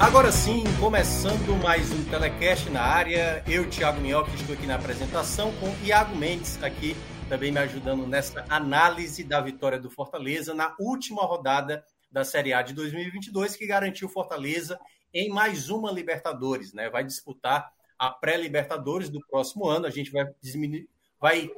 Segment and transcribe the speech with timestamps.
[0.00, 3.44] Agora sim, começando mais um telecast na área.
[3.46, 6.96] Eu, Thiago Minhoca, estou aqui na apresentação com Iago Mendes aqui
[7.28, 12.60] também me ajudando nessa análise da vitória do Fortaleza na última rodada da Série A
[12.60, 14.80] de 2022, que garantiu Fortaleza
[15.14, 16.90] em mais uma Libertadores, né?
[16.90, 19.86] Vai disputar a pré-Libertadores do próximo ano.
[19.86, 20.88] A gente vai diminuir,
[21.20, 21.50] vai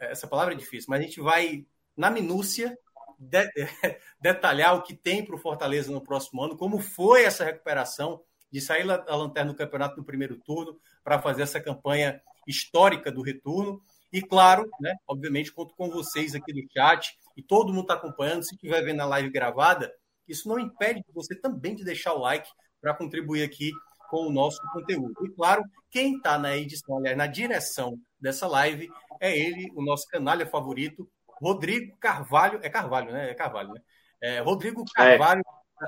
[0.00, 1.64] essa palavra é difícil, mas a gente vai
[1.96, 2.76] na minúcia
[3.24, 3.48] de,
[4.20, 8.60] detalhar o que tem para o Fortaleza no próximo ano, como foi essa recuperação de
[8.60, 13.82] sair da lanterna do campeonato no primeiro turno para fazer essa campanha histórica do retorno.
[14.12, 18.44] E claro, né, obviamente, conto com vocês aqui no chat e todo mundo está acompanhando.
[18.44, 19.92] Se estiver vendo a live gravada,
[20.28, 22.48] isso não impede você também de deixar o like
[22.80, 23.72] para contribuir aqui
[24.08, 25.14] com o nosso conteúdo.
[25.26, 28.88] E claro, quem está na edição, aliás, na direção dessa live
[29.20, 31.10] é ele, o nosso canalha favorito,
[31.44, 33.30] Rodrigo Carvalho, é Carvalho, né?
[33.30, 33.80] É Carvalho, né?
[34.22, 35.42] É, Rodrigo Carvalho,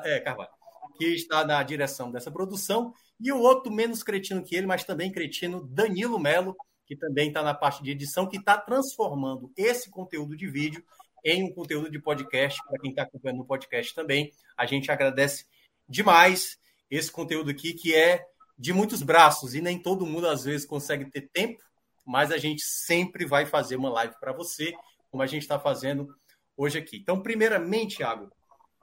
[0.05, 0.17] é.
[0.17, 0.51] é Carvalho,
[0.99, 5.11] que está na direção dessa produção, e o outro menos cretino que ele, mas também
[5.11, 10.37] cretino, Danilo Melo, que também está na parte de edição, que está transformando esse conteúdo
[10.37, 10.85] de vídeo
[11.25, 14.31] em um conteúdo de podcast, para quem está acompanhando no podcast também.
[14.59, 15.47] A gente agradece
[15.89, 16.59] demais
[16.91, 18.23] esse conteúdo aqui, que é
[18.59, 21.63] de muitos braços, e nem todo mundo às vezes consegue ter tempo,
[22.05, 24.75] mas a gente sempre vai fazer uma live para você
[25.17, 26.15] como a gente está fazendo
[26.55, 26.99] hoje aqui.
[26.99, 28.31] Então, primeiramente, Thiago,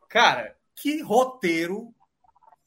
[0.09, 1.93] cara, que roteiro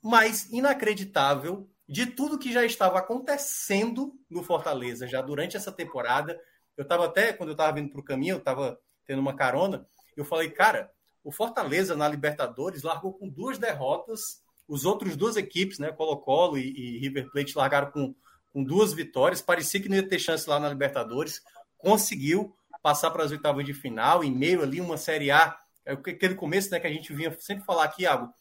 [0.00, 6.40] mais inacreditável de tudo que já estava acontecendo no Fortaleza já durante essa temporada.
[6.76, 9.84] Eu estava até, quando eu estava vindo para o caminho, eu estava tendo uma carona,
[10.16, 10.88] eu falei, cara,
[11.24, 16.70] o Fortaleza na Libertadores largou com duas derrotas, os outros duas equipes, né, Colo-Colo e,
[16.70, 18.14] e, River Plate, largaram com,
[18.52, 21.42] com duas vitórias, parecia que não ia ter chance lá na Libertadores,
[21.76, 22.55] conseguiu,
[22.86, 26.70] passar para as oitavas de final, em meio ali uma Série A, é aquele começo
[26.70, 28.32] né, que a gente vinha sempre falar aqui, Iago,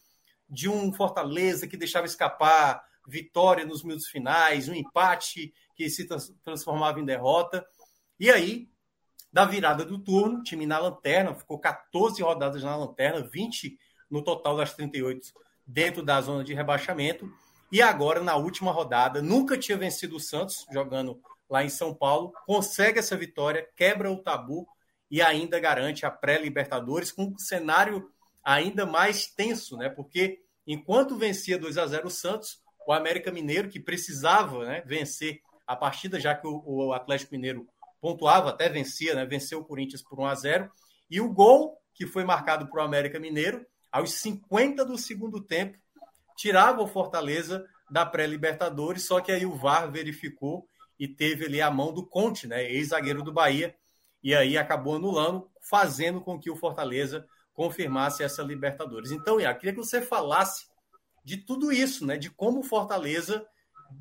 [0.48, 6.06] de um Fortaleza que deixava escapar vitória nos minutos finais, um empate que se
[6.44, 7.66] transformava em derrota.
[8.20, 8.68] E aí,
[9.32, 13.76] da virada do turno, time na lanterna, ficou 14 rodadas na lanterna, 20
[14.08, 15.26] no total das 38
[15.66, 17.28] dentro da zona de rebaixamento.
[17.72, 22.32] E agora, na última rodada, nunca tinha vencido o Santos, jogando lá em São Paulo,
[22.46, 24.66] consegue essa vitória, quebra o tabu
[25.10, 28.10] e ainda garante a pré-Libertadores com um cenário
[28.44, 29.88] ainda mais tenso, né?
[29.88, 35.40] Porque enquanto vencia 2 a 0 o Santos, o América Mineiro, que precisava né, vencer
[35.66, 37.68] a partida, já que o, o, Atlético Mineiro
[38.00, 39.24] pontuava, até vencia, né?
[39.24, 40.70] Venceu o Corinthians por 1 a 0
[41.10, 45.78] e o gol que foi marcado para o América Mineiro, aos 50 do segundo tempo,
[46.36, 50.68] tirava o Fortaleza da pré-Libertadores, só que aí o VAR verificou
[50.98, 53.76] e teve ali a mão do Conte, né, ex-zagueiro do Bahia,
[54.22, 59.10] e aí acabou anulando, fazendo com que o Fortaleza confirmasse essa Libertadores.
[59.10, 60.66] Então, Iá, queria que você falasse
[61.24, 63.46] de tudo isso, né, de como o Fortaleza,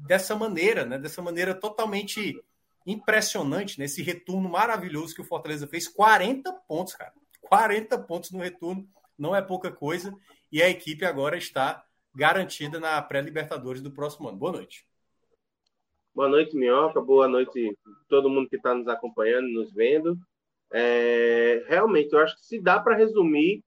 [0.08, 2.36] dessa maneira, né, dessa maneira totalmente
[2.86, 7.14] impressionante, nesse né, retorno maravilhoso que o Fortaleza fez, 40 pontos, cara.
[7.42, 10.14] 40 pontos no retorno, não é pouca coisa,
[10.52, 14.38] e a equipe agora está garantida na pré-Libertadores do próximo ano.
[14.38, 14.88] Boa noite.
[16.16, 17.02] Boa noite, Minhoca.
[17.02, 17.78] Boa noite
[18.08, 20.18] todo mundo que está nos acompanhando, nos vendo.
[20.72, 23.62] É, realmente, eu acho que se dá para resumir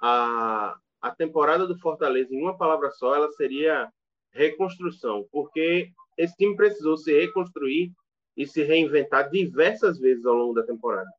[0.00, 3.92] a, a temporada do Fortaleza em uma palavra só, ela seria
[4.32, 7.90] reconstrução, porque esse time precisou se reconstruir
[8.36, 11.10] e se reinventar diversas vezes ao longo da temporada.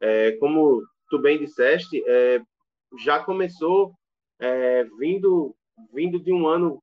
[0.00, 2.40] É, como tu bem disseste, é,
[2.96, 3.92] já começou
[4.38, 5.52] é, vindo,
[5.92, 6.80] vindo de um ano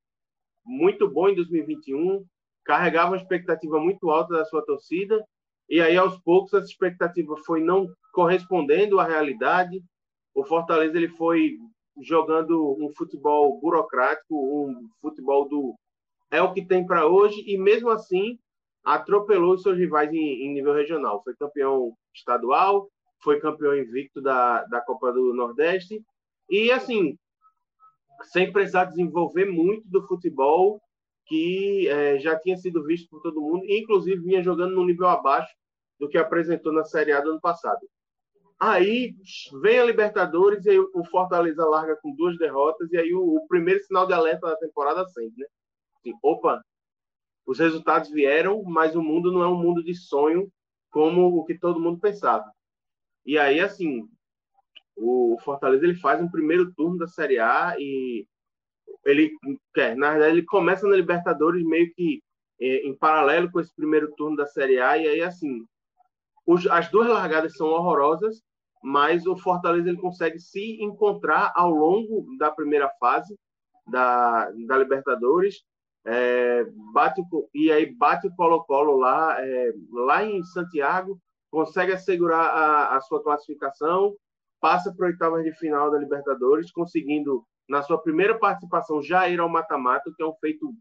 [0.66, 2.26] muito bom em 2021,
[2.66, 5.24] carregava uma expectativa muito alta da sua torcida,
[5.70, 9.84] e aí aos poucos essa expectativa foi não correspondendo à realidade.
[10.34, 11.58] O Fortaleza ele foi
[12.02, 15.76] jogando um futebol burocrático, um futebol do
[16.32, 18.38] é o que tem para hoje, e mesmo assim
[18.84, 21.22] atropelou os seus rivais em, em, nível regional.
[21.24, 22.88] Foi campeão estadual,
[23.22, 26.04] foi campeão invicto da, da Copa do Nordeste,
[26.50, 27.18] e assim,
[28.24, 30.82] sem precisar desenvolver muito do futebol
[31.30, 35.08] que é, já tinha sido visto por todo mundo, e inclusive vinha jogando no nível
[35.08, 35.54] abaixo
[36.00, 37.80] do que apresentou na Série A do ano passado.
[38.60, 39.16] Aí
[39.62, 43.80] vem a Libertadores e o Fortaleza larga com duas derrotas, e aí o, o primeiro
[43.84, 45.46] sinal de alerta da temporada acende, né?
[45.98, 46.62] Assim, opa,
[47.46, 50.52] os resultados vieram, mas o mundo não é um mundo de sonho
[50.90, 52.52] como o que todo mundo pensava.
[53.26, 54.10] E aí, assim,
[54.98, 58.28] o Fortaleza ele faz um primeiro turno da Série A e
[59.06, 59.32] ele
[59.74, 62.22] quer, na verdade, ele começa na Libertadores meio que
[62.60, 65.66] é, em paralelo com esse primeiro turno da Série A, e aí, assim,
[66.46, 68.42] os, as duas largadas são horrorosas,
[68.84, 73.38] mas o Fortaleza ele consegue se encontrar ao longo da primeira fase
[73.88, 75.64] da, da Libertadores,
[76.06, 77.22] é, bate,
[77.54, 81.20] e aí bate o Colo-Colo lá, é, lá em Santiago,
[81.52, 84.16] consegue assegurar a, a sua classificação,
[84.62, 89.48] passa para oitavas de final da Libertadores, conseguindo na sua primeira participação, já ir ao
[89.48, 90.74] mata-mata, que é um feito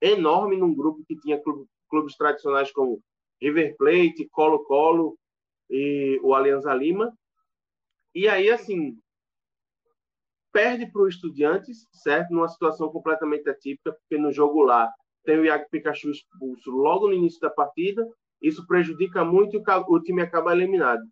[0.00, 1.40] enorme num grupo que tinha
[1.88, 3.02] clubes tradicionais como
[3.40, 5.18] River Plate, Colo-Colo
[5.68, 7.12] e o Alianza Lima.
[8.14, 8.98] E aí, assim,
[10.50, 12.32] perde para o Estudiantes, certo?
[12.32, 14.90] Numa situação completamente atípica, porque no jogo lá
[15.24, 18.08] tem o Iago Pikachu expulso logo no início da partida.
[18.40, 21.02] Isso prejudica muito e o time acaba eliminado.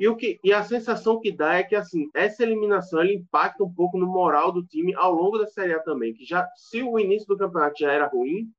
[0.00, 3.62] E, o que, e a sensação que dá é que assim essa eliminação ele impacta
[3.62, 6.14] um pouco no moral do time ao longo da Série A também.
[6.14, 8.50] Que já, se o início do campeonato já era ruim,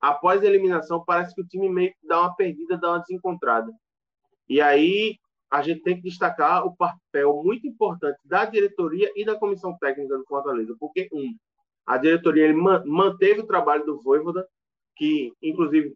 [0.00, 3.72] após a eliminação parece que o time meio que dá uma perdida, dá uma desencontrada.
[4.48, 5.18] E aí
[5.50, 10.16] a gente tem que destacar o papel muito importante da diretoria e da comissão técnica
[10.16, 11.34] do Fortaleza, porque um,
[11.84, 14.46] a diretoria ele manteve o trabalho do Voivoda,
[14.94, 15.92] que inclusive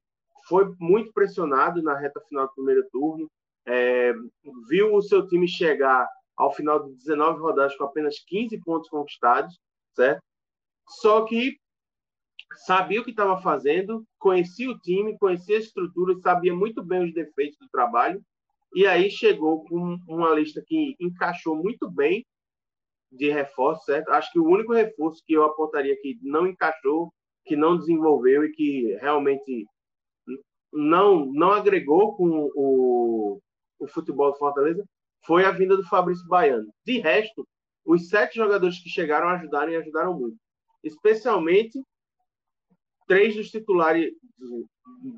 [0.48, 3.30] foi muito pressionado na reta final do primeiro turno,
[3.68, 4.14] é,
[4.68, 9.58] viu o seu time chegar ao final de 19 rodadas com apenas 15 pontos conquistados,
[9.94, 10.22] certo?
[10.88, 11.58] Só que
[12.66, 17.12] sabia o que estava fazendo, conhecia o time, conhecia a estrutura, sabia muito bem os
[17.12, 18.22] defeitos do trabalho,
[18.74, 22.24] e aí chegou com uma lista que encaixou muito bem
[23.10, 24.10] de reforço, certo?
[24.10, 27.12] Acho que o único reforço que eu apontaria que não encaixou,
[27.44, 29.66] que não desenvolveu e que realmente
[30.72, 33.40] não não agregou com o,
[33.78, 34.84] o futebol do Fortaleza
[35.25, 36.72] foi a vinda do Fabrício Baiano.
[36.84, 37.46] De resto,
[37.84, 40.36] os sete jogadores que chegaram ajudaram e ajudaram muito.
[40.82, 41.82] Especialmente
[43.06, 44.12] três dos titulares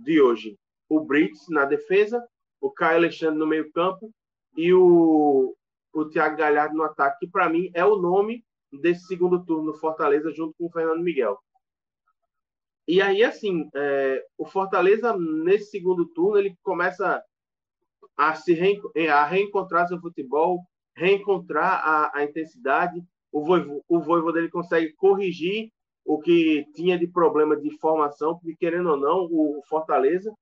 [0.05, 0.57] de hoje.
[0.89, 2.25] O Brits na defesa,
[2.61, 4.11] o Caio Alexandre no meio campo
[4.57, 5.55] e o,
[5.93, 9.79] o Thiago Galhardo no ataque, que para mim é o nome desse segundo turno do
[9.79, 11.39] Fortaleza junto com o Fernando Miguel.
[12.87, 17.23] E aí, assim, é, o Fortaleza, nesse segundo turno, ele começa
[18.17, 18.59] a se
[18.95, 20.61] é, a reencontrar seu futebol,
[20.95, 23.03] reencontrar a, a intensidade.
[23.33, 25.71] O Voivo, o dele consegue corrigir
[26.05, 30.33] o que tinha de problema de formação, porque querendo ou não, o Fortaleza,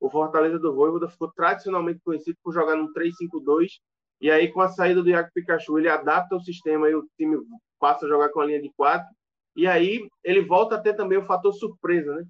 [0.00, 3.80] o Fortaleza do Voivoda ficou tradicionalmente conhecido por jogar no 3-5-2,
[4.20, 7.36] e aí com a saída do Iago Pikachu, ele adapta o sistema e o time
[7.80, 9.06] passa a jogar com a linha de 4,
[9.56, 12.24] e aí ele volta a ter também o fator surpresa, né?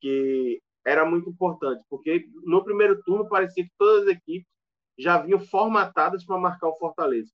[0.00, 4.48] Que era muito importante, porque no primeiro turno parecia que todas as equipes
[4.98, 7.30] já vinham formatadas para marcar o Fortaleza.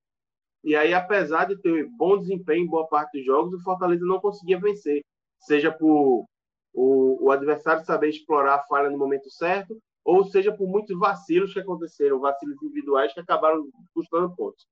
[0.62, 4.19] E aí, apesar de ter bom desempenho em boa parte dos jogos, o Fortaleza não
[4.19, 5.05] conseguia vencer,
[5.38, 6.26] seja por
[6.72, 11.53] o, o adversário saber explorar a falha no momento certo, ou seja por muitos vacilos
[11.53, 14.67] que aconteceram, vacilos individuais que acabaram custando pontos.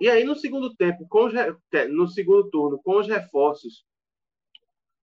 [0.00, 1.32] E aí, no segundo tempo, com os,
[1.90, 3.84] no segundo turno, com os reforços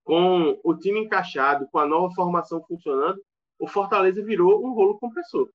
[0.10, 3.22] com o time encaixado, com a nova formação funcionando,
[3.60, 5.48] o Fortaleza virou um rolo compressor.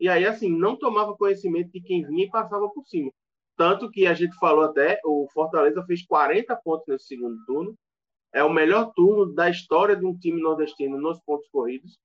[0.00, 3.12] E aí, assim, não tomava conhecimento de quem vinha e passava por cima.
[3.56, 7.78] Tanto que a gente falou até, o Fortaleza fez 40 pontos nesse segundo turno.
[8.32, 11.96] É o melhor turno da história de um time nordestino nos pontos corridos.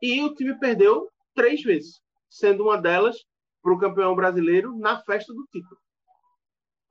[0.00, 3.16] E o time perdeu três vezes, sendo uma delas
[3.60, 5.80] para o campeão brasileiro na festa do título.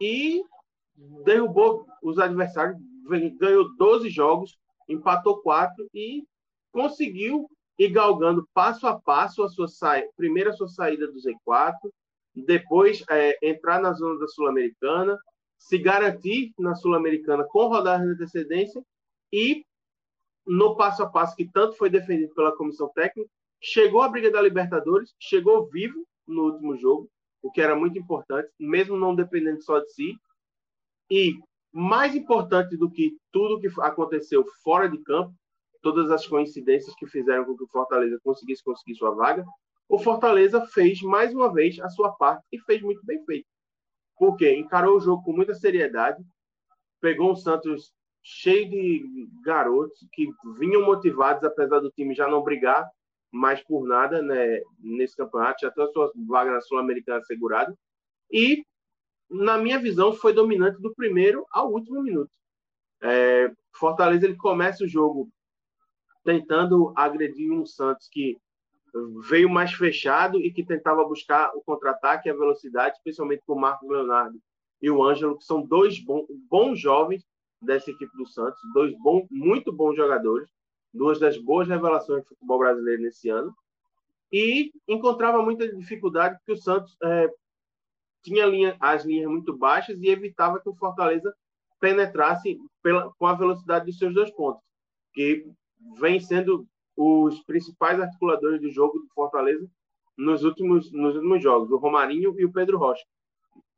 [0.01, 0.43] E
[1.23, 6.23] derrubou os adversários ganhou 12 jogos, empatou 4 e
[6.71, 10.01] conseguiu ir galgando passo a passo a sua sa...
[10.15, 11.73] primeira a sua saída do Z4,
[12.35, 15.17] depois é, entrar na zona da Sul-Americana,
[15.57, 18.83] se garantir na Sul-Americana com rodada de antecedência
[19.31, 19.65] e
[20.45, 23.29] no passo a passo que tanto foi defendido pela comissão técnica,
[23.61, 27.09] chegou à briga da Libertadores, chegou vivo no último jogo,
[27.41, 30.17] o que era muito importante, mesmo não dependendo só de si,
[31.09, 31.37] e
[31.77, 35.31] mais importante do que tudo que aconteceu fora de campo,
[35.79, 39.45] todas as coincidências que fizeram com que o Fortaleza conseguisse conseguir sua vaga,
[39.87, 43.45] o Fortaleza fez mais uma vez a sua parte e fez muito bem feito.
[44.17, 46.23] Porque encarou o jogo com muita seriedade,
[46.99, 47.93] pegou um Santos
[48.23, 52.89] cheio de garotos que vinham motivados, apesar do time já não brigar
[53.31, 57.77] mais por nada né, nesse campeonato, já tem a sua vaga na Sul-Americana assegurada.
[58.31, 58.65] E,
[59.29, 62.31] na minha visão, foi dominante do primeiro ao último minuto.
[63.01, 65.29] É, Fortaleza ele começa o jogo
[66.23, 68.37] tentando agredir um Santos que
[69.29, 73.59] veio mais fechado e que tentava buscar o contra-ataque e a velocidade, especialmente com o
[73.59, 74.39] Marcos Leonardo
[74.81, 77.25] e o Ângelo, que são dois bons, bons jovens
[77.61, 80.49] dessa equipe do Santos, dois bons, muito bons jogadores,
[80.93, 83.53] duas das boas revelações do futebol brasileiro nesse ano,
[84.31, 87.29] e encontrava muita dificuldade porque o Santos é,
[88.23, 91.33] tinha linha, as linhas muito baixas e evitava que o Fortaleza
[91.79, 94.61] penetrasse pela, com a velocidade dos seus dois pontos,
[95.13, 95.45] que
[95.99, 99.69] vem sendo os principais articuladores do jogo do Fortaleza
[100.17, 103.05] nos últimos, nos últimos jogos, o Romarinho e o Pedro Rocha.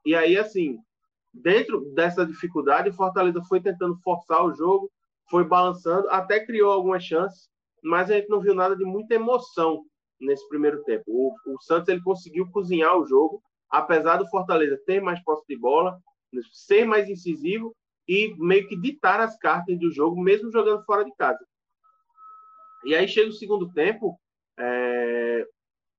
[0.05, 0.79] E aí, assim,
[1.33, 4.89] dentro dessa dificuldade, o Fortaleza foi tentando forçar o jogo,
[5.29, 7.49] foi balançando, até criou algumas chances,
[7.83, 9.85] mas a gente não viu nada de muita emoção
[10.19, 11.03] nesse primeiro tempo.
[11.07, 15.57] O, o Santos ele conseguiu cozinhar o jogo, apesar do Fortaleza ter mais posse de
[15.57, 15.99] bola,
[16.51, 17.75] ser mais incisivo
[18.07, 21.39] e meio que ditar as cartas do jogo, mesmo jogando fora de casa.
[22.83, 24.19] E aí chega o segundo tempo,
[24.57, 25.45] é...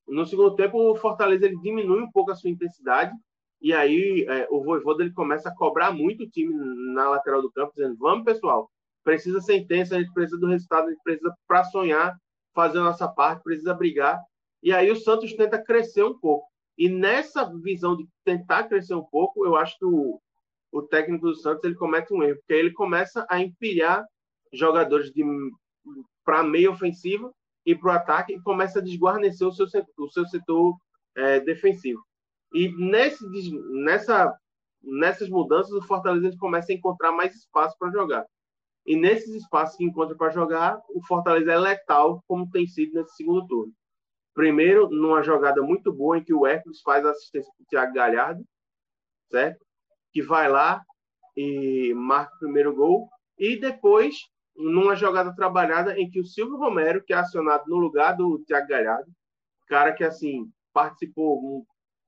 [0.08, 3.12] no segundo tempo o Fortaleza ele diminui um pouco a sua intensidade,
[3.60, 6.54] e aí é, o Voivoda ele começa a cobrar muito o time
[6.94, 8.70] na lateral do campo, dizendo, vamos pessoal,
[9.04, 12.16] precisa ser intenso, a gente precisa do resultado, a gente precisa para sonhar,
[12.54, 14.18] fazer a nossa parte, precisa brigar.
[14.62, 16.49] E aí o Santos tenta crescer um pouco.
[16.80, 20.18] E nessa visão de tentar crescer um pouco, eu acho que o,
[20.72, 24.02] o técnico do Santos ele comete um erro, porque ele começa a empilhar
[24.50, 25.12] jogadores
[26.24, 27.34] para meio ofensivo
[27.66, 29.66] e para o ataque e começa a desguarnecer o seu,
[29.98, 30.74] o seu setor
[31.14, 32.02] é, defensivo.
[32.50, 33.26] E nesse,
[33.84, 34.34] nessa,
[34.82, 38.24] nessas mudanças, o Fortaleza começa a encontrar mais espaço para jogar.
[38.86, 43.16] E nesses espaços que encontra para jogar, o Fortaleza é letal, como tem sido nesse
[43.16, 43.74] segundo turno.
[44.34, 47.94] Primeiro, numa jogada muito boa em que o Hércules faz a assistência para o Thiago
[47.94, 48.44] Galhardo,
[49.30, 49.64] certo?
[50.12, 50.82] Que vai lá
[51.36, 53.08] e marca o primeiro gol.
[53.38, 54.16] E depois,
[54.56, 58.68] numa jogada trabalhada em que o Silvio Romero, que é acionado no lugar do Thiago
[58.68, 59.10] Galhardo,
[59.66, 61.64] cara que assim participou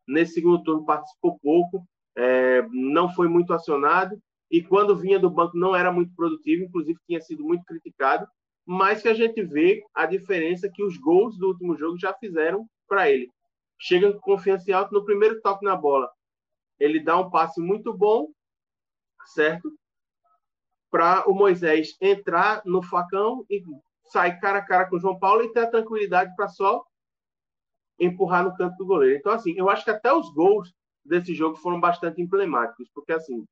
[0.06, 1.86] nesse segundo turno participou pouco,
[2.16, 6.98] é, não foi muito acionado e quando vinha do banco não era muito produtivo, inclusive
[7.06, 8.26] tinha sido muito criticado,
[8.66, 12.66] mas que a gente vê a diferença que os gols do último jogo já fizeram
[12.88, 13.30] para ele.
[13.78, 16.10] Chega com confiança em alto no primeiro toque na bola.
[16.78, 18.28] Ele dá um passe muito bom,
[19.34, 19.72] certo?
[20.92, 23.64] para o Moisés entrar no facão e
[24.04, 26.84] sair cara a cara com o João Paulo e ter a tranquilidade para só
[27.98, 29.16] empurrar no canto do goleiro.
[29.16, 30.70] Então, assim, eu acho que até os gols
[31.02, 33.42] desse jogo foram bastante emblemáticos, porque, assim,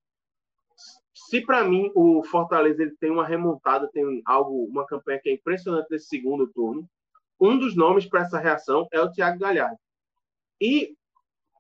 [1.28, 5.34] se para mim o Fortaleza ele tem uma remontada, tem algo, uma campanha que é
[5.34, 6.88] impressionante nesse segundo turno,
[7.40, 9.78] um dos nomes para essa reação é o Thiago Galhardo.
[10.60, 10.94] E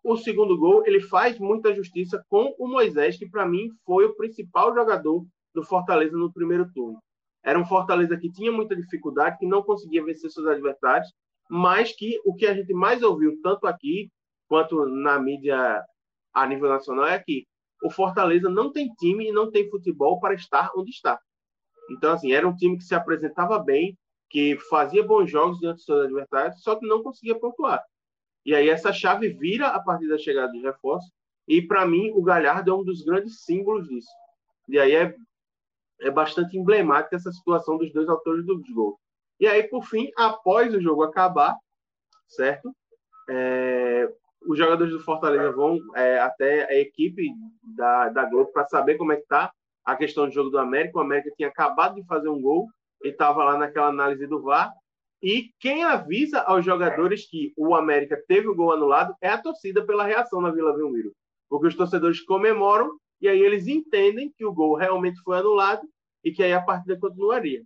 [0.02, 4.16] o segundo gol, ele faz muita justiça com o Moisés, que para mim foi o
[4.16, 5.24] principal jogador
[5.54, 6.98] do Fortaleza no primeiro turno.
[7.42, 11.08] Era um Fortaleza que tinha muita dificuldade, que não conseguia vencer seus adversários,
[11.48, 14.10] mas que o que a gente mais ouviu, tanto aqui
[14.46, 15.82] quanto na mídia
[16.32, 17.46] a nível nacional, é que
[17.82, 21.20] o Fortaleza não tem time e não tem futebol para estar onde está.
[21.90, 25.84] Então, assim, era um time que se apresentava bem, que fazia bons jogos diante dos
[25.84, 27.82] seus adversários, só que não conseguia pontuar.
[28.44, 31.10] E aí essa chave vira a partir da chegada dos reforços,
[31.48, 34.10] e para mim o Galhardo é um dos grandes símbolos disso.
[34.68, 35.14] E aí é
[36.00, 38.96] é bastante emblemática essa situação dos dois autores dos gols.
[39.38, 41.56] E aí, por fim, após o jogo acabar,
[42.26, 42.74] certo?
[43.28, 44.12] É,
[44.46, 47.32] os jogadores do Fortaleza vão é, até a equipe
[47.62, 49.52] da, da Globo para saber como é que tá
[49.84, 50.98] a questão do jogo do América.
[50.98, 52.68] O América tinha acabado de fazer um gol
[53.04, 54.72] e estava lá naquela análise do VAR.
[55.22, 59.84] E quem avisa aos jogadores que o América teve o gol anulado é a torcida
[59.84, 61.12] pela reação na Vila Belmiro.
[61.48, 65.86] Porque os torcedores comemoram e aí eles entendem que o gol realmente foi anulado
[66.24, 67.62] e que aí a partida continuaria.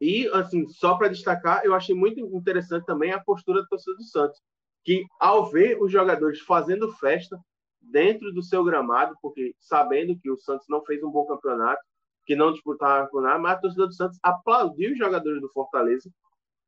[0.00, 4.02] E, assim, só para destacar, eu achei muito interessante também a postura da torcida do
[4.02, 4.40] Santos,
[4.84, 7.38] que ao ver os jogadores fazendo festa
[7.80, 11.82] dentro do seu gramado, porque sabendo que o Santos não fez um bom campeonato,
[12.24, 16.10] que não disputava campeonato, mas a torcida do Santos aplaudiu os jogadores do Fortaleza,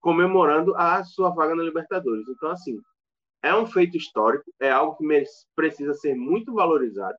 [0.01, 2.29] comemorando a sua vaga na Libertadores.
[2.29, 2.81] Então, assim,
[3.43, 7.17] é um feito histórico, é algo que precisa ser muito valorizado.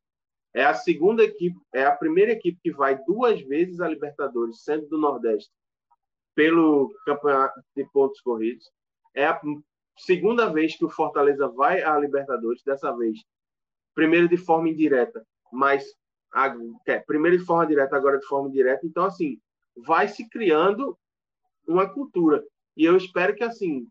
[0.54, 4.88] É a segunda equipe, é a primeira equipe que vai duas vezes à Libertadores, sendo
[4.88, 5.52] do Nordeste,
[6.34, 8.70] pelo campeonato de pontos corridos.
[9.14, 9.40] É a
[9.98, 13.20] segunda vez que o Fortaleza vai à Libertadores, dessa vez,
[13.94, 15.86] primeiro de forma indireta, mas
[16.86, 18.86] é, primeiro de forma direta, agora de forma direta.
[18.86, 19.40] Então, assim,
[19.76, 20.98] vai se criando
[21.68, 22.44] uma cultura.
[22.76, 23.88] E eu espero que, assim,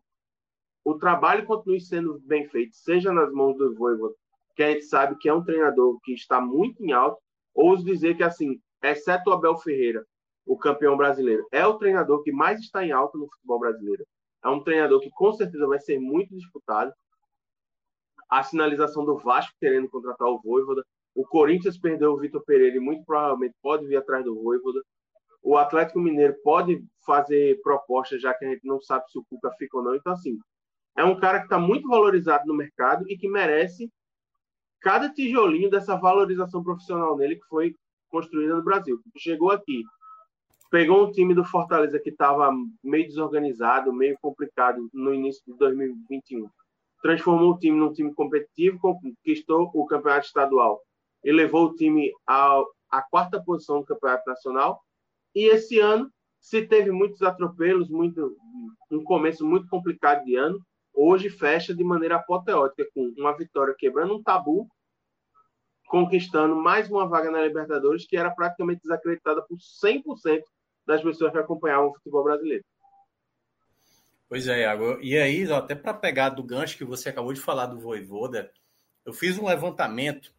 [0.85, 4.15] o trabalho continue sendo bem feito, seja nas mãos do Voivoda,
[4.55, 7.19] que a gente sabe que é um treinador que está muito em alto.
[7.55, 10.05] Ouso dizer que, assim, exceto o Abel Ferreira,
[10.47, 14.05] o campeão brasileiro, é o treinador que mais está em alta no futebol brasileiro.
[14.45, 16.93] É um treinador que com certeza vai ser muito disputado.
[18.29, 20.85] A sinalização do Vasco querendo contratar o Voivoda.
[21.15, 24.83] O Corinthians perdeu o Vitor Pereira e muito provavelmente pode vir atrás do Voivoda.
[25.43, 29.51] O Atlético Mineiro pode fazer propostas, já que a gente não sabe se o Cuca
[29.59, 29.95] fica ou não.
[29.95, 30.39] Então, assim,
[30.97, 33.91] é um cara que está muito valorizado no mercado e que merece
[34.81, 37.75] cada tijolinho dessa valorização profissional nele que foi
[38.09, 39.01] construída no Brasil.
[39.17, 39.83] Chegou aqui,
[40.75, 42.51] pegou um time do Fortaleza que estava
[42.83, 46.51] meio desorganizado, meio complicado no início de 2021,
[47.01, 50.83] transformou o time num time competitivo, conquistou o campeonato estadual
[51.23, 52.65] e levou o time à
[53.09, 54.83] quarta posição do campeonato nacional.
[55.33, 58.37] E esse ano se teve muitos atropelos, muito,
[58.91, 60.59] um começo muito complicado de ano,
[60.93, 64.67] hoje fecha de maneira apoteótica, com uma vitória quebrando um tabu,
[65.87, 70.43] conquistando mais uma vaga na Libertadores, que era praticamente desacreditada por 100%
[70.87, 72.65] das pessoas que acompanhavam o futebol brasileiro.
[74.29, 74.99] Pois é, Iago.
[75.01, 78.51] E aí, até para pegar do gancho que você acabou de falar do Voivoda,
[79.05, 80.35] eu fiz um levantamento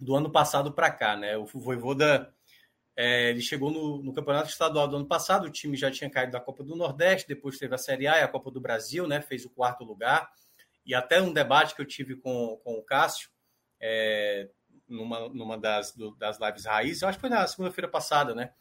[0.00, 1.36] do ano passado para cá, né?
[1.36, 2.34] O Voivoda
[2.96, 6.32] é, ele chegou no, no, campeonato estadual do ano passado, o time já tinha caído
[6.32, 9.20] da Copa do Nordeste, depois teve a Série A e a Copa do Brasil, né?
[9.20, 10.30] Fez o quarto lugar.
[10.86, 13.28] E até um debate que eu tive com, com o Cássio,
[13.80, 14.48] é,
[14.88, 18.52] numa, numa das, do, das lives raiz, eu acho que foi na segunda-feira passada, né?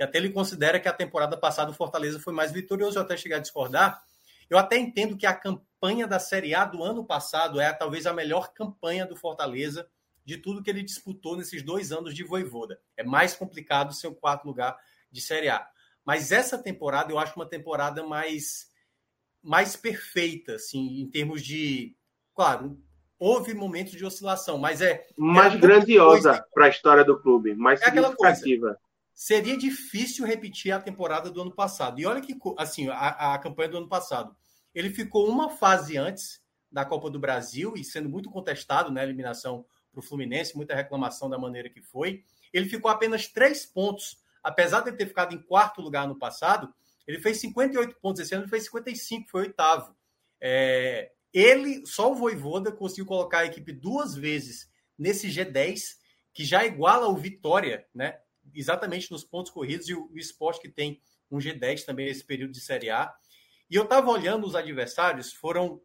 [0.00, 3.18] Que até ele considera que a temporada passada o Fortaleza foi mais vitorioso, eu até
[3.18, 4.02] chegar a discordar.
[4.48, 8.14] Eu até entendo que a campanha da Série A do ano passado é talvez a
[8.14, 9.86] melhor campanha do Fortaleza
[10.24, 12.80] de tudo que ele disputou nesses dois anos de Voivoda.
[12.96, 14.74] É mais complicado ser o quarto lugar
[15.12, 15.68] de Série A.
[16.02, 18.70] Mas essa temporada eu acho uma temporada mais,
[19.42, 21.94] mais perfeita, assim, em termos de.
[22.34, 22.82] Claro,
[23.18, 25.06] houve momentos de oscilação, mas é.
[25.14, 28.80] Mais grandiosa para a história do clube, mais é significativa.
[29.22, 32.00] Seria difícil repetir a temporada do ano passado.
[32.00, 34.34] E olha que, assim, a, a campanha do ano passado.
[34.74, 39.02] Ele ficou uma fase antes da Copa do Brasil e sendo muito contestado na né,
[39.02, 42.24] eliminação para o Fluminense, muita reclamação da maneira que foi.
[42.50, 46.72] Ele ficou apenas três pontos, apesar de ter ficado em quarto lugar no passado,
[47.06, 49.94] ele fez 58 pontos, esse ano ele fez 55, foi oitavo.
[50.40, 55.96] É, ele, só o Voivoda, conseguiu colocar a equipe duas vezes nesse G10,
[56.32, 58.18] que já iguala o Vitória, né?
[58.54, 62.52] Exatamente nos pontos corridos, e o, o esporte que tem um G10 também nesse período
[62.52, 63.12] de Série A.
[63.70, 65.80] E eu estava olhando os adversários, foram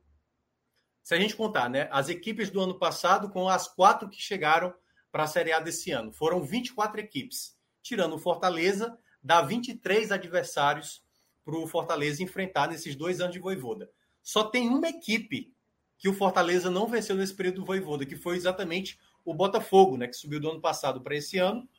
[1.05, 4.73] se a gente contar, né, as equipes do ano passado com as quatro que chegaram
[5.11, 6.11] para a Série A desse ano.
[6.11, 7.55] Foram 24 equipes.
[7.83, 11.03] Tirando o Fortaleza, dá 23 adversários
[11.43, 13.87] para o Fortaleza enfrentar nesses dois anos de Voivoda.
[14.23, 15.53] Só tem uma equipe
[15.95, 20.07] que o Fortaleza não venceu nesse período do Voivoda, que foi exatamente o Botafogo, né,
[20.07, 21.69] que subiu do ano passado para esse ano,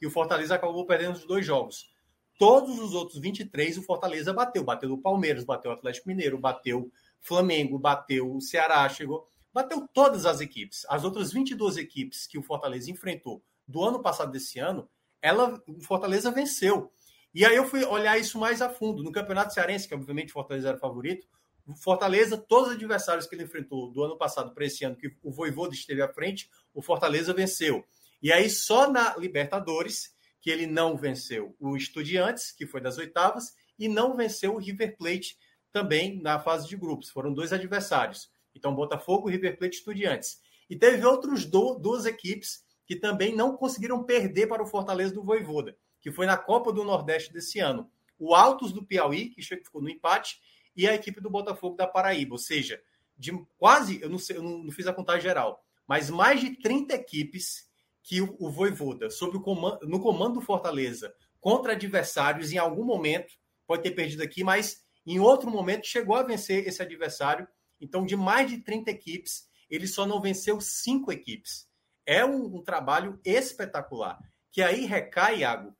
[0.00, 1.90] e o Fortaleza acabou perdendo os dois jogos.
[2.38, 4.64] Todos os outros 23 o Fortaleza bateu.
[4.64, 10.26] Bateu o Palmeiras, bateu o Atlético Mineiro, bateu Flamengo bateu o Ceará, chegou, bateu todas
[10.26, 10.86] as equipes.
[10.88, 14.88] As outras 22 equipes que o Fortaleza enfrentou do ano passado desse ano,
[15.22, 16.90] ela, o Fortaleza venceu.
[17.32, 19.02] E aí eu fui olhar isso mais a fundo.
[19.02, 21.28] No Campeonato Cearense, que obviamente o Fortaleza era o favorito,
[21.66, 25.14] o Fortaleza, todos os adversários que ele enfrentou do ano passado para esse ano, que
[25.22, 27.84] o Voivoda esteve à frente, o Fortaleza venceu.
[28.22, 33.54] E aí só na Libertadores que ele não venceu o Estudiantes, que foi das oitavas,
[33.78, 35.38] e não venceu o River Plate,
[35.72, 37.10] também na fase de grupos.
[37.10, 38.30] Foram dois adversários.
[38.54, 40.40] Então, Botafogo, River Plate Estudiantes.
[40.68, 45.22] E teve outros do, duas equipes que também não conseguiram perder para o Fortaleza do
[45.22, 47.90] Voivoda, que foi na Copa do Nordeste desse ano.
[48.18, 50.40] O Altos do Piauí, que ficou no empate,
[50.76, 52.34] e a equipe do Botafogo da Paraíba.
[52.34, 52.82] Ou seja,
[53.16, 56.94] de quase, eu não, sei, eu não fiz a contagem geral, mas mais de 30
[56.94, 57.69] equipes
[58.10, 62.84] que o, o Voivoda, sob o comando, no comando do Fortaleza, contra adversários, em algum
[62.84, 63.32] momento,
[63.68, 67.46] pode ter perdido aqui, mas em outro momento, chegou a vencer esse adversário.
[67.80, 71.68] Então, de mais de 30 equipes, ele só não venceu cinco equipes.
[72.04, 74.18] É um, um trabalho espetacular.
[74.50, 75.72] Que aí recai, Iago.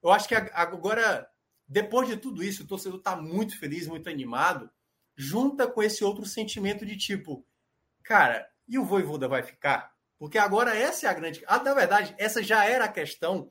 [0.00, 1.28] Eu acho que agora,
[1.66, 4.70] depois de tudo isso, o torcedor está muito feliz, muito animado,
[5.16, 7.44] junta com esse outro sentimento de tipo,
[8.04, 9.91] cara, e o Voivoda vai ficar?
[10.22, 11.42] Porque agora essa é a grande.
[11.48, 13.50] Ah, na verdade, essa já era a questão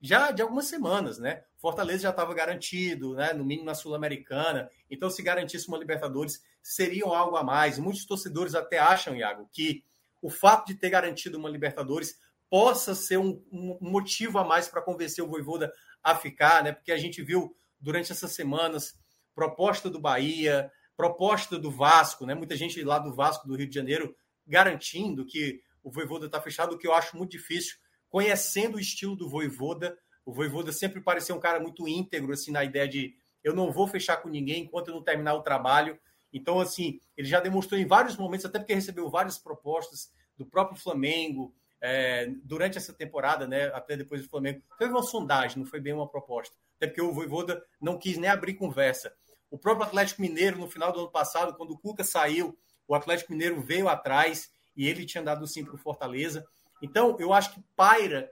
[0.00, 1.42] já de algumas semanas, né?
[1.58, 3.32] Fortaleza já estava garantido, né?
[3.32, 4.70] No mínimo na Sul-Americana.
[4.88, 7.76] Então, se garantisse uma Libertadores, seriam algo a mais.
[7.76, 9.82] Muitos torcedores até acham, Iago, que
[10.22, 12.16] o fato de ter garantido uma Libertadores
[12.48, 15.72] possa ser um, um motivo a mais para convencer o Voivoda
[16.04, 16.70] a ficar, né?
[16.70, 18.96] Porque a gente viu durante essas semanas
[19.34, 22.32] proposta do Bahia, proposta do Vasco, né?
[22.32, 24.14] Muita gente lá do Vasco do Rio de Janeiro
[24.46, 27.76] garantindo que o Voivoda está fechado, o que eu acho muito difícil,
[28.08, 29.98] conhecendo o estilo do Voivoda.
[30.24, 33.88] O Voivoda sempre pareceu um cara muito íntegro, assim, na ideia de eu não vou
[33.88, 35.98] fechar com ninguém enquanto eu não terminar o trabalho.
[36.32, 40.80] Então, assim, ele já demonstrou em vários momentos, até porque recebeu várias propostas do próprio
[40.80, 43.64] Flamengo é, durante essa temporada, né?
[43.74, 44.62] Até depois do Flamengo.
[44.78, 46.54] Teve uma sondagem, não foi bem uma proposta.
[46.76, 49.12] Até porque o Voivoda não quis nem abrir conversa.
[49.50, 53.32] O próprio Atlético Mineiro, no final do ano passado, quando o Cuca saiu, o Atlético
[53.32, 56.46] Mineiro veio atrás e ele tinha dado sim para o Fortaleza.
[56.82, 58.30] Então, eu acho que paira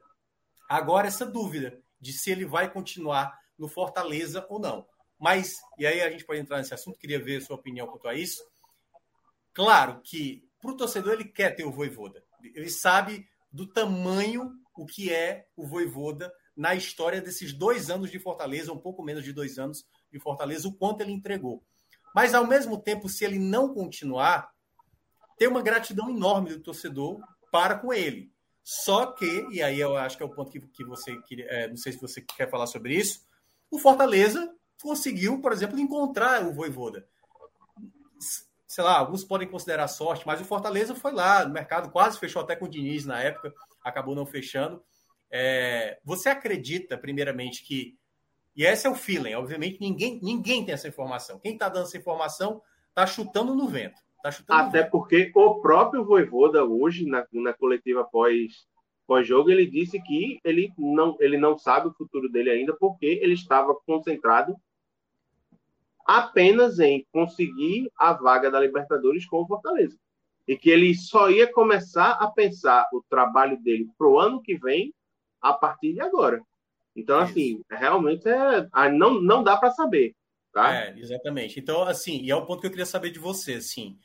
[0.68, 4.86] agora essa dúvida de se ele vai continuar no Fortaleza ou não.
[5.18, 8.08] Mas, e aí a gente pode entrar nesse assunto, queria ver a sua opinião quanto
[8.08, 8.42] a isso.
[9.52, 12.22] Claro que para o torcedor ele quer ter o Voivoda.
[12.42, 18.18] Ele sabe do tamanho o que é o Voivoda na história desses dois anos de
[18.18, 21.62] Fortaleza, um pouco menos de dois anos de Fortaleza, o quanto ele entregou.
[22.14, 24.49] Mas, ao mesmo tempo, se ele não continuar,
[25.40, 27.18] tem uma gratidão enorme do torcedor
[27.50, 28.30] para com ele.
[28.62, 31.66] Só que, e aí eu acho que é o ponto que, que você queria, é,
[31.66, 33.26] não sei se você quer falar sobre isso,
[33.70, 37.08] o Fortaleza conseguiu, por exemplo, encontrar o Voivoda.
[38.68, 42.42] Sei lá, alguns podem considerar sorte, mas o Fortaleza foi lá no mercado, quase fechou
[42.42, 44.84] até com o Diniz na época, acabou não fechando.
[45.30, 47.98] É, você acredita, primeiramente, que.
[48.54, 51.38] E esse é o feeling, obviamente, ninguém, ninguém tem essa informação.
[51.38, 54.02] Quem está dando essa informação está chutando no vento.
[54.22, 58.68] Tá Até porque o próprio Voivoda, hoje, na, na coletiva pós
[59.06, 63.34] pós-jogo, ele disse que ele não, ele não sabe o futuro dele ainda, porque ele
[63.34, 64.54] estava concentrado
[66.06, 69.96] apenas em conseguir a vaga da Libertadores com o Fortaleza.
[70.46, 74.56] E que ele só ia começar a pensar o trabalho dele para o ano que
[74.56, 74.94] vem
[75.40, 76.40] a partir de agora.
[76.94, 80.14] Então, assim, realmente é, não, não dá para saber.
[80.52, 80.74] Tá?
[80.74, 81.58] É, exatamente.
[81.58, 83.96] Então, assim, e é o ponto que eu queria saber de você, assim.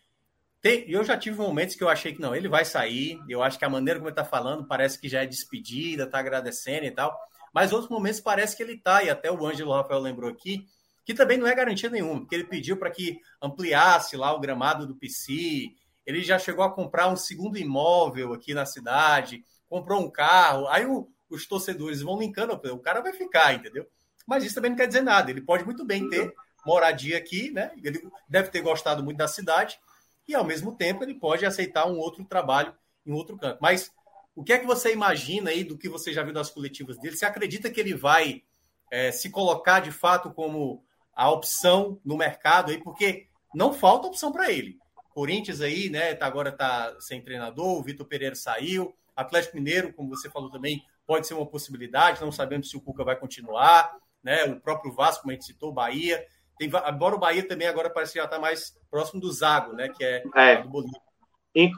[0.66, 3.20] Tem, eu já tive momentos que eu achei que não, ele vai sair.
[3.30, 6.18] Eu acho que a maneira como ele está falando parece que já é despedida, está
[6.18, 7.16] agradecendo e tal.
[7.54, 10.66] Mas outros momentos parece que ele está, e até o Ângelo Rafael lembrou aqui,
[11.06, 14.88] que também não é garantia nenhuma, porque ele pediu para que ampliasse lá o gramado
[14.88, 15.68] do PC.
[16.04, 20.68] Ele já chegou a comprar um segundo imóvel aqui na cidade, comprou um carro.
[20.70, 23.86] Aí o, os torcedores vão linkando, o cara vai ficar, entendeu?
[24.26, 25.30] Mas isso também não quer dizer nada.
[25.30, 26.34] Ele pode muito bem ter
[26.66, 27.72] moradia aqui, né?
[27.84, 29.78] Ele deve ter gostado muito da cidade
[30.28, 32.74] e, ao mesmo tempo, ele pode aceitar um outro trabalho
[33.06, 33.60] em outro canto.
[33.62, 33.92] Mas
[34.36, 37.16] o que é que você imagina aí do que você já viu das coletivas dele?
[37.16, 38.44] Você acredita que ele vai
[38.92, 40.84] é, se colocar de fato como
[41.14, 42.84] a opção no mercado aí?
[42.84, 44.78] Porque não falta opção para ele.
[45.14, 46.14] Corinthians aí, né?
[46.14, 48.94] Tá, agora está sem treinador, o Vitor Pereira saiu.
[49.16, 52.20] Atlético Mineiro, como você falou também, pode ser uma possibilidade.
[52.20, 54.44] Não sabemos se o Cuca vai continuar, né?
[54.44, 56.26] O próprio Vasco, como a gente citou, Bahia.
[56.58, 59.90] Tem, embora o Bahia também agora parece que já está mais próximo do Zago, né?
[59.90, 60.62] Que é, é.
[60.62, 61.02] do Bolívia.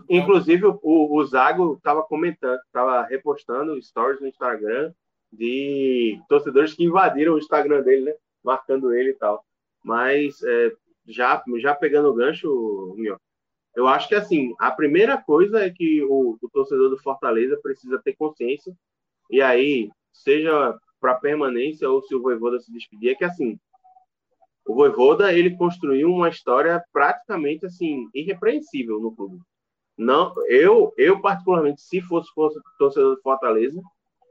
[0.10, 4.92] Inclusive, o, o Zago estava comentando, estava repostando stories no Instagram
[5.32, 8.14] de torcedores que invadiram o Instagram dele, né?
[8.44, 9.46] Marcando ele e tal.
[9.84, 10.72] Mas é,
[11.08, 13.20] já, já pegando o gancho, meu,
[13.76, 18.02] eu acho que assim, a primeira coisa é que o, o torcedor do Fortaleza precisa
[18.04, 18.74] ter consciência,
[19.30, 23.60] e aí, seja para permanência ou se o Voivoda se despedir, é que assim,
[24.68, 29.40] o Voivoda ele construiu uma história praticamente assim irrepreensível no clube.
[29.98, 32.30] Não, eu, eu particularmente, se fosse,
[32.78, 33.82] torcedor do Fortaleza,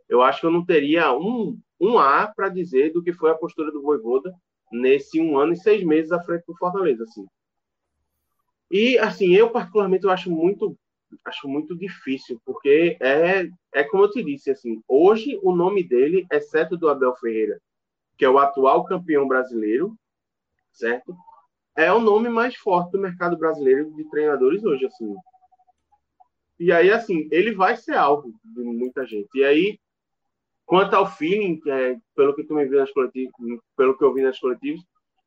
[0.08, 3.34] eu acho que eu não teria um, um A para dizer do que foi a
[3.34, 4.32] postura do Voivoda
[4.70, 7.26] nesse um ano e seis meses à frente do Fortaleza, assim.
[8.70, 10.76] E assim, eu particularmente eu acho muito
[11.24, 16.26] acho muito difícil, porque é é como eu te disse assim, hoje o nome dele,
[16.30, 17.60] exceto do Abel Ferreira,
[18.18, 19.96] que é o atual campeão brasileiro,
[20.76, 21.16] certo?
[21.76, 25.14] É o nome mais forte do mercado brasileiro de treinadores hoje, assim.
[26.58, 29.28] E aí, assim, ele vai ser alvo de muita gente.
[29.34, 29.78] E aí,
[30.64, 33.32] quanto ao feeling, que é, pelo que tu me viu nas coletivas,
[33.76, 34.80] pelo que eu vi nas coletivas,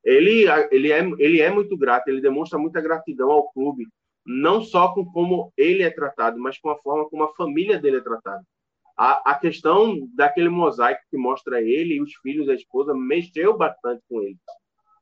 [0.03, 3.87] ele, ele, é, ele é muito grato, ele demonstra muita gratidão ao clube,
[4.25, 7.97] não só com como ele é tratado, mas com a forma como a família dele
[7.97, 8.43] é tratada.
[8.97, 14.01] A, a questão daquele mosaico que mostra ele e os filhos a esposa mexeu bastante
[14.09, 14.37] com ele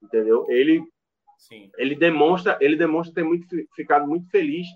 [0.02, 0.46] entendeu?
[0.50, 0.84] Ele
[1.38, 1.70] Sim.
[1.78, 4.68] ele demonstra ele demonstra ter muito ficado muito feliz,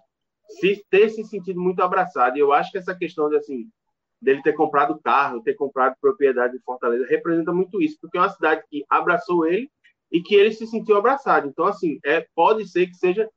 [0.60, 2.38] se ter se sentido muito abraçado.
[2.38, 3.70] E eu acho que essa questão de assim
[4.22, 8.30] dele ter comprado carro, ter comprado propriedade de Fortaleza representa muito isso, porque é uma
[8.30, 9.70] cidade que abraçou ele
[10.12, 11.48] e que ele se sentiu abraçado.
[11.48, 13.28] Então assim, é pode ser que seja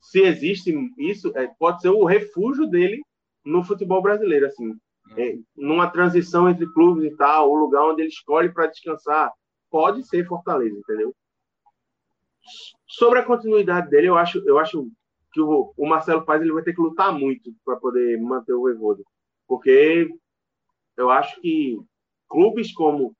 [0.00, 3.02] se existe isso, é, pode ser o refúgio dele
[3.44, 4.74] no futebol brasileiro assim.
[5.16, 9.32] é, numa transição entre clubes e tal, o lugar onde ele escolhe para descansar,
[9.70, 11.14] pode ser Fortaleza, entendeu?
[12.86, 14.88] Sobre a continuidade dele, eu acho, eu acho
[15.32, 18.60] que o, o Marcelo Paz ele vai ter que lutar muito para poder manter o
[18.60, 19.02] Voivoda,
[19.46, 20.08] porque
[20.96, 21.78] eu acho que
[22.28, 23.14] clubes como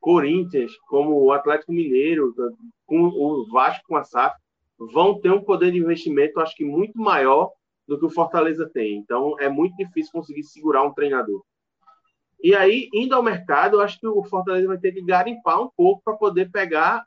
[0.00, 2.34] Corinthians, como o Atlético Mineiro,
[2.86, 4.34] com o Vasco com a SAF,
[4.78, 7.50] vão ter um poder de investimento, acho que muito maior
[7.86, 8.96] do que o Fortaleza tem.
[8.96, 11.42] Então, é muito difícil conseguir segurar um treinador.
[12.42, 16.02] E aí, indo ao mercado, acho que o Fortaleza vai ter que garimpar um pouco
[16.02, 17.04] para poder pegar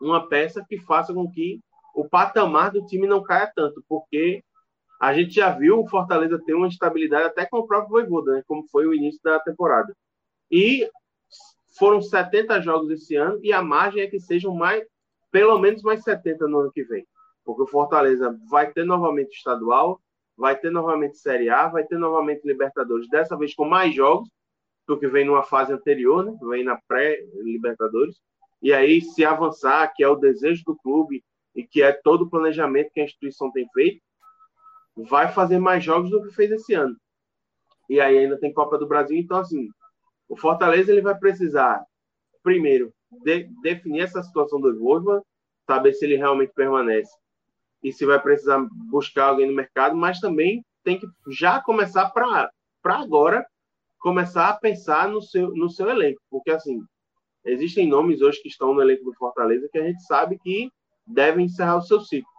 [0.00, 1.60] uma peça que faça com que
[1.94, 4.44] o patamar do time não caia tanto, porque
[5.00, 8.42] a gente já viu o Fortaleza ter uma estabilidade até com o próprio Voivoda, né,
[8.46, 9.96] como foi o início da temporada.
[10.50, 10.88] E
[11.78, 14.84] foram 70 jogos esse ano e a margem é que sejam mais
[15.30, 17.06] pelo menos mais 70 no ano que vem.
[17.44, 20.00] Porque o Fortaleza vai ter novamente estadual,
[20.38, 24.28] vai ter novamente Série A, vai ter novamente Libertadores, dessa vez com mais jogos
[24.86, 26.38] do que vem numa fase anterior, né?
[26.48, 28.16] vem na pré-Libertadores.
[28.62, 31.24] E aí, se avançar, que é o desejo do clube
[31.54, 34.00] e que é todo o planejamento que a instituição tem feito,
[34.96, 36.96] vai fazer mais jogos do que fez esse ano.
[37.90, 39.68] E aí ainda tem Copa do Brasil, então assim,
[40.28, 41.84] o Fortaleza ele vai precisar
[42.42, 42.92] primeiro
[43.24, 45.20] de, definir essa situação do Wolfman,
[45.66, 47.10] saber se ele realmente permanece
[47.82, 52.50] e se vai precisar buscar alguém no mercado, mas também tem que já começar para
[52.84, 53.46] agora
[53.98, 56.80] começar a pensar no seu, no seu elenco, porque assim
[57.44, 60.70] existem nomes hoje que estão no elenco do Fortaleza que a gente sabe que
[61.06, 62.30] devem encerrar o seu ciclo.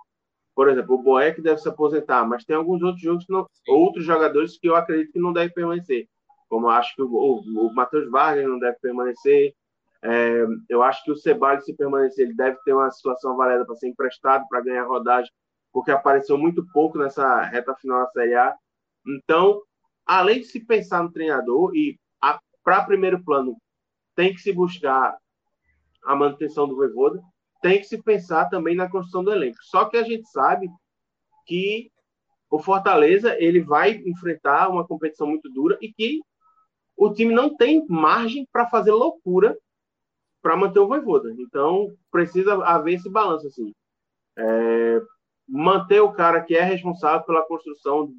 [0.56, 4.58] Por exemplo, o Boeck deve se aposentar, mas tem alguns outros jogos não, outros jogadores
[4.58, 6.08] que eu acredito que não devem permanecer,
[6.49, 9.54] como acho que o, o, o Matheus Vargas não deve permanecer,
[10.03, 13.75] é, eu acho que o Ceballos, se permanecer, ele deve ter uma situação valida para
[13.75, 15.31] ser emprestado, para ganhar rodagem,
[15.71, 18.55] porque apareceu muito pouco nessa reta final da Série A.
[19.05, 19.62] Então,
[20.05, 21.99] além de se pensar no treinador, e
[22.63, 23.57] para primeiro plano
[24.15, 25.17] tem que se buscar
[26.05, 27.21] a manutenção do Voivoda,
[27.62, 29.57] tem que se pensar também na construção do elenco.
[29.63, 30.69] Só que a gente sabe
[31.45, 31.91] que
[32.49, 36.19] o Fortaleza ele vai enfrentar uma competição muito dura e que
[36.97, 39.57] o time não tem margem para fazer loucura
[40.41, 41.34] para manter o Voivoda.
[41.38, 43.73] Então, precisa haver esse balanço, assim.
[44.38, 45.02] É,
[45.47, 48.12] manter o cara que é responsável pela construção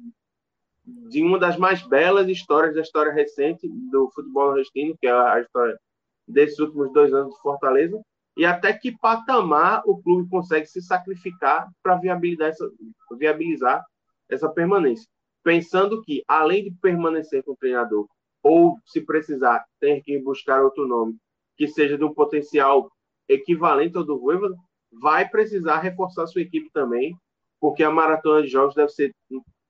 [0.83, 5.39] de uma das mais belas histórias da história recente do futebol nordestino, que é a
[5.39, 5.79] história
[6.27, 8.01] desses últimos dois anos de Fortaleza,
[8.37, 12.69] e até que patamar o clube consegue se sacrificar para viabilizar essa,
[13.17, 13.83] viabilizar
[14.29, 15.07] essa permanência.
[15.43, 18.07] Pensando que, além de permanecer com o treinador,
[18.43, 21.17] ou se precisar, ter que buscar outro nome,
[21.57, 22.91] que seja de um potencial
[23.27, 24.55] equivalente ao do Voivoda,
[24.91, 27.15] vai precisar reforçar sua equipe também,
[27.59, 29.15] porque a maratona de jogos deve ser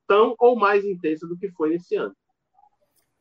[0.08, 2.15] tão ou mais intensa do que foi nesse ano.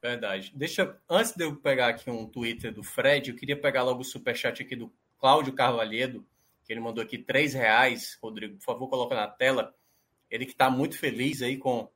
[0.03, 0.51] Verdade.
[0.55, 4.05] Deixa, antes de eu pegar aqui um Twitter do Fred, eu queria pegar logo o
[4.05, 6.27] superchat aqui do Cláudio Carvalhedo,
[6.64, 8.18] que ele mandou aqui três reais.
[8.23, 9.75] Rodrigo, por favor, coloca na tela.
[10.31, 11.90] Ele que está muito feliz aí com,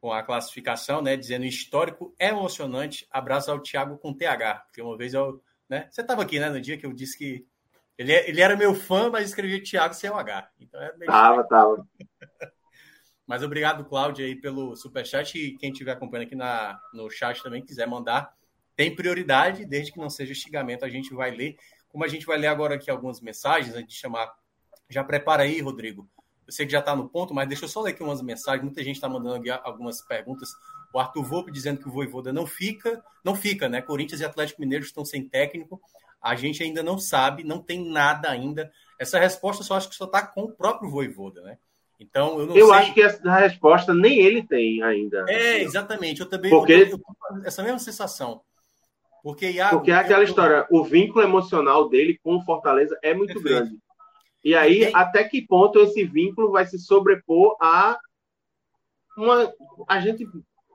[0.00, 1.16] com a classificação, né?
[1.16, 3.08] Dizendo histórico é emocionante.
[3.10, 5.88] Abraço ao Thiago com TH, porque uma vez eu né?
[5.90, 7.46] Você estava aqui, né, no dia que eu disse que
[7.98, 10.48] ele, ele era meu fã, mas escrevia Thiago sem o H.
[10.60, 11.86] Então é meio tava, tava.
[13.26, 15.36] Mas obrigado, Cláudio, aí pelo superchat.
[15.36, 18.32] E quem estiver acompanhando aqui na, no chat também quiser mandar,
[18.74, 21.58] tem prioridade, desde que não seja xingamento, a gente vai ler.
[21.88, 24.32] Como a gente vai ler agora aqui algumas mensagens, antes de chamar.
[24.88, 26.08] Já prepara aí, Rodrigo.
[26.46, 28.64] Eu sei que já está no ponto, mas deixa eu só ler aqui umas mensagens.
[28.64, 30.48] Muita gente está mandando aqui algumas perguntas.
[30.92, 33.82] O Arthur Volpe dizendo que o Voivoda não fica, não fica, né?
[33.82, 35.80] Corinthians e Atlético Mineiro estão sem técnico.
[36.20, 38.72] A gente ainda não sabe, não tem nada ainda.
[38.98, 41.58] Essa resposta só acho que só está com o próprio Voivoda, né?
[42.00, 42.76] Então, eu não eu sei...
[42.76, 45.24] acho que essa resposta nem ele tem ainda.
[45.28, 46.20] É, exatamente.
[46.20, 46.72] Eu também Porque...
[46.72, 47.00] eu
[47.44, 48.40] essa mesma sensação.
[49.22, 50.24] Porque, Iago, Porque é aquela eu...
[50.28, 53.64] história, o vínculo emocional dele com o Fortaleza é muito Perfeito.
[53.64, 53.78] grande.
[54.44, 57.98] E aí, até que ponto esse vínculo vai se sobrepor a
[59.16, 59.52] uma.
[59.88, 60.24] A gente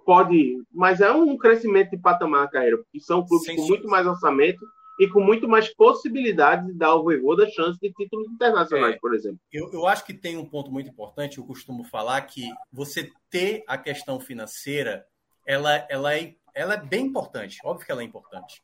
[0.06, 0.62] pode.
[0.72, 4.66] Mas é um crescimento de patamar carreira, porque são clubes Sem com muito mais orçamento
[5.00, 9.14] e com muito mais possibilidades de dar ao Voivoda chance de títulos internacionais, é, por
[9.14, 9.40] exemplo.
[9.52, 13.64] Eu, eu acho que tem um ponto muito importante, eu costumo falar que você ter
[13.68, 15.06] a questão financeira,
[15.48, 18.62] ela, ela, é, ela é bem importante, óbvio que ela é importante.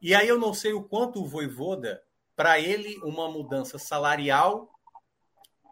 [0.00, 2.02] E aí eu não sei o quanto o Voivoda,
[2.36, 4.68] para ele, uma mudança salarial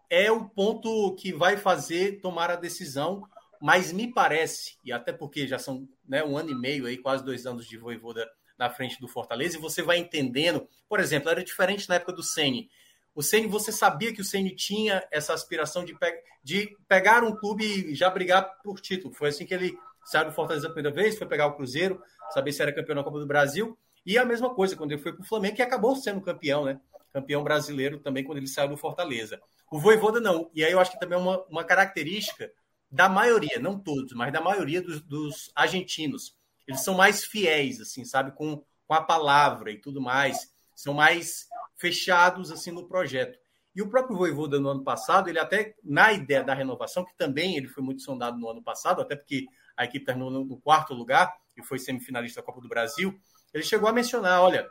[0.09, 3.23] é o ponto que vai fazer tomar a decisão
[3.61, 7.23] mas me parece, e até porque já são né, um ano e meio, aí, quase
[7.23, 10.67] dois anos de voivoda na frente do Fortaleza, e você vai entendendo.
[10.89, 12.69] Por exemplo, era diferente na época do Ceni.
[13.13, 16.11] O Ceni, você sabia que o Ceni tinha essa aspiração de, pe
[16.43, 19.13] de pegar um clube e já brigar por título.
[19.13, 22.53] Foi assim que ele saiu do Fortaleza a primeira vez, foi pegar o Cruzeiro, saber
[22.53, 23.77] se era campeão da Copa do Brasil.
[24.03, 26.79] E a mesma coisa quando ele foi para o Flamengo, que acabou sendo campeão, né?
[27.13, 29.39] Campeão brasileiro também quando ele saiu do Fortaleza.
[29.69, 30.49] O Voivoda não.
[30.55, 32.51] E aí eu acho que também é uma, uma característica
[32.91, 36.35] da maioria, não todos, mas da maioria dos, dos argentinos.
[36.67, 38.31] Eles são mais fiéis, assim, sabe?
[38.33, 40.51] Com, com a palavra e tudo mais.
[40.75, 43.39] São mais fechados, assim, no projeto.
[43.73, 47.55] E o próprio Voivoda no ano passado, ele até, na ideia da renovação, que também
[47.55, 49.45] ele foi muito sondado no ano passado, até porque
[49.77, 53.17] a equipe terminou no quarto lugar e foi semifinalista da Copa do Brasil,
[53.53, 54.69] ele chegou a mencionar, olha,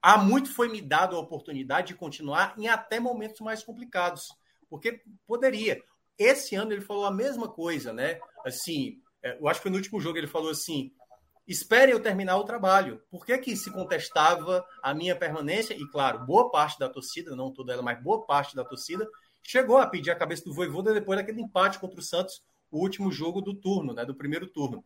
[0.00, 4.28] há muito foi me dado a oportunidade de continuar em até momentos mais complicados,
[4.68, 5.82] porque poderia.
[6.18, 8.18] Esse ano ele falou a mesma coisa, né?
[8.44, 10.92] Assim, é, eu acho que no último jogo ele falou assim:
[11.46, 13.00] esperem eu terminar o trabalho.
[13.10, 15.74] Por que, que se contestava a minha permanência?
[15.74, 19.08] E claro, boa parte da torcida, não toda ela, mas boa parte da torcida,
[19.42, 23.10] chegou a pedir a cabeça do Voivoda depois daquele empate contra o Santos, o último
[23.10, 24.04] jogo do turno, né?
[24.04, 24.84] Do primeiro turno.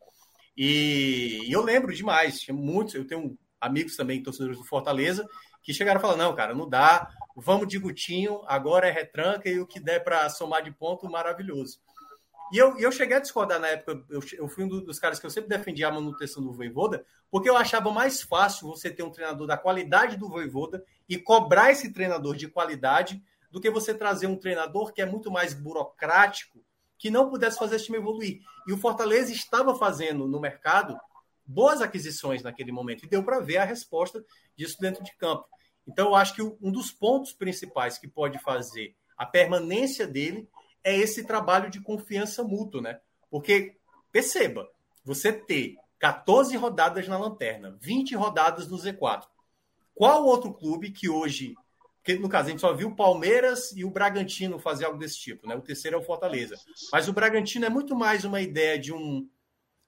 [0.57, 5.27] E eu lembro demais, muitos, eu tenho amigos também, torcedores do Fortaleza,
[5.63, 9.67] que chegaram falar: não, cara, não dá, vamos de Gutinho, agora é retranca e o
[9.67, 11.81] que der para somar de ponto, maravilhoso.
[12.53, 15.25] E eu, eu cheguei a discordar na época, eu, eu fui um dos caras que
[15.25, 19.11] eu sempre defendia a manutenção do Voivoda, porque eu achava mais fácil você ter um
[19.11, 24.27] treinador da qualidade do Voivoda e cobrar esse treinador de qualidade do que você trazer
[24.27, 26.63] um treinador que é muito mais burocrático,
[26.99, 28.41] que não pudesse fazer esse time evoluir.
[28.67, 30.99] E o Fortaleza estava fazendo no mercado
[31.47, 34.25] boas aquisições naquele momento, e deu para ver a resposta
[34.57, 35.45] disso dentro de campo.
[35.87, 40.49] Então, eu acho que um dos pontos principais que pode fazer a permanência dele
[40.85, 43.01] é esse trabalho de confiança mútua, né?
[43.31, 43.77] Porque,
[44.11, 44.69] perceba,
[45.05, 49.25] você ter 14 rodadas na lanterna, 20 rodadas no Z4.
[49.95, 51.55] Qual outro clube que hoje,
[52.03, 55.19] que no caso a gente só viu o Palmeiras e o Bragantino fazer algo desse
[55.19, 55.55] tipo, né?
[55.55, 56.57] O terceiro é o Fortaleza.
[56.91, 59.29] Mas o Bragantino é muito mais uma ideia de um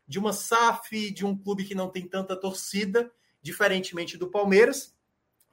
[0.07, 3.11] de uma SAF, de um clube que não tem tanta torcida,
[3.43, 4.95] diferentemente do Palmeiras,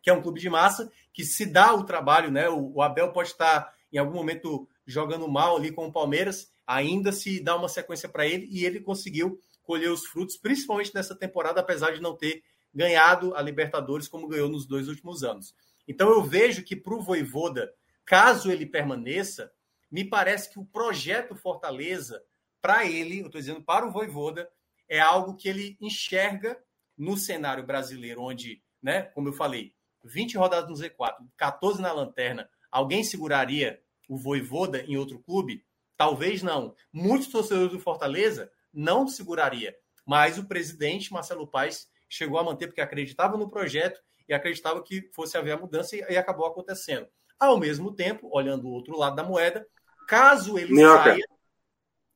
[0.01, 2.49] que é um clube de massa, que se dá o trabalho, né?
[2.49, 7.11] O, o Abel pode estar em algum momento jogando mal ali com o Palmeiras, ainda
[7.11, 11.61] se dá uma sequência para ele e ele conseguiu colher os frutos, principalmente nessa temporada,
[11.61, 15.53] apesar de não ter ganhado a Libertadores como ganhou nos dois últimos anos.
[15.87, 17.73] Então eu vejo que para o Voivoda,
[18.05, 19.51] caso ele permaneça,
[19.91, 22.23] me parece que o projeto Fortaleza,
[22.61, 24.49] para ele, eu estou dizendo para o Voivoda,
[24.87, 26.57] é algo que ele enxerga
[26.97, 32.49] no cenário brasileiro, onde, né, como eu falei, 20 rodadas no Z4, 14 na lanterna,
[32.71, 35.65] alguém seguraria o Voivoda em outro clube?
[35.95, 36.75] Talvez não.
[36.91, 42.81] Muitos torcedores do Fortaleza não seguraria, mas o presidente Marcelo Paes chegou a manter porque
[42.81, 47.07] acreditava no projeto e acreditava que fosse haver a mudança e, acabou acontecendo.
[47.39, 49.65] Ao mesmo tempo, olhando o outro lado da moeda,
[50.07, 51.25] caso ele Minhoca, saia.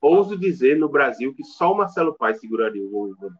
[0.06, 3.34] Ouso dizer no Brasil que só o Marcelo Paes seguraria o Voivoda.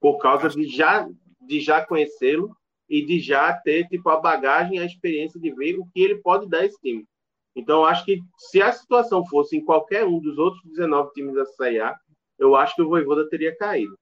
[0.00, 1.08] Por causa de já,
[1.40, 2.50] de já conhecê-lo
[2.88, 6.48] e de já ter tipo, a bagagem, a experiência de ver o que ele pode
[6.48, 7.06] dar esse time.
[7.54, 11.44] Então, acho que se a situação fosse em qualquer um dos outros 19 times da
[11.86, 11.96] A,
[12.40, 13.96] eu acho que o Voivoda teria caído.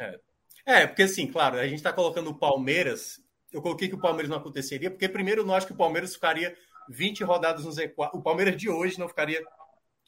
[0.00, 0.18] É,
[0.64, 3.22] é porque assim, claro, a gente está colocando o Palmeiras.
[3.52, 6.14] Eu coloquei que o Palmeiras não aconteceria, porque primeiro eu não acho que o Palmeiras
[6.14, 6.56] ficaria
[6.88, 8.12] 20 rodadas no Z4.
[8.14, 9.42] O Palmeiras de hoje não ficaria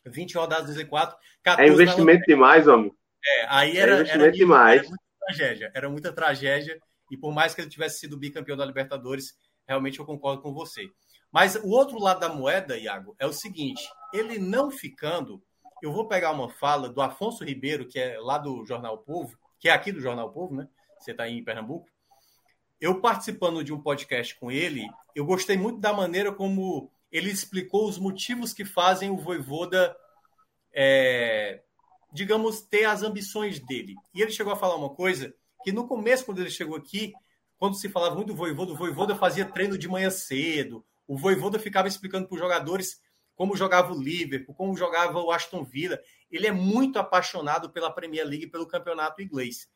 [0.06, 1.14] 20 rodadas no Z4.
[1.58, 2.92] É investimento demais, homem.
[3.24, 4.80] É, aí era, é investimento era, demais.
[4.80, 5.72] Era muita tragédia.
[5.74, 6.80] Era muita tragédia.
[7.10, 9.34] E por mais que ele tivesse sido bicampeão da Libertadores,
[9.66, 10.88] realmente eu concordo com você.
[11.32, 13.82] Mas o outro lado da moeda, Iago, é o seguinte:
[14.12, 15.42] ele não ficando.
[15.82, 19.68] Eu vou pegar uma fala do Afonso Ribeiro, que é lá do Jornal Povo, que
[19.68, 20.68] é aqui do Jornal Povo, né?
[20.98, 21.88] Você está aí em Pernambuco.
[22.80, 27.88] Eu participando de um podcast com ele, eu gostei muito da maneira como ele explicou
[27.88, 29.96] os motivos que fazem o Voivoda,
[30.72, 31.62] é,
[32.12, 33.94] digamos, ter as ambições dele.
[34.14, 37.12] E ele chegou a falar uma coisa que no começo, quando ele chegou aqui,
[37.58, 41.58] quando se falava muito do Voivoda, o Voivoda fazia treino de manhã cedo, o Voivoda
[41.58, 43.00] ficava explicando para os jogadores
[43.34, 45.98] como jogava o Liverpool, como jogava o Aston Villa.
[46.30, 49.68] Ele é muito apaixonado pela Premier League e pelo campeonato inglês.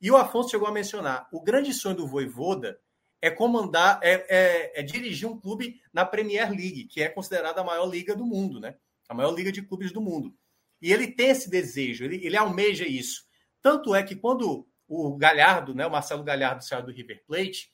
[0.00, 2.78] E o Afonso chegou a mencionar: o grande sonho do Voivoda
[3.26, 7.64] é comandar, é, é, é, dirigir um clube na Premier League, que é considerada a
[7.64, 8.76] maior liga do mundo, né?
[9.08, 10.32] A maior liga de clubes do mundo.
[10.80, 13.24] E ele tem esse desejo, ele, ele almeja isso.
[13.60, 17.72] Tanto é que quando o Galhardo, né, o Marcelo Galhardo saiu do River Plate,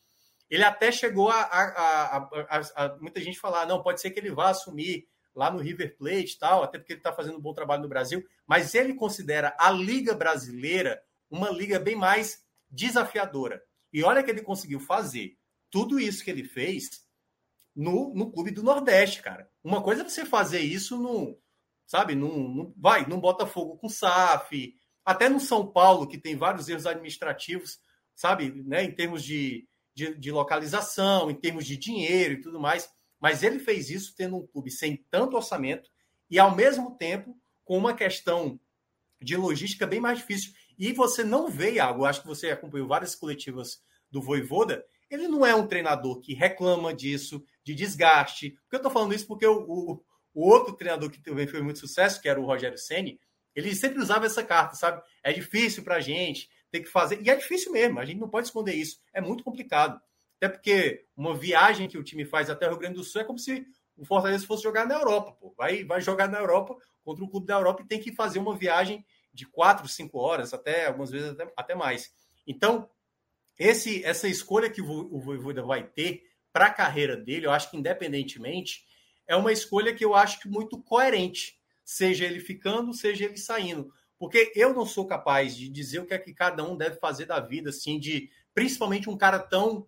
[0.49, 4.31] ele até chegou a, a, a, a, muita gente falar, não, pode ser que ele
[4.31, 7.83] vá assumir lá no River Plate tal, até porque ele está fazendo um bom trabalho
[7.83, 13.63] no Brasil, mas ele considera a Liga Brasileira uma liga bem mais desafiadora.
[13.93, 15.37] E olha que ele conseguiu fazer
[15.73, 17.03] tudo isso que ele fez
[17.75, 19.51] no, no clube do Nordeste, cara.
[19.65, 21.37] Uma coisa é você fazer isso no,
[21.87, 22.15] sabe?
[22.15, 26.87] Não vai, não bota fogo com SAF, até no São Paulo, que tem vários erros
[26.87, 27.81] administrativos,
[28.15, 32.89] sabe, né, em termos de, de, de localização, em termos de dinheiro e tudo mais.
[33.19, 35.91] Mas ele fez isso tendo um clube sem tanto orçamento
[36.31, 38.61] e, ao mesmo tempo, com uma questão
[39.21, 40.53] de logística bem mais difícil.
[40.79, 44.85] E você não vê, Iago, acho que você acompanhou várias coletivas do Voivoda,
[45.15, 48.51] ele não é um treinador que reclama disso, de desgaste.
[48.63, 50.05] Porque eu estou falando isso porque o, o,
[50.35, 53.21] o, outro treinador que também foi muito sucesso, que era o Rogério Ceni,
[53.55, 55.03] ele sempre usava essa carta, sabe?
[55.23, 57.21] É difícil para a gente ter que fazer.
[57.23, 58.99] E é difícil mesmo, a gente não pode esconder isso.
[59.13, 60.01] É muito complicado.
[60.39, 63.25] Até porque uma viagem que o time faz até o Rio Grande do Sul é
[63.25, 65.33] como se o Fortaleza fosse jogar na Europa.
[65.33, 65.55] Pô.
[65.57, 68.57] Vai, vai jogar na Europa contra um clube da Europa e tem que fazer uma
[68.57, 72.13] viagem de quatro, cinco horas, até algumas vezes até, até mais.
[72.47, 72.89] Então,
[73.63, 77.77] esse, essa escolha que o Voivoda vai ter para a carreira dele, eu acho que
[77.77, 78.85] independentemente,
[79.27, 83.93] é uma escolha que eu acho que muito coerente, seja ele ficando, seja ele saindo.
[84.19, 87.27] Porque eu não sou capaz de dizer o que é que cada um deve fazer
[87.27, 89.87] da vida, assim, de principalmente um cara tão.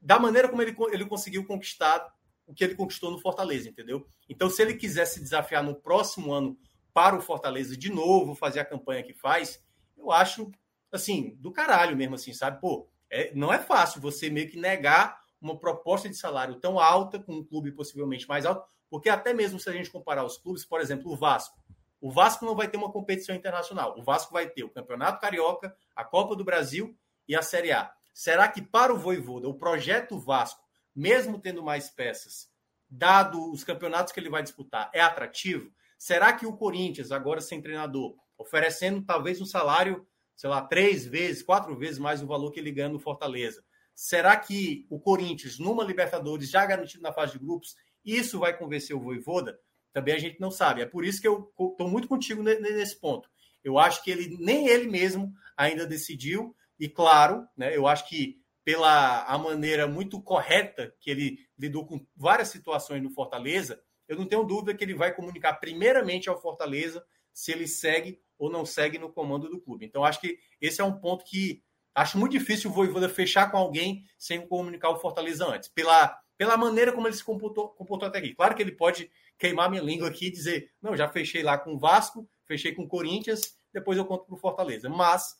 [0.00, 2.14] da maneira como ele, ele conseguiu conquistar
[2.46, 4.06] o que ele conquistou no Fortaleza, entendeu?
[4.28, 6.58] Então, se ele quiser se desafiar no próximo ano
[6.94, 9.62] para o Fortaleza de novo, fazer a campanha que faz,
[9.96, 10.50] eu acho,
[10.92, 12.60] assim, do caralho mesmo, assim, sabe?
[12.60, 17.18] Pô, é, não é fácil você meio que negar uma proposta de salário tão alta,
[17.18, 20.64] com um clube possivelmente mais alto, porque até mesmo se a gente comparar os clubes,
[20.64, 21.56] por exemplo, o Vasco,
[22.00, 23.98] o Vasco não vai ter uma competição internacional.
[23.98, 27.92] O Vasco vai ter o Campeonato Carioca, a Copa do Brasil e a Série A.
[28.14, 30.64] Será que para o Voivoda, o projeto Vasco,
[30.94, 32.50] mesmo tendo mais peças,
[32.88, 35.70] dado os campeonatos que ele vai disputar, é atrativo?
[35.98, 40.06] Será que o Corinthians, agora sem treinador, oferecendo talvez um salário,
[40.38, 43.62] sei lá, três vezes, quatro vezes mais o valor que ele ganha no Fortaleza,
[43.94, 48.96] será que o Corinthians, numa Libertadores já garantido na fase de grupos, isso vai convencer
[48.96, 49.58] o Voivoda?
[49.92, 50.82] também a gente não sabe.
[50.82, 53.28] É por isso que eu estou muito contigo nesse ponto.
[53.64, 58.40] Eu acho que ele nem ele mesmo ainda decidiu, e claro, né, eu acho que
[58.64, 64.26] pela a maneira muito correta que ele lidou com várias situações no Fortaleza, eu não
[64.26, 68.98] tenho dúvida que ele vai comunicar primeiramente ao Fortaleza se ele segue ou não segue
[68.98, 69.84] no comando do clube.
[69.84, 71.62] Então, acho que esse é um ponto que
[71.94, 76.56] acho muito difícil o Voivoda fechar com alguém sem comunicar o Fortaleza antes, pela, pela
[76.56, 78.34] maneira como ele se comportou, comportou até aqui.
[78.34, 81.74] Claro que ele pode queimar minha língua aqui e dizer, não, já fechei lá com
[81.74, 84.88] o Vasco, fechei com o Corinthians, depois eu conto para o Fortaleza.
[84.88, 85.36] Mas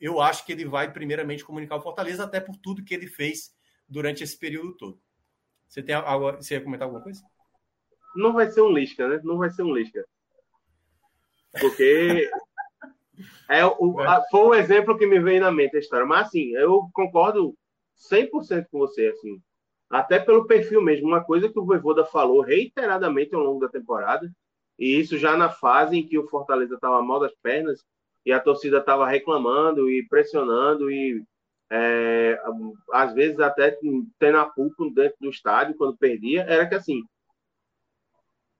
[0.00, 3.54] eu acho que ele vai primeiramente comunicar o Fortaleza, até por tudo que ele fez
[3.88, 5.00] durante esse período todo.
[5.68, 7.22] Você tem algo, você ia comentar alguma coisa?
[8.16, 9.20] Não vai ser um Lisca, né?
[9.22, 10.04] Não vai ser um Lisca.
[11.58, 12.30] Porque
[13.48, 16.06] é o, a, foi um exemplo que me veio na mente a história.
[16.06, 17.54] Mas, assim, eu concordo
[18.10, 19.40] 100% com você, assim
[19.90, 21.08] até pelo perfil mesmo.
[21.08, 24.30] Uma coisa que o Voivoda falou reiteradamente ao longo da temporada,
[24.78, 27.84] e isso já na fase em que o Fortaleza estava mal das pernas
[28.24, 31.22] e a torcida estava reclamando e pressionando e
[31.72, 32.40] é,
[32.92, 33.76] às vezes até
[34.18, 37.02] tendo a pulpo dentro do estádio quando perdia, era que assim,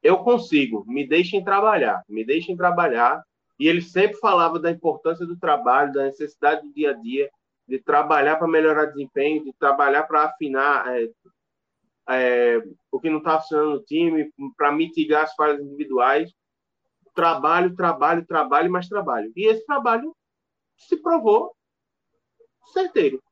[0.03, 3.23] eu consigo, me deixem trabalhar, me deixem trabalhar.
[3.59, 7.31] E ele sempre falava da importância do trabalho, da necessidade do dia a dia,
[7.69, 11.09] de trabalhar para melhorar desempenho, de trabalhar para afinar é,
[12.09, 16.33] é, o que não está funcionando no time, para mitigar as falhas individuais.
[17.15, 19.31] Trabalho, trabalho, trabalho, mais trabalho.
[19.37, 20.17] E esse trabalho
[20.77, 21.55] se provou
[22.73, 23.23] certeiro.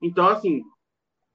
[0.00, 0.62] Então, assim,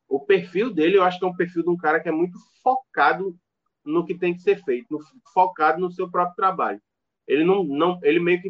[0.07, 2.37] o perfil dele, eu acho que é um perfil de um cara que é muito
[2.63, 3.37] focado
[3.85, 4.99] no que tem que ser feito, no,
[5.33, 6.81] focado no seu próprio trabalho.
[7.27, 8.49] Ele não, não, ele meio que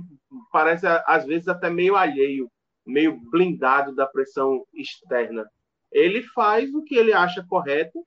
[0.51, 2.49] parece às vezes até meio alheio
[2.85, 5.49] meio blindado da pressão externa.
[5.91, 8.05] Ele faz o que ele acha correto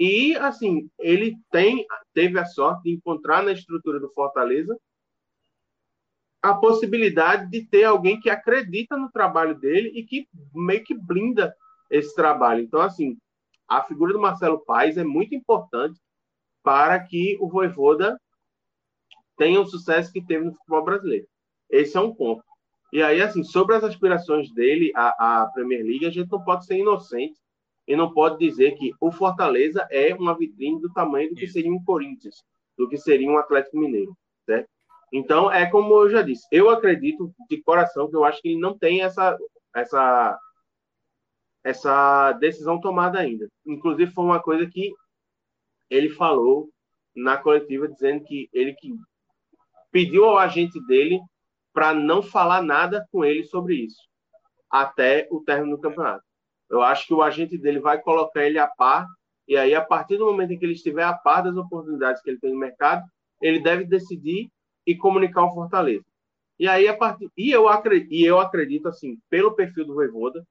[0.00, 4.76] e, assim, ele tem, teve a sorte de encontrar na estrutura do Fortaleza
[6.42, 11.56] a possibilidade de ter alguém que acredita no trabalho dele e que meio que blinda
[11.88, 12.62] esse trabalho.
[12.62, 13.16] Então, assim,
[13.68, 15.98] a figura do Marcelo Paes é muito importante
[16.62, 18.18] para que o Voivoda
[19.36, 21.26] tenha o sucesso que teve no futebol brasileiro.
[21.68, 22.44] Esse é um ponto.
[22.92, 26.64] E aí, assim, sobre as aspirações dele à, à Premier League, a gente não pode
[26.64, 27.38] ser inocente
[27.86, 31.72] e não pode dizer que o Fortaleza é uma vitrine do tamanho do que seria
[31.72, 32.44] um Corinthians,
[32.78, 34.68] do que seria um Atlético Mineiro, certo?
[35.12, 38.60] Então, é como eu já disse, eu acredito de coração que eu acho que ele
[38.60, 39.36] não tem essa,
[39.74, 40.38] essa,
[41.64, 43.48] essa decisão tomada ainda.
[43.66, 44.92] Inclusive, foi uma coisa que
[45.88, 46.68] ele falou
[47.16, 48.92] na coletiva, dizendo que ele que
[49.90, 51.20] pediu ao agente dele
[51.72, 54.02] para não falar nada com ele sobre isso
[54.70, 56.24] até o término do campeonato.
[56.68, 59.06] Eu acho que o agente dele vai colocar ele a par
[59.46, 62.30] E aí, a partir do momento em que ele estiver a par das oportunidades que
[62.30, 63.04] ele tem no mercado,
[63.40, 64.50] ele deve decidir
[64.86, 66.04] e comunicar ao Fortaleza.
[66.58, 70.44] E aí, a partir, e eu acredito, e eu acredito assim, pelo perfil do Voivoda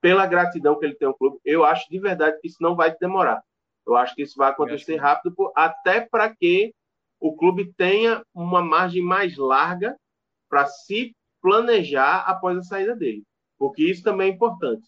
[0.00, 2.94] pela gratidão que ele tem ao clube, eu acho de verdade que isso não vai
[2.96, 3.42] demorar.
[3.86, 6.74] Eu acho que isso vai acontecer rápido, até para que
[7.20, 9.96] o clube tenha uma margem mais larga
[10.48, 13.22] para se planejar após a saída dele.
[13.58, 14.86] Porque isso também é importante.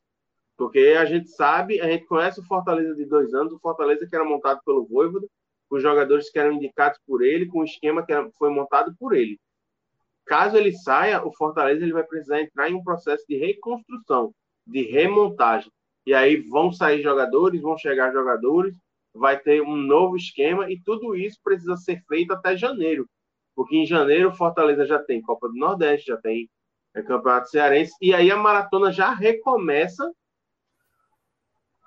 [0.57, 4.15] Porque a gente sabe, a gente conhece o Fortaleza de dois anos, o Fortaleza que
[4.15, 5.27] era montado pelo Voivoda,
[5.71, 9.41] os jogadores que eram indicados por ele, com o esquema que foi montado por ele.
[10.27, 14.33] Caso ele saia, o Fortaleza ele vai precisar entrar em um processo de reconstrução,
[14.67, 15.71] de remontagem.
[16.07, 18.77] E aí vão sair jogadores, vão chegar jogadores,
[19.15, 23.09] vai ter um novo esquema e tudo isso precisa ser feito até janeiro.
[23.55, 26.49] Porque em janeiro Fortaleza já tem Copa do Nordeste, já tem
[26.95, 30.11] é, Campeonato Cearense, e aí a maratona já recomeça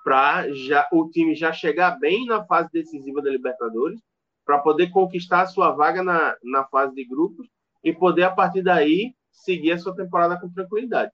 [0.03, 3.99] para já o time já chegar bem na fase decisiva da Libertadores,
[4.45, 7.47] para poder conquistar a sua vaga na, na fase de grupos
[7.81, 11.11] e poder, a partir daí, seguir a sua temporada com tranquilidade.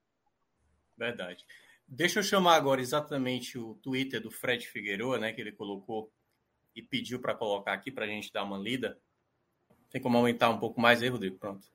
[1.00, 1.46] Verdade.
[1.88, 6.12] Deixa eu chamar agora exatamente o Twitter do Fred Figueiredo, né, que ele colocou
[6.76, 8.98] e pediu para colocar aqui para a gente dar uma lida.
[9.88, 11.38] Tem como aumentar um pouco mais aí, Rodrigo?
[11.38, 11.66] Pronto.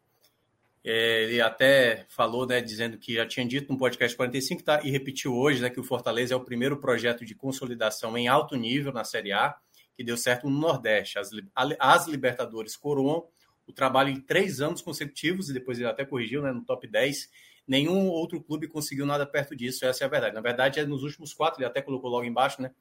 [0.83, 4.91] É, ele até falou, né, dizendo que já tinha dito no podcast 45 tá, e
[4.91, 8.93] repetiu hoje né, que o Fortaleza é o primeiro projeto de consolidação em alto nível
[8.93, 9.57] na Série A,
[9.97, 11.17] que deu certo no Nordeste.
[11.17, 11.31] As,
[11.79, 13.27] as Libertadores coroam
[13.65, 17.27] o trabalho em três anos consecutivos, e depois ele até corrigiu né, no top 10.
[17.67, 20.35] Nenhum outro clube conseguiu nada perto disso, essa é a verdade.
[20.35, 22.71] Na verdade, é nos últimos quatro, ele até colocou logo embaixo, né?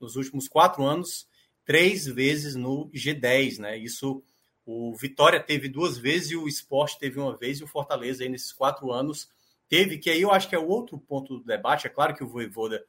[0.00, 1.28] Nos últimos quatro anos,
[1.64, 3.78] três vezes no G10, né?
[3.78, 4.22] Isso
[4.64, 8.28] o Vitória teve duas vezes e o Esporte teve uma vez, e o Fortaleza aí
[8.28, 9.28] nesses quatro anos
[9.68, 11.86] teve, que aí eu acho que é o outro ponto do debate.
[11.86, 12.84] É claro que o Voivoda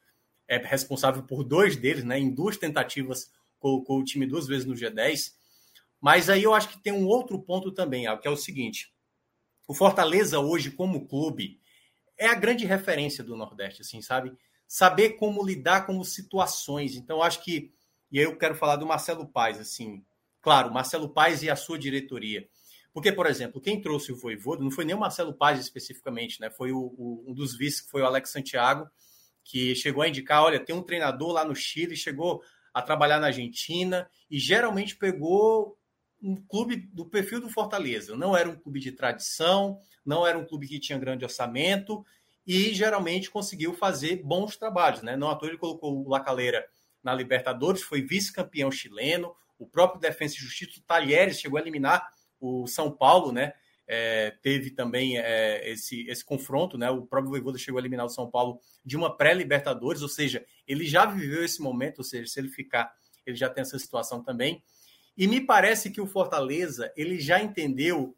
[0.47, 2.20] é responsável por dois deles, né?
[2.20, 5.34] Em duas tentativas colocou o time duas vezes no G10.
[6.01, 8.93] Mas aí eu acho que tem um outro ponto também, que é o seguinte:
[9.68, 11.59] o Fortaleza hoje, como clube,
[12.18, 14.34] é a grande referência do Nordeste, assim, sabe?
[14.68, 16.95] Saber como lidar com situações.
[16.95, 17.74] Então, acho que.
[18.11, 20.03] E aí eu quero falar do Marcelo Paes, assim.
[20.41, 22.47] Claro, Marcelo Paes e a sua diretoria.
[22.93, 26.49] Porque, por exemplo, quem trouxe o Voivoda não foi nem o Marcelo Paes especificamente, né?
[26.49, 28.88] Foi o, o, um dos vices, que foi o Alex Santiago,
[29.43, 32.43] que chegou a indicar, olha, tem um treinador lá no Chile, chegou
[32.74, 35.78] a trabalhar na Argentina e geralmente pegou
[36.24, 38.15] um clube do perfil do Fortaleza.
[38.15, 42.03] Não era um clube de tradição, não era um clube que tinha grande orçamento
[42.47, 45.17] e geralmente conseguiu fazer bons trabalhos, né?
[45.17, 46.65] Não à toa ele colocou o Lacaleira
[47.03, 52.07] na Libertadores, foi vice-campeão chileno, o próprio Defensa e Justiça, o Talheres, chegou a eliminar
[52.39, 53.53] o São Paulo, né?
[53.86, 56.89] É, teve também é, esse, esse confronto, né?
[56.89, 60.86] O próprio Voivoda chegou a eliminar o São Paulo de uma pré-Libertadores, ou seja, ele
[60.86, 62.93] já viveu esse momento, ou seja, se ele ficar,
[63.26, 64.63] ele já tem essa situação também.
[65.16, 68.18] E me parece que o Fortaleza, ele já entendeu,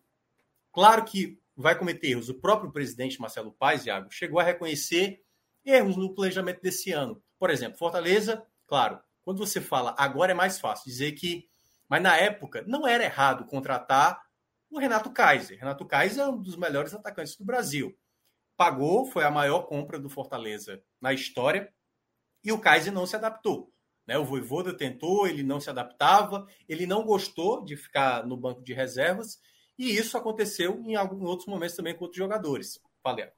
[0.72, 2.30] claro que vai cometer erros.
[2.30, 5.22] O próprio presidente Marcelo Paes, Iago, chegou a reconhecer
[5.64, 7.22] erros no planejamento desse ano.
[7.38, 11.48] Por exemplo, Fortaleza, claro, quando você fala agora é mais fácil dizer que.
[11.88, 14.20] Mas na época não era errado contratar
[14.72, 15.60] o Renato Kaiser.
[15.60, 17.96] Renato Kaiser é um dos melhores atacantes do Brasil.
[18.58, 21.72] Pagou, foi a maior compra do Fortaleza na história,
[22.44, 23.72] e o Kaiser não se adaptou.
[24.08, 24.18] Né?
[24.18, 28.74] O Voivoda tentou, ele não se adaptava, ele não gostou de ficar no banco de
[28.74, 29.40] reservas,
[29.78, 32.80] e isso aconteceu em alguns outros momentos também com outros jogadores.
[33.04, 33.30] Valeu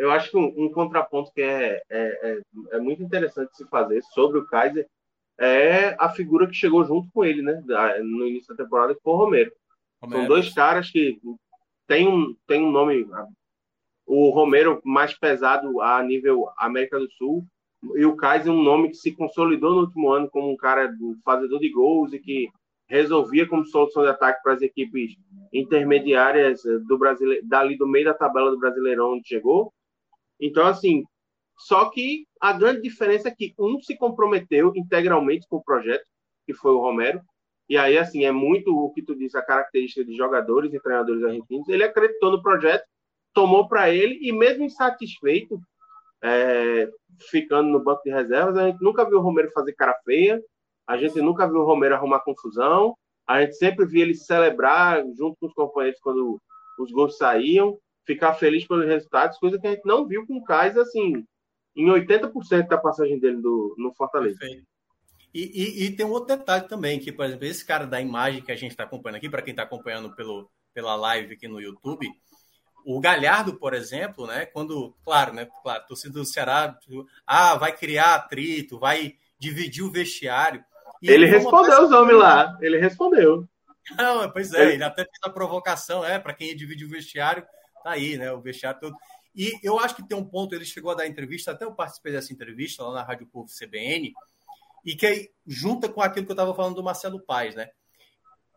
[0.00, 2.40] eu acho que um, um contraponto que é, é, é,
[2.72, 4.88] é, muito interessante se fazer sobre o Kaiser
[5.38, 7.62] é a figura que chegou junto com ele, né?
[8.00, 9.52] No início da temporada, que foi o Romero.
[10.02, 10.20] Romero.
[10.20, 11.20] São dois caras que
[11.86, 13.06] tem um, tem um nome.
[14.06, 17.46] O Romero mais pesado a nível América do Sul,
[17.96, 20.92] e o Kaiser um nome que se consolidou no último ano como um cara
[21.24, 22.48] fazedor de gols e que
[22.86, 25.16] resolvia como solução de ataque para as equipes
[25.52, 29.72] intermediárias do brasileiro, dali do meio da tabela do Brasileirão onde chegou.
[30.40, 31.04] Então, assim,
[31.56, 36.04] só que a grande diferença é que um se comprometeu integralmente com o projeto,
[36.46, 37.20] que foi o Romero,
[37.68, 41.22] e aí, assim, é muito o que tu disse, a característica de jogadores e treinadores
[41.22, 41.68] argentinos.
[41.68, 42.84] Ele acreditou no projeto,
[43.32, 45.60] tomou para ele, e mesmo insatisfeito,
[46.22, 46.88] é,
[47.30, 50.40] ficando no banco de reservas, a gente nunca viu o Romero fazer cara feia,
[50.86, 52.94] a gente nunca viu o Romero arrumar confusão,
[53.26, 56.40] a gente sempre via ele celebrar junto com os companheiros quando
[56.78, 60.44] os gols saíam ficar feliz pelos resultados, coisa que a gente não viu com o
[60.44, 61.24] Kaiser, assim,
[61.76, 64.38] em 80% da passagem dele do, no Fortaleza.
[65.32, 68.42] E, e, e, tem um outro detalhe também, que, por exemplo, esse cara da imagem
[68.42, 71.60] que a gente está acompanhando aqui, para quem está acompanhando pelo, pela live aqui no
[71.60, 72.08] YouTube,
[72.84, 76.78] o Galhardo, por exemplo, né, quando, claro, né, claro, torcida do Ceará,
[77.26, 80.64] ah, vai criar atrito, vai dividir o vestiário.
[81.02, 83.48] ele respondeu os homens lá, ele respondeu.
[83.96, 87.44] Não, pois é, ele até fez a provocação, é, para quem divide o vestiário,
[87.82, 88.30] tá aí, né?
[88.32, 88.96] O vestiário todo.
[89.34, 92.12] E eu acho que tem um ponto, ele chegou a dar entrevista, até eu participei
[92.12, 94.12] dessa entrevista lá na Rádio Povo CBN,
[94.84, 97.70] e que junta com aquilo que eu estava falando do Marcelo Paes, né?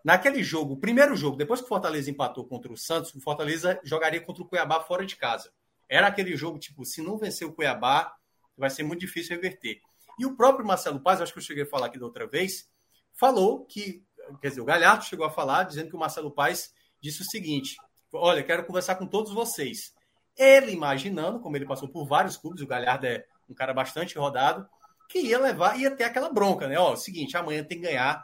[0.03, 3.79] Naquele jogo, o primeiro jogo, depois que o Fortaleza empatou contra o Santos, o Fortaleza
[3.83, 5.51] jogaria contra o Cuiabá fora de casa.
[5.87, 8.13] Era aquele jogo, tipo, se não vencer o Cuiabá,
[8.57, 9.79] vai ser muito difícil reverter.
[10.19, 12.69] E o próprio Marcelo Paz, acho que eu cheguei a falar aqui da outra vez,
[13.13, 14.03] falou que,
[14.41, 17.77] quer dizer, o Galhardo chegou a falar, dizendo que o Marcelo Paz disse o seguinte:
[18.11, 19.93] Olha, quero conversar com todos vocês.
[20.37, 24.67] Ele imaginando, como ele passou por vários clubes, o Galhardo é um cara bastante rodado,
[25.09, 26.77] que ia levar, ia ter aquela bronca, né?
[26.77, 28.23] Ó, seguinte, amanhã tem que ganhar.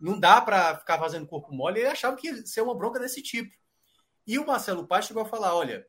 [0.00, 1.80] Não dá para ficar fazendo corpo mole.
[1.80, 3.54] Ele achava que ia ser uma bronca desse tipo.
[4.26, 5.86] E o Marcelo Paz chegou a falar: olha,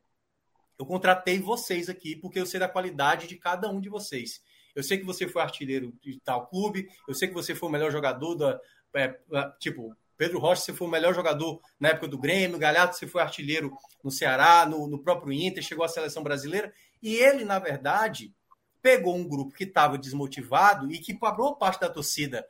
[0.78, 4.42] eu contratei vocês aqui porque eu sei da qualidade de cada um de vocês.
[4.76, 7.72] Eu sei que você foi artilheiro de tal clube, eu sei que você foi o
[7.72, 8.60] melhor jogador da.
[8.96, 9.14] É,
[9.60, 13.22] tipo, Pedro Rocha, você foi o melhor jogador na época do Grêmio, Galhardo, você foi
[13.22, 16.74] artilheiro no Ceará, no, no próprio Inter, chegou à seleção brasileira.
[17.02, 18.34] E ele, na verdade,
[18.82, 22.46] pegou um grupo que estava desmotivado e que, para boa parte da torcida,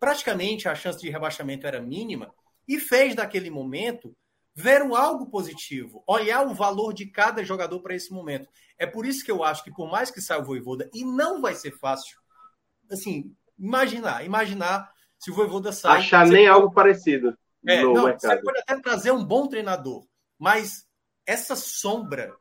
[0.00, 2.34] praticamente a chance de rebaixamento era mínima,
[2.66, 4.16] e fez daquele momento
[4.54, 8.48] ver algo positivo, olhar o valor de cada jogador para esse momento.
[8.78, 11.40] É por isso que eu acho que, por mais que saia o Voivoda, e não
[11.40, 12.18] vai ser fácil,
[12.90, 15.98] assim, imaginar, imaginar se o Voivoda sai...
[15.98, 16.48] Achar nem pode...
[16.48, 17.36] algo parecido
[17.66, 18.20] é, não, mercado.
[18.20, 20.06] Você pode até trazer um bom treinador,
[20.38, 20.86] mas
[21.26, 22.34] essa sombra,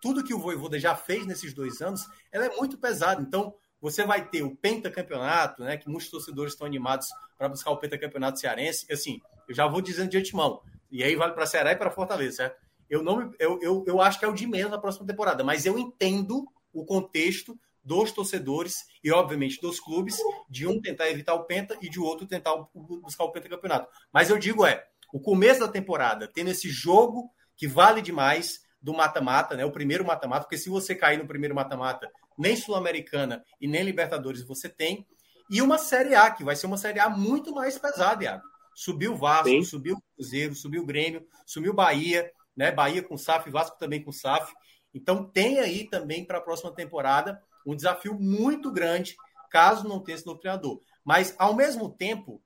[0.00, 3.22] tudo que o Voivoda já fez nesses dois anos, ela é muito pesada.
[3.22, 3.54] Então,
[3.84, 7.06] você vai ter o pentacampeonato, né, que muitos torcedores estão animados
[7.36, 8.90] para buscar o pentacampeonato cearense.
[8.90, 12.36] Assim, eu já vou dizendo de antemão, e aí vale para Ceará e para Fortaleza,
[12.36, 12.56] certo?
[12.88, 15.66] Eu, não, eu, eu, eu acho que é o de menos na próxima temporada, mas
[15.66, 20.16] eu entendo o contexto dos torcedores e, obviamente, dos clubes,
[20.48, 23.90] de um tentar evitar o Penta e de outro tentar buscar o Pentacampeonato.
[24.10, 24.82] Mas eu digo é,
[25.12, 29.64] o começo da temporada, tendo esse jogo que vale demais do mata-mata, né?
[29.64, 34.42] O primeiro mata-mata, porque se você cair no primeiro mata-mata, nem Sul-Americana e nem Libertadores
[34.42, 35.06] você tem.
[35.48, 38.42] E uma Série A, que vai ser uma Série A muito mais pesada, Iago.
[38.74, 39.64] Subiu o Vasco, Sim.
[39.64, 42.70] subiu o Cruzeiro, subiu o Grêmio, subiu o Bahia, né?
[42.70, 44.52] Bahia com SAF, Vasco também com SAF.
[44.92, 49.16] Então tem aí também para a próxima temporada um desafio muito grande,
[49.50, 50.78] caso não tenha esse novo treinador.
[51.02, 52.42] Mas, ao mesmo tempo,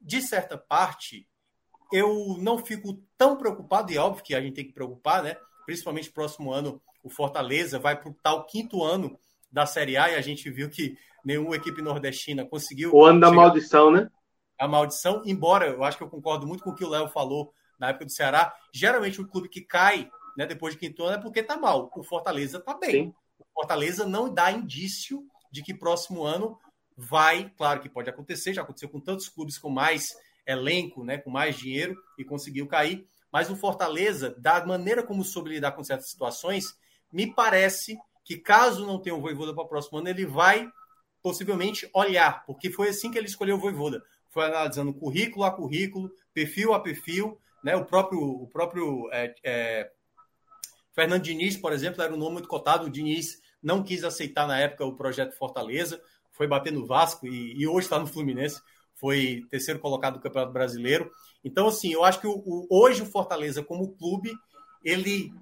[0.00, 1.28] de certa parte,
[1.92, 5.36] eu não fico tão preocupado, e é óbvio que a gente tem que preocupar, né?
[5.64, 9.18] Principalmente próximo ano, o Fortaleza vai para o tal quinto ano
[9.50, 12.94] da Série A, e a gente viu que nenhuma equipe nordestina conseguiu.
[12.94, 14.10] O ano da maldição, né?
[14.62, 17.52] a maldição, embora eu acho que eu concordo muito com o que o Léo falou
[17.80, 21.20] na época do Ceará, geralmente o clube que cai né, depois de quinto ano é
[21.20, 21.90] porque tá mal.
[21.96, 22.90] O Fortaleza tá bem.
[22.90, 23.14] Sim.
[23.40, 26.56] O Fortaleza não dá indício de que próximo ano
[26.96, 31.28] vai, claro que pode acontecer, já aconteceu com tantos clubes com mais elenco, né, com
[31.28, 36.08] mais dinheiro e conseguiu cair, mas o Fortaleza, da maneira como soube lidar com certas
[36.10, 36.76] situações,
[37.10, 40.70] me parece que caso não tenha o Voivoda para o próximo ano, ele vai
[41.22, 44.02] possivelmente olhar, porque foi assim que ele escolheu o Voivoda
[44.32, 47.76] foi analisando currículo a currículo, perfil a perfil, né?
[47.76, 49.90] O próprio, o próprio é, é,
[50.94, 52.86] Fernando Diniz, por exemplo, era um nome muito cotado.
[52.86, 56.02] O Diniz não quis aceitar na época o projeto Fortaleza,
[56.32, 58.62] foi bater no Vasco e, e hoje está no Fluminense,
[59.02, 61.10] foi terceiro colocado do Campeonato Brasileiro.
[61.42, 64.32] Então, assim, eu acho que o, o, hoje o Fortaleza, como clube,
[64.84, 65.32] ele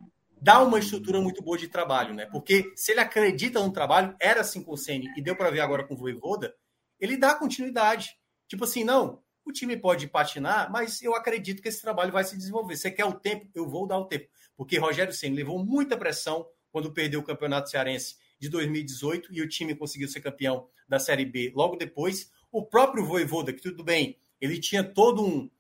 [0.41, 2.25] dá uma estrutura muito boa de trabalho, né?
[2.25, 5.61] Porque se ele acredita no trabalho, era assim com o Ceni e deu para ver
[5.61, 6.55] agora com o Voivoda,
[6.99, 8.17] ele dá continuidade.
[8.49, 12.39] Tipo assim, não, o time pode patinar, mas eu acredito que esse trabalho vai se
[12.39, 12.79] desenvolver.
[12.79, 13.47] Você quer o tempo?
[13.55, 14.27] Eu vou dar o tempo.
[14.57, 19.49] Porque Rogério Senna levou muita pressão quando perdeu o Campeonato Cearense de 2018 e o
[19.49, 22.31] time conseguiu ser campeão da Série B logo depois.
[22.51, 25.51] O próprio Voivoda, que tudo bem, ele tinha todo um.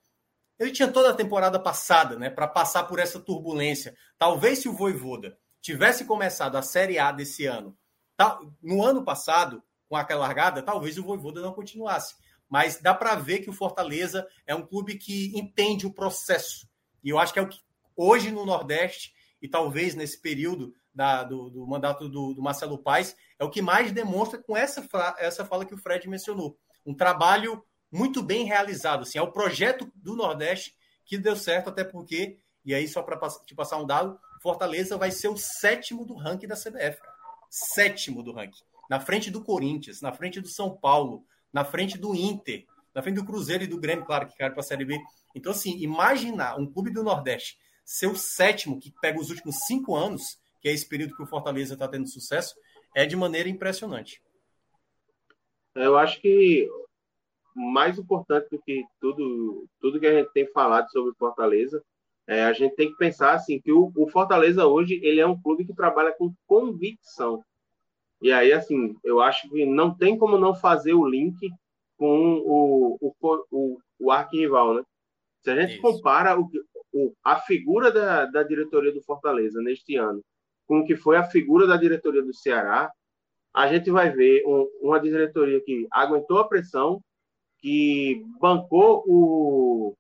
[0.59, 3.97] Ele tinha toda a temporada passada, né, para passar por essa turbulência.
[4.19, 7.77] Talvez se o Voivoda tivesse começado a Série A desse ano,
[8.63, 12.15] no ano passado, com aquela largada, talvez o Voivoda não continuasse
[12.51, 16.69] mas dá para ver que o Fortaleza é um clube que entende o processo.
[17.03, 17.61] E eu acho que é o que
[17.97, 23.17] hoje no Nordeste, e talvez nesse período da, do, do, mandato do, do, Marcelo Paes,
[23.39, 24.87] é o que mais demonstra com essa,
[25.19, 26.59] essa fala que o Fred mencionou.
[26.85, 29.03] Um trabalho muito bem realizado.
[29.03, 33.19] Assim, é o projeto do Nordeste que deu certo, até porque, e aí só para
[33.45, 36.99] te passar um dado, Fortaleza vai ser o sétimo do ranking da CBF.
[37.51, 38.63] Sétimo do ranking.
[38.89, 42.65] Na frente do Corinthians, na frente do São Paulo, na frente do Inter,
[42.95, 44.99] na frente do Cruzeiro e do Grêmio, claro, que caiu para a Série B.
[45.35, 49.97] Então, assim, imaginar um clube do Nordeste ser o sétimo, que pega os últimos cinco
[49.97, 52.55] anos, que é esse período que o Fortaleza está tendo sucesso,
[52.95, 54.23] é de maneira impressionante.
[55.75, 56.69] Eu acho que
[57.55, 61.83] mais importante do que tudo, tudo que a gente tem falado sobre Fortaleza,
[62.27, 65.41] é, a gente tem que pensar assim que o, o, Fortaleza hoje ele é um
[65.41, 67.43] clube que trabalha com convicção.
[68.23, 71.51] E aí, assim, eu acho que não tem como não fazer o link
[71.97, 73.15] com o, o,
[73.51, 74.83] o, o arquirrival, né?
[75.43, 75.83] Se a gente Isso.
[75.83, 76.49] compara o,
[76.93, 80.23] o, a figura da, da diretoria do Fortaleza neste ano
[80.71, 82.93] com o que foi a figura da diretoria do Ceará,
[83.53, 87.03] a gente vai ver um, uma diretoria que aguentou a pressão,
[87.59, 89.97] que bancou o,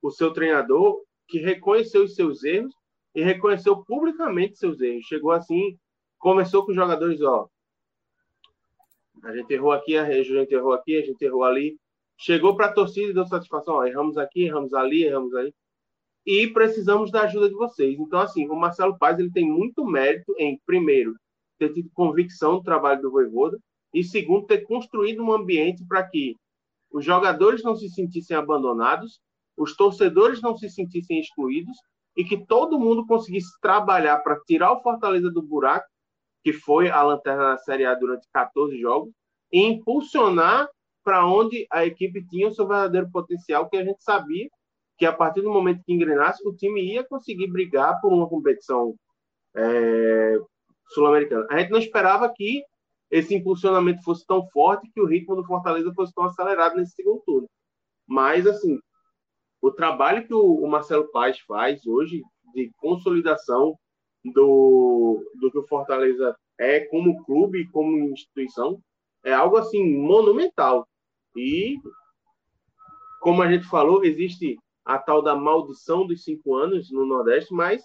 [0.00, 2.74] o seu treinador, que reconheceu os seus erros
[3.14, 5.06] e reconheceu publicamente seus erros.
[5.06, 5.78] Chegou assim,
[6.18, 7.48] começou com os jogadores, ó,
[9.24, 11.76] a gente errou aqui, a gente errou aqui, a gente errou ali.
[12.18, 15.52] Chegou para a torcida e deu satisfação, ó, erramos aqui, erramos ali, erramos aí
[16.26, 17.98] e precisamos da ajuda de vocês.
[17.98, 21.16] Então, assim, o Marcelo Paz ele tem muito mérito em, primeiro,
[21.62, 23.58] ter tido convicção do trabalho do Voivoda
[23.94, 26.36] e, segundo, ter construído um ambiente para que
[26.90, 29.20] os jogadores não se sentissem abandonados,
[29.56, 31.76] os torcedores não se sentissem excluídos
[32.16, 35.86] e que todo mundo conseguisse trabalhar para tirar o Fortaleza do buraco,
[36.42, 39.12] que foi a lanterna da Série A durante 14 jogos,
[39.50, 40.68] e impulsionar
[41.04, 44.48] para onde a equipe tinha o seu verdadeiro potencial, que a gente sabia
[44.98, 48.94] que a partir do momento que engrenasse, o time ia conseguir brigar por uma competição
[49.54, 50.38] é,
[50.92, 51.46] sul-americana.
[51.50, 52.62] A gente não esperava que
[53.10, 57.20] esse impulsionamento fosse tão forte que o ritmo do Fortaleza fosse tão acelerado nesse segundo
[57.20, 57.48] turno.
[58.06, 58.78] Mas, assim,
[59.60, 62.22] o trabalho que o, Marcelo Paz faz hoje
[62.54, 63.76] de consolidação
[64.24, 68.80] do, do que o Fortaleza é como clube, como instituição,
[69.24, 70.86] é algo assim monumental.
[71.36, 71.76] E
[73.20, 77.82] como a gente falou, existe a tal da maldição dos cinco anos no Nordeste, mas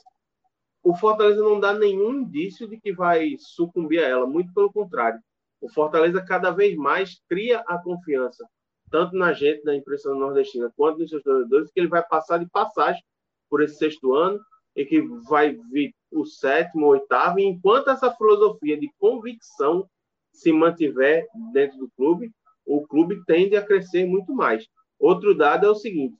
[0.90, 5.20] o Fortaleza não dá nenhum indício de que vai sucumbir a ela, muito pelo contrário.
[5.60, 8.48] O Fortaleza cada vez mais cria a confiança,
[8.90, 12.50] tanto na gente da imprensa nordestina quanto nos seus jogadores, que ele vai passar de
[12.50, 13.04] passagem
[13.50, 14.40] por esse sexto ano
[14.78, 19.90] e que vai vir o sétimo, o oitavo, e enquanto essa filosofia de convicção
[20.32, 22.32] se mantiver dentro do clube,
[22.66, 24.66] o clube tende a crescer muito mais.
[24.98, 26.16] Outro dado é o seguinte: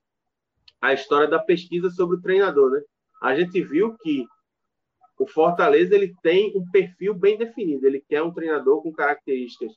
[0.82, 2.82] a história da pesquisa sobre o treinador, né?
[3.22, 4.28] A gente viu que
[5.18, 7.86] o Fortaleza ele tem um perfil bem definido.
[7.88, 9.74] Ele quer um treinador com características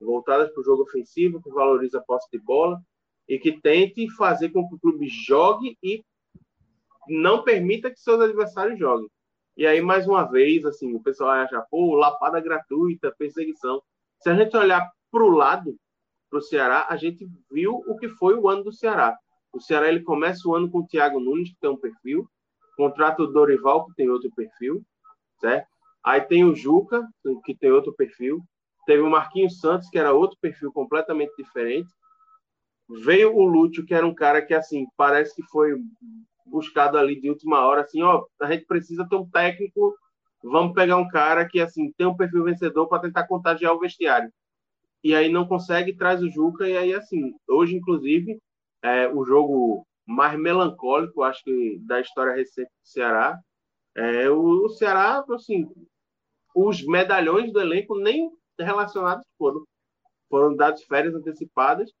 [0.00, 2.80] voltadas para o jogo ofensivo, que valoriza a posse de bola
[3.28, 6.04] e que tente fazer com que o clube jogue e
[7.08, 9.08] não permita que seus adversários joguem.
[9.56, 13.80] E aí, mais uma vez, assim, o pessoal acha, pô, lapada gratuita, perseguição.
[14.20, 15.76] Se a gente olhar para o lado,
[16.28, 19.16] para o Ceará, a gente viu o que foi o ano do Ceará.
[19.52, 22.28] O Ceará ele começa o ano com o Thiago Nunes, que tem um perfil,
[22.76, 24.84] contrata o Dorival, que tem outro perfil,
[25.40, 25.66] certo?
[26.04, 27.06] Aí tem o Juca,
[27.44, 28.42] que tem outro perfil.
[28.86, 31.88] Teve o Marquinhos Santos, que era outro perfil completamente diferente.
[33.04, 35.74] Veio o Lúcio, que era um cara que, assim, parece que foi
[36.44, 39.96] buscado ali de última hora, assim, ó, a gente precisa ter um técnico,
[40.42, 44.30] vamos pegar um cara que, assim, tem um perfil vencedor para tentar contagiar o vestiário.
[45.02, 48.38] E aí não consegue, traz o Juca, e aí, assim, hoje, inclusive,
[48.82, 53.38] é, o jogo mais melancólico, acho que, da história recente do Ceará.
[53.96, 55.68] É, o, o Ceará, assim,
[56.54, 59.64] os medalhões do elenco nem relacionados foram.
[60.28, 61.92] Foram dados férias antecipadas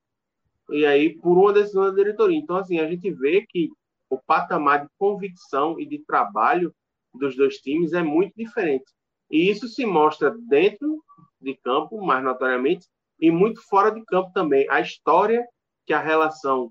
[0.70, 2.38] e aí por uma decisão da diretoria.
[2.38, 3.70] Então, assim, a gente vê que
[4.08, 6.74] o patamar de convicção e de trabalho
[7.12, 8.84] dos dois times é muito diferente.
[9.30, 11.02] E isso se mostra dentro
[11.40, 12.86] de campo, mais notoriamente,
[13.18, 14.68] e muito fora de campo também.
[14.70, 15.44] A história
[15.86, 16.70] que a relação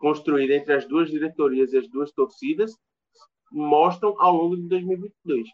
[0.00, 2.74] construída entre as duas diretorias e as duas torcidas
[3.52, 5.48] mostram ao longo de 2022.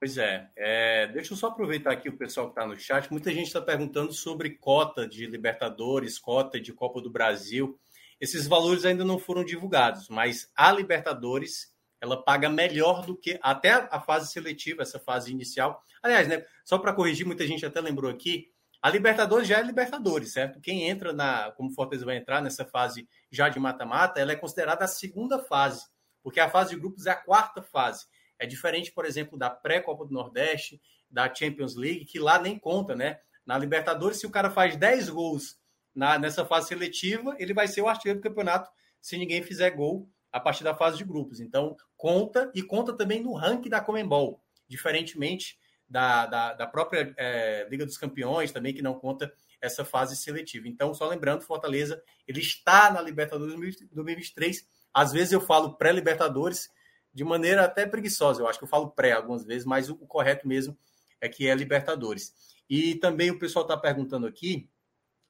[0.00, 3.10] Pois é, é, deixa eu só aproveitar aqui o pessoal que está no chat.
[3.10, 7.78] Muita gente está perguntando sobre cota de Libertadores, cota de Copa do Brasil.
[8.20, 13.72] Esses valores ainda não foram divulgados, mas a Libertadores ela paga melhor do que até
[13.72, 15.82] a fase seletiva, essa fase inicial.
[16.00, 20.32] Aliás, né, só para corrigir, muita gente até lembrou aqui, a Libertadores já é Libertadores,
[20.32, 20.60] certo?
[20.60, 24.84] Quem entra na, como Fortaleza vai entrar nessa fase já de mata-mata, ela é considerada
[24.84, 25.84] a segunda fase,
[26.22, 28.06] porque a fase de grupos é a quarta fase.
[28.38, 32.94] É diferente, por exemplo, da pré-Copa do Nordeste, da Champions League, que lá nem conta,
[32.94, 33.18] né?
[33.44, 35.58] Na Libertadores, se o cara faz 10 gols
[35.94, 38.70] na, nessa fase seletiva, ele vai ser o artilheiro do campeonato
[39.00, 41.40] se ninguém fizer gol a partir da fase de grupos.
[41.40, 45.58] Então, conta e conta também no ranking da Comembol, diferentemente
[45.88, 50.68] da, da, da própria é, Liga dos Campeões também, que não conta essa fase seletiva.
[50.68, 54.68] Então, só lembrando, Fortaleza, ele está na Libertadores 2023.
[54.92, 56.68] Às vezes eu falo pré-Libertadores
[57.12, 58.42] de maneira até preguiçosa.
[58.42, 60.76] Eu acho que eu falo pré algumas vezes, mas o, o correto mesmo
[61.20, 62.32] é que é Libertadores.
[62.68, 64.68] E também o pessoal está perguntando aqui,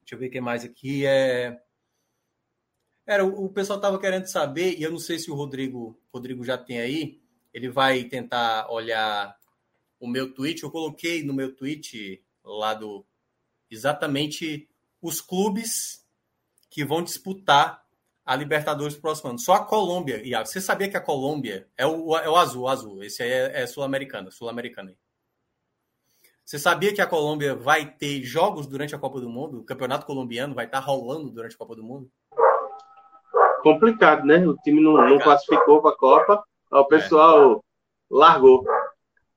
[0.00, 1.60] deixa eu ver o que mais aqui, é...
[3.06, 6.58] Era, o pessoal estava querendo saber, e eu não sei se o Rodrigo, Rodrigo já
[6.58, 7.22] tem aí,
[7.54, 9.37] ele vai tentar olhar
[9.98, 10.62] o meu tweet.
[10.62, 13.04] Eu coloquei no meu tweet lá do
[13.70, 14.68] exatamente
[15.00, 16.04] os clubes
[16.70, 17.82] que vão disputar
[18.24, 19.38] a Libertadores no próximo ano.
[19.38, 20.46] Só a Colômbia, Iago.
[20.46, 23.02] Você sabia que a Colômbia é o, é o azul, o azul.
[23.02, 24.94] Esse aí é, é sul-americana, sul-americana.
[26.44, 29.60] Você sabia que a Colômbia vai ter jogos durante a Copa do Mundo?
[29.60, 32.10] O campeonato colombiano vai estar rolando durante a Copa do Mundo?
[33.62, 34.46] Complicado, né?
[34.46, 37.60] O time não, não classificou para a Copa, o pessoal é.
[38.10, 38.64] largou.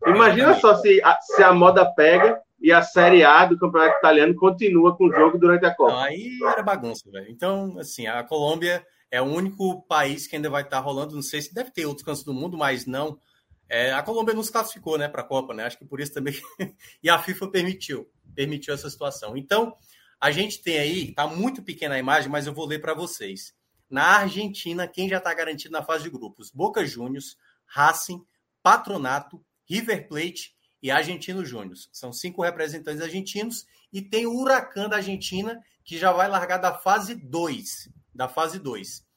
[0.06, 4.36] Imagina só se a, se a moda pega e a Série A do Campeonato Italiano
[4.36, 5.94] continua com o jogo durante a Copa.
[5.94, 7.30] Não, aí era bagunça, velho.
[7.30, 11.16] Então, assim, a Colômbia é o único país que ainda vai estar rolando.
[11.16, 13.20] Não sei se deve ter outros cantos do mundo, mas não.
[13.68, 15.66] É, a Colômbia não se classificou, né, para a Copa, né?
[15.66, 16.34] Acho que por isso também.
[17.02, 19.36] e a FIFA permitiu, permitiu essa situação.
[19.36, 19.76] Então,
[20.20, 23.56] a gente tem aí, tá muito pequena a imagem, mas eu vou ler para vocês.
[23.90, 26.52] Na Argentina, quem já está garantido na fase de grupos?
[26.52, 28.24] Boca Juniors, Racing,
[28.62, 30.54] Patronato, River Plate
[30.84, 31.78] e Argentino Júnior.
[31.94, 36.74] São cinco representantes argentinos e tem o Huracan da Argentina, que já vai largar da
[36.74, 37.90] fase 2.
[38.14, 39.08] Da fase 2.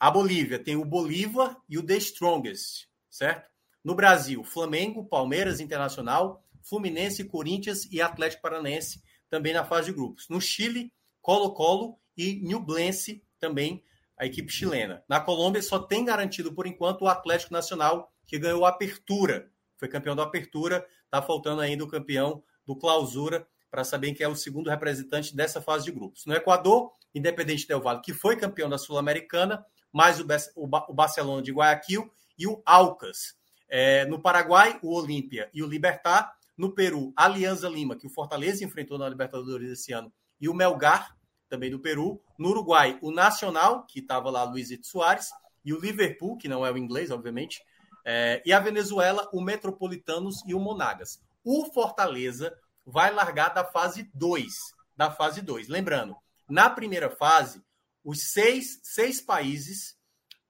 [0.00, 3.48] A Bolívia tem o Bolívar e o The Strongest, certo?
[3.84, 10.28] No Brasil, Flamengo, Palmeiras Internacional, Fluminense, Corinthians e Atlético Paranaense também na fase de grupos.
[10.28, 10.92] No Chile,
[11.22, 13.84] Colo-Colo e Nublense também
[14.18, 15.04] a equipe chilena.
[15.08, 19.88] Na Colômbia só tem garantido por enquanto o Atlético Nacional que ganhou a apertura foi
[19.88, 24.36] campeão da Apertura, está faltando ainda o campeão do Clausura para saber quem é o
[24.36, 26.24] segundo representante dessa fase de grupos.
[26.26, 30.24] No Equador, Independente Del Valle, que foi campeão da Sul-Americana, mais o,
[30.56, 33.34] o, Barcelona de Guayaquil e o Alcas.
[33.68, 36.32] É, no Paraguai, o Olímpia e o Libertar.
[36.56, 41.16] No Peru, Alianza Lima, que o Fortaleza enfrentou na Libertadores esse ano, e o Melgar,
[41.48, 42.22] também do Peru.
[42.38, 45.30] No Uruguai, o Nacional, que estava lá Luizito Soares,
[45.64, 47.60] e o Liverpool, que não é o inglês, obviamente,
[48.04, 51.20] é, e a Venezuela, o Metropolitanos e o Monagas.
[51.42, 54.52] O Fortaleza vai largar da fase 2.
[54.96, 55.68] Da fase 2.
[55.68, 56.16] Lembrando,
[56.48, 57.62] na primeira fase,
[58.04, 59.96] os seis, seis países,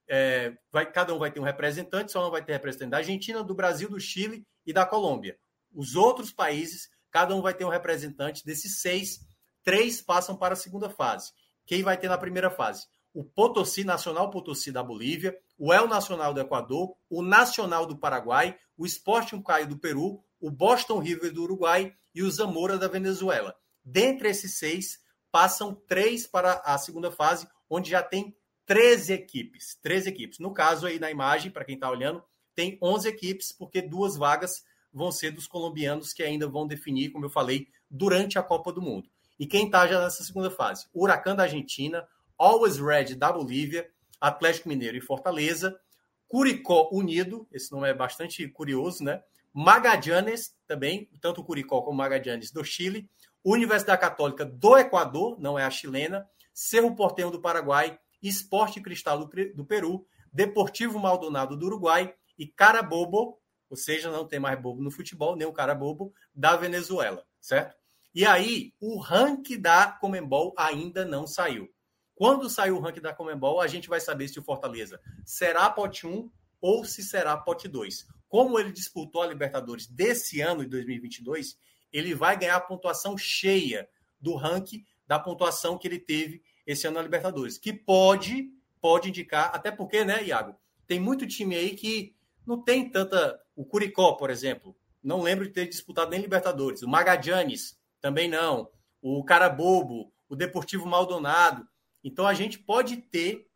[0.09, 3.42] é, vai, cada um vai ter um representante, só não vai ter representante da Argentina,
[3.44, 5.38] do Brasil, do Chile e da Colômbia.
[5.72, 9.20] Os outros países, cada um vai ter um representante desses seis,
[9.62, 11.32] três passam para a segunda fase.
[11.66, 12.86] Quem vai ter na primeira fase?
[13.14, 18.57] o Potosí, Nacional Potosí da Bolívia, o El Nacional do Equador, o Nacional do Paraguai,
[18.76, 23.55] o Sporting Caio do Peru, o Boston River do Uruguai e o Zamora da Venezuela.
[23.84, 24.98] Dentre esses seis,
[25.30, 28.36] passam três para a segunda fase, onde já tem
[28.66, 29.78] 13 equipes.
[29.82, 30.38] 13 equipes.
[30.38, 32.22] No caso aí na imagem, para quem está olhando,
[32.55, 37.24] tem 11 equipes, porque duas vagas vão ser dos colombianos que ainda vão definir, como
[37.24, 39.09] eu falei, durante a Copa do Mundo.
[39.38, 40.86] E quem está já nessa segunda fase?
[40.94, 42.07] Huracan da Argentina,
[42.38, 43.90] Always Red da Bolívia,
[44.21, 45.79] Atlético Mineiro e Fortaleza,
[46.27, 49.23] Curicó Unido, esse nome é bastante curioso, né?
[49.53, 53.09] Magallanes também, tanto o Curicó como o Magallanes do Chile,
[53.45, 59.55] Universidade Católica do Equador, não é a chilena, Cerro Porteño do Paraguai, Esporte Cristal do,
[59.55, 63.39] do Peru, Deportivo Maldonado do Uruguai e Carabobo,
[63.69, 67.77] ou seja, não tem mais bobo no futebol, nem o Carabobo, da Venezuela, certo?
[68.15, 71.74] E aí, o ranking da Comembol ainda não saiu.
[72.15, 76.07] Quando sair o ranking da Comembol, a gente vai saber se o Fortaleza será pote
[76.07, 78.07] 1 ou se será pote 2.
[78.29, 81.59] Como ele disputou a Libertadores desse ano, de 2022,
[81.93, 83.89] ele vai ganhar a pontuação cheia
[84.21, 88.51] do ranking da pontuação que ele teve esse ano na Libertadores, que pode
[88.85, 90.55] pode indicar, até porque, né, Iago,
[90.87, 92.15] tem muito time aí que
[92.47, 93.41] não tem tanta.
[93.57, 96.83] O Curicó, por exemplo, não lembro de ter disputado nem Libertadores.
[96.83, 98.71] O Magallanes também não.
[99.01, 101.67] O Carabobo, o Deportivo Maldonado.
[102.05, 103.46] Então a gente pode ter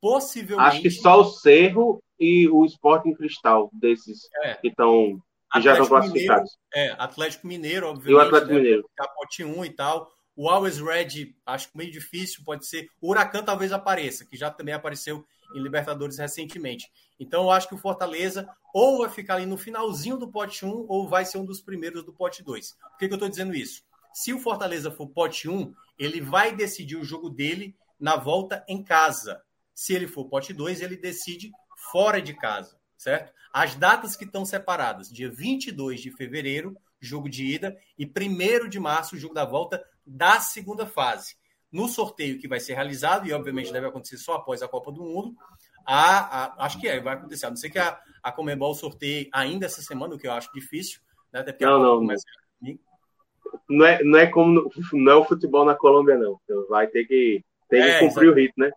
[0.00, 0.76] possivelmente.
[0.76, 4.54] Acho que só o Cerro e o Sporting Cristal, desses é.
[4.54, 5.20] que estão.
[5.52, 6.50] Que já estão classificados.
[6.74, 8.10] Mineiro, é, Atlético Mineiro, obviamente.
[8.10, 8.90] E o Atlético né, Mineiro.
[8.96, 10.12] Capote 1 e tal.
[10.36, 12.88] O Always Red, acho meio difícil, pode ser.
[13.00, 16.86] O Huracan talvez apareça, que já também apareceu em Libertadores recentemente.
[17.18, 20.86] Então eu acho que o Fortaleza ou vai ficar ali no finalzinho do pote 1
[20.88, 22.72] ou vai ser um dos primeiros do pote 2.
[22.72, 23.82] Por que, que eu estou dizendo isso?
[24.12, 28.82] Se o Fortaleza for pote 1, ele vai decidir o jogo dele na volta em
[28.82, 29.42] casa.
[29.74, 31.50] Se ele for pote 2, ele decide
[31.90, 33.32] fora de casa, certo?
[33.52, 38.78] As datas que estão separadas, dia 22 de fevereiro, jogo de ida, e 1 de
[38.78, 41.36] março, jogo da volta da segunda fase.
[41.70, 45.02] No sorteio que vai ser realizado, e obviamente deve acontecer só após a Copa do
[45.02, 45.36] Mundo,
[45.86, 47.46] a, a, acho que é, vai acontecer.
[47.46, 50.52] A não ser que a, a Comebol sorteie ainda essa semana, o que eu acho
[50.52, 51.00] difícil,
[51.32, 51.40] Né?
[51.40, 51.98] Até não, não.
[51.98, 52.24] Começa...
[53.68, 56.38] Não é, não é como no, não é o futebol na Colômbia, não.
[56.68, 58.70] Vai ter que, ter é, que cumprir o ritmo, né?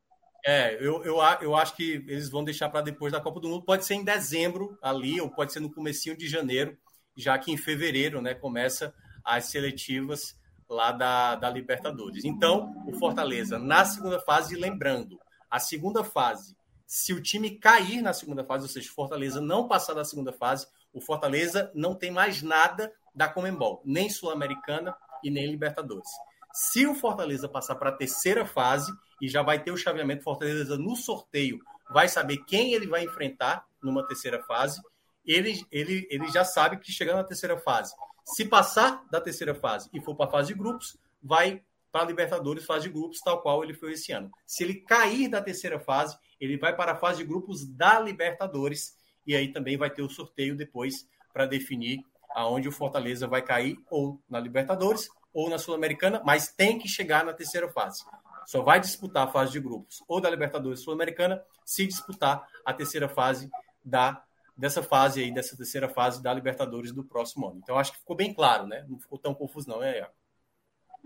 [0.45, 3.63] É, eu, eu, eu acho que eles vão deixar para depois da Copa do Mundo.
[3.63, 6.77] Pode ser em dezembro ali, ou pode ser no comecinho de janeiro,
[7.15, 10.35] já que em fevereiro né, começa as seletivas
[10.67, 12.25] lá da, da Libertadores.
[12.25, 15.19] Então, o Fortaleza, na segunda fase, lembrando,
[15.49, 16.55] a segunda fase,
[16.87, 20.33] se o time cair na segunda fase, ou seja, o Fortaleza não passar da segunda
[20.33, 26.09] fase, o Fortaleza não tem mais nada da Comembol, nem Sul-Americana e nem Libertadores.
[26.53, 28.91] Se o Fortaleza passar para a terceira fase
[29.21, 33.65] e já vai ter o chaveamento Fortaleza no sorteio, vai saber quem ele vai enfrentar
[33.81, 34.81] numa terceira fase,
[35.25, 37.93] ele, ele, ele já sabe que chegando na terceira fase,
[38.25, 42.05] se passar da terceira fase e for para a fase de grupos, vai para a
[42.05, 44.31] Libertadores, fase de grupos, tal qual ele foi esse ano.
[44.45, 48.95] Se ele cair da terceira fase, ele vai para a fase de grupos da Libertadores
[49.27, 51.99] e aí também vai ter o sorteio depois para definir
[52.33, 57.25] aonde o Fortaleza vai cair ou na Libertadores ou na Sul-Americana, mas tem que chegar
[57.25, 58.03] na terceira fase.
[58.45, 63.07] Só vai disputar a fase de grupos ou da Libertadores Sul-Americana se disputar a terceira
[63.07, 63.49] fase
[63.83, 64.23] da
[64.57, 67.59] dessa fase aí, dessa terceira fase da Libertadores do próximo ano.
[67.63, 68.85] Então acho que ficou bem claro, né?
[68.87, 70.13] Não ficou tão confuso não, é, Iago?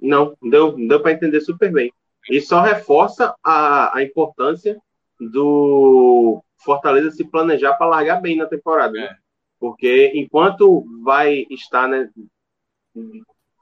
[0.01, 1.91] Não, deu, deu para entender super bem.
[2.30, 4.82] E só reforça a, a importância
[5.19, 8.93] do Fortaleza se planejar para largar bem na temporada.
[8.93, 9.05] Né?
[9.05, 9.09] É.
[9.09, 9.17] Né?
[9.59, 12.09] Porque enquanto vai estar né,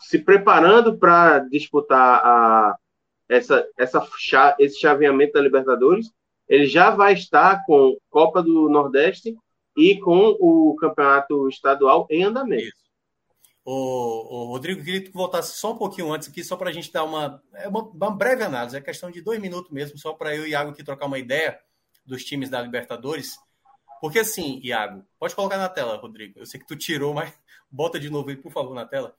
[0.04, 2.78] se preparando para disputar a,
[3.30, 4.08] essa, essa,
[4.60, 6.12] esse chaveamento da Libertadores,
[6.48, 9.36] ele já vai estar com Copa do Nordeste
[9.76, 12.68] e com o campeonato estadual em andamento.
[12.68, 12.84] Isso.
[13.66, 16.92] O, o Rodrigo, queria que voltasse só um pouquinho antes aqui, só para a gente
[16.92, 20.36] dar uma, é uma, uma, breve análise, é questão de dois minutos mesmo, só para
[20.36, 21.58] eu e Iago aqui trocar uma ideia
[22.06, 23.38] dos times da Libertadores.
[24.02, 26.40] Porque assim, Iago, pode colocar na tela, Rodrigo.
[26.40, 27.34] Eu sei que tu tirou, mas
[27.72, 29.16] bota de novo aí, por favor, na tela.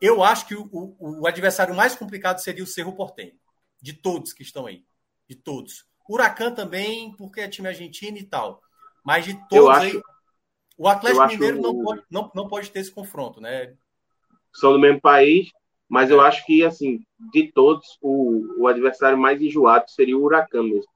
[0.00, 3.34] Eu acho que o, o, o adversário mais complicado seria o Cerro Portenho,
[3.80, 4.84] de todos que estão aí,
[5.28, 5.84] de todos.
[6.08, 8.62] Huracan também, porque é time argentino e tal.
[9.04, 10.02] Mas de todos acho, aí,
[10.76, 11.62] o Atlético Mineiro acho...
[11.62, 13.74] não, pode, não, não pode ter esse confronto, né?
[14.52, 15.50] São do mesmo país,
[15.88, 20.62] mas eu acho que, assim, de todos, o, o adversário mais enjoado seria o Huracan
[20.62, 20.90] mesmo.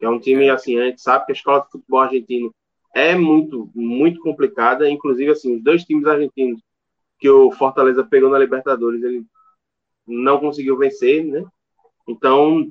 [0.00, 2.54] É um time, assim, a gente sabe que a escola de futebol argentino
[2.94, 4.88] é muito, muito complicada.
[4.88, 6.60] Inclusive, assim, os dois times argentinos
[7.18, 9.24] que o Fortaleza pegou na Libertadores, ele
[10.06, 11.44] não conseguiu vencer, né?
[12.06, 12.70] Então,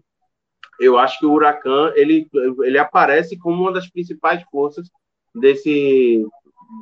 [0.80, 2.28] eu acho que o Huracan ele,
[2.64, 4.88] ele aparece como uma das principais forças
[5.34, 6.26] desse,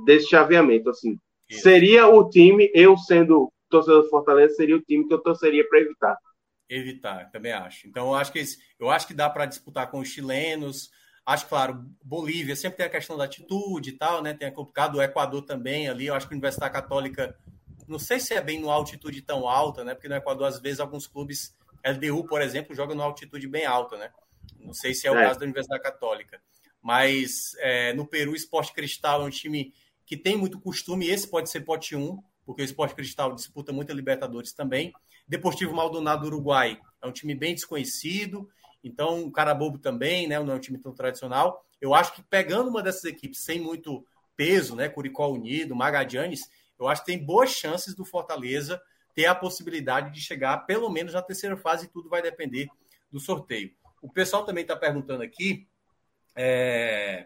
[0.05, 0.89] desse chaveamento.
[0.89, 1.17] Assim,
[1.49, 1.61] Isso.
[1.61, 5.79] seria o time, eu sendo torcedor do Fortaleza, seria o time que eu torceria para
[5.79, 6.17] evitar.
[6.69, 7.87] Evitar, também acho.
[7.87, 8.43] Então, eu acho que,
[8.79, 10.89] eu acho que dá para disputar com os chilenos.
[11.25, 14.33] Acho, claro, Bolívia sempre tem a questão da atitude e tal, né?
[14.33, 16.07] Tem a complicado o Equador também ali.
[16.07, 17.37] Eu acho que a Universidade Católica,
[17.87, 19.93] não sei se é bem numa altitude tão alta, né?
[19.93, 21.55] Porque no Equador, às vezes, alguns clubes
[21.85, 24.11] LDU, por exemplo, joga numa altitude bem alta, né?
[24.59, 25.23] Não sei se é o é.
[25.25, 26.41] caso da Universidade Católica.
[26.81, 29.73] Mas é, no Peru, o Esporte Cristal é um time
[30.05, 33.91] que tem muito costume, esse pode ser pote 1, porque o Esporte Cristal disputa muito
[33.91, 34.91] a Libertadores também.
[35.27, 38.49] Deportivo Maldonado do Uruguai é um time bem desconhecido,
[38.83, 40.39] então o Carabobo também, né?
[40.39, 41.65] Não é um time tão tradicional.
[41.79, 44.05] Eu acho que pegando uma dessas equipes sem muito
[44.35, 44.89] peso, né?
[44.89, 48.81] Curicó Unido, Magadianes, eu acho que tem boas chances do Fortaleza
[49.13, 52.67] ter a possibilidade de chegar pelo menos na terceira fase e tudo vai depender
[53.11, 53.71] do sorteio.
[54.01, 55.67] O pessoal também está perguntando aqui,
[56.35, 57.25] é,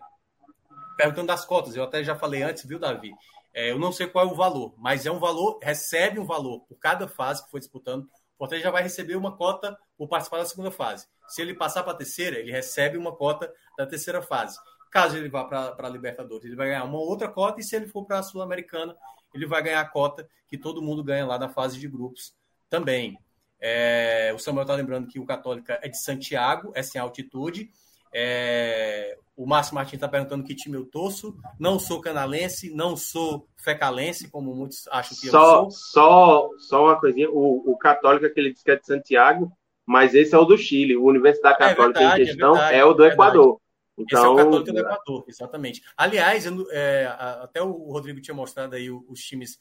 [0.98, 1.76] perguntando das cotas.
[1.76, 3.14] Eu até já falei antes, viu, Davi?
[3.54, 6.62] É, eu não sei qual é o valor, mas é um valor, recebe um valor
[6.62, 8.10] por cada fase que foi disputando.
[8.38, 11.08] Fortaleza já vai receber uma cota por participar da segunda fase.
[11.28, 14.58] Se ele passar para a terceira, ele recebe uma cota da terceira fase.
[14.92, 17.88] Caso ele vá para a Libertadores, ele vai ganhar uma outra cota, e se ele
[17.88, 18.96] for para a Sul-Americana,
[19.34, 22.34] ele vai ganhar a cota que todo mundo ganha lá na fase de grupos
[22.70, 23.20] também.
[23.60, 27.72] É, o Samuel está lembrando que o Católica é de Santiago, é sem altitude.
[28.14, 31.36] É, o Márcio Martins está perguntando que time eu torço.
[31.60, 35.72] Não sou canalense, não sou fecalense, como muitos acham que só, eu sou.
[35.72, 39.52] Só, só uma coisinha: o, o Católica que ele diz que é de Santiago,
[39.86, 40.96] mas esse é o do Chile.
[40.96, 43.62] O Universidade é Católica é verdade, em questão é, verdade, é o do Equador.
[43.98, 45.84] Então, Esse é o Católico do Equador, exatamente.
[45.96, 47.06] Aliás, é,
[47.42, 49.58] até o Rodrigo tinha mostrado aí os times.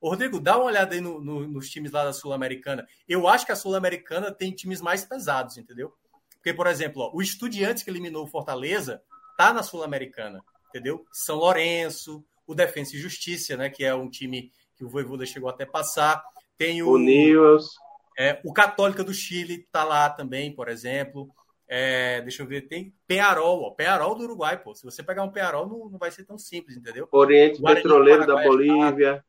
[0.00, 2.86] O Rodrigo, dá uma olhada aí no, no, nos times lá da Sul-Americana.
[3.08, 5.92] Eu acho que a Sul-Americana tem times mais pesados, entendeu?
[6.34, 9.02] Porque, por exemplo, ó, o Estudiantes que eliminou o Fortaleza
[9.38, 11.06] tá na Sul-Americana, entendeu?
[11.12, 13.70] São Lourenço, o Defensa e Justiça, né?
[13.70, 16.20] Que é um time que o Voivoda chegou até passar.
[16.58, 16.90] Tem o.
[16.90, 17.68] O Nils.
[18.18, 21.28] É, o Católica do Chile tá lá também, por exemplo.
[21.68, 24.74] É, deixa eu ver, tem Pearol, ó, Pearol do Uruguai, pô.
[24.74, 27.06] Se você pegar um Pearol, não, não vai ser tão simples, entendeu?
[27.12, 29.24] Oriente Guarani Petroleiro da Bolívia.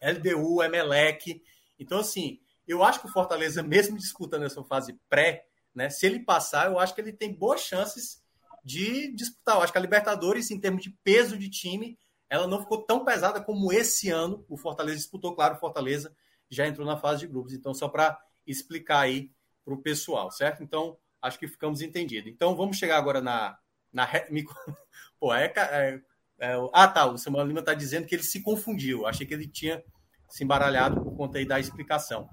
[0.00, 1.42] LDU, Emelec.
[1.78, 5.44] Então, assim, eu acho que o Fortaleza, mesmo disputando essa fase pré,
[5.74, 8.21] né, se ele passar, eu acho que ele tem boas chances
[8.64, 9.56] de disputar.
[9.56, 11.98] Eu acho que a Libertadores, em termos de peso de time,
[12.28, 15.34] ela não ficou tão pesada como esse ano o Fortaleza disputou.
[15.34, 16.14] Claro, o Fortaleza
[16.48, 17.52] já entrou na fase de grupos.
[17.52, 19.30] Então, só para explicar aí
[19.64, 20.62] para o pessoal, certo?
[20.62, 22.30] Então, acho que ficamos entendidos.
[22.30, 23.58] Então, vamos chegar agora na.
[23.92, 24.08] na
[25.20, 26.00] Pô, é, é,
[26.40, 27.06] é, ah, tá.
[27.06, 29.06] O Samuel Lima está dizendo que ele se confundiu.
[29.06, 29.82] Achei que ele tinha
[30.28, 32.28] se embaralhado por conta aí da explicação.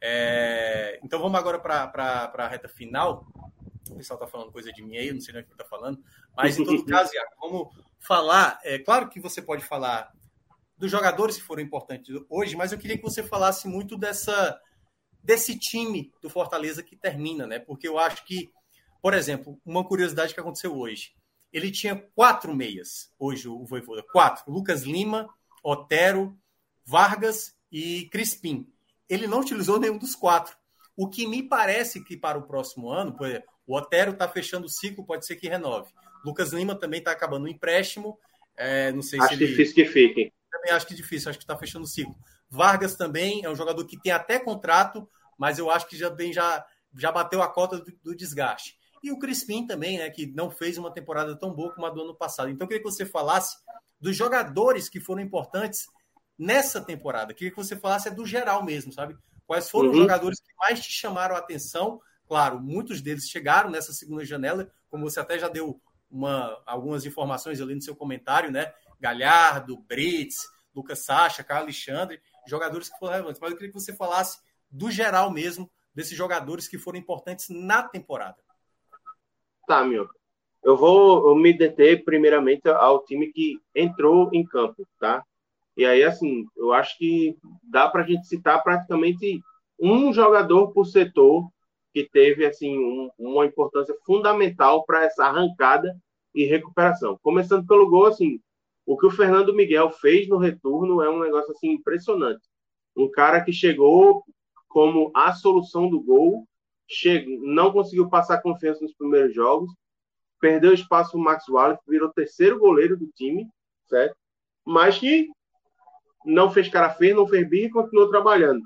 [0.00, 3.26] É, então, vamos agora para a reta final.
[3.90, 6.02] O pessoal está falando coisa de mim aí, não sei nem o que está falando.
[6.36, 7.68] Mas, em todo caso, Iago, vamos
[7.98, 8.58] falar.
[8.62, 10.12] É claro que você pode falar
[10.76, 14.60] dos jogadores que foram importantes hoje, mas eu queria que você falasse muito dessa
[15.22, 17.60] desse time do Fortaleza que termina, né?
[17.60, 18.50] Porque eu acho que,
[19.00, 21.14] por exemplo, uma curiosidade que aconteceu hoje.
[21.52, 24.02] Ele tinha quatro meias, hoje o Voivoda.
[24.10, 24.50] Quatro.
[24.50, 25.28] Lucas Lima,
[25.62, 26.36] Otero,
[26.84, 28.66] Vargas e Crispim.
[29.08, 30.56] Ele não utilizou nenhum dos quatro.
[30.96, 34.66] O que me parece que para o próximo ano, por exemplo, o Otero está fechando
[34.66, 35.92] o ciclo, pode ser que renove.
[36.24, 38.18] Lucas Lima também está acabando o empréstimo.
[38.56, 39.46] É, não sei acho se ele...
[39.46, 40.32] difícil que fique.
[40.50, 42.14] Também acho que difícil, acho que está fechando o ciclo.
[42.48, 45.08] Vargas também é um jogador que tem até contrato,
[45.38, 46.64] mas eu acho que já, bem, já,
[46.96, 48.76] já bateu a cota do, do, desgaste.
[49.02, 52.02] E o Crispim também, né, que não fez uma temporada tão boa como a do
[52.02, 52.50] ano passado.
[52.50, 53.56] Então, eu queria que você falasse
[54.00, 55.86] dos jogadores que foram importantes
[56.38, 57.32] nessa temporada.
[57.32, 59.16] Eu queria que você falasse é do geral mesmo, sabe?
[59.46, 59.94] Quais foram uhum.
[59.94, 62.00] os jogadores que mais te chamaram a atenção?
[62.32, 65.78] Claro, muitos deles chegaram nessa segunda janela, como você até já deu
[66.10, 68.72] uma, algumas informações ali no seu comentário, né?
[68.98, 70.38] Galhardo, Brits,
[70.74, 73.38] Lucas Sacha, Carlos Alexandre, jogadores que foram relevantes.
[73.38, 77.82] Mas eu queria que você falasse do geral mesmo, desses jogadores que foram importantes na
[77.82, 78.38] temporada.
[79.66, 80.08] Tá, meu.
[80.64, 85.22] Eu vou me deter primeiramente ao time que entrou em campo, tá?
[85.76, 89.42] E aí, assim, eu acho que dá para a gente citar praticamente
[89.78, 91.52] um jogador por setor
[91.92, 95.94] que teve, assim, um, uma importância fundamental para essa arrancada
[96.34, 97.18] e recuperação.
[97.22, 98.40] Começando pelo gol, assim,
[98.86, 102.42] o que o Fernando Miguel fez no retorno é um negócio assim impressionante.
[102.96, 104.24] Um cara que chegou
[104.68, 106.46] como a solução do gol,
[106.88, 109.70] chegou, não conseguiu passar confiança nos primeiros jogos,
[110.40, 113.46] perdeu espaço o Max Wallace, virou terceiro goleiro do time,
[113.86, 114.16] certo?
[114.64, 115.28] Mas que
[116.24, 118.62] não fez cara feia, não fez birra e continuou trabalhando.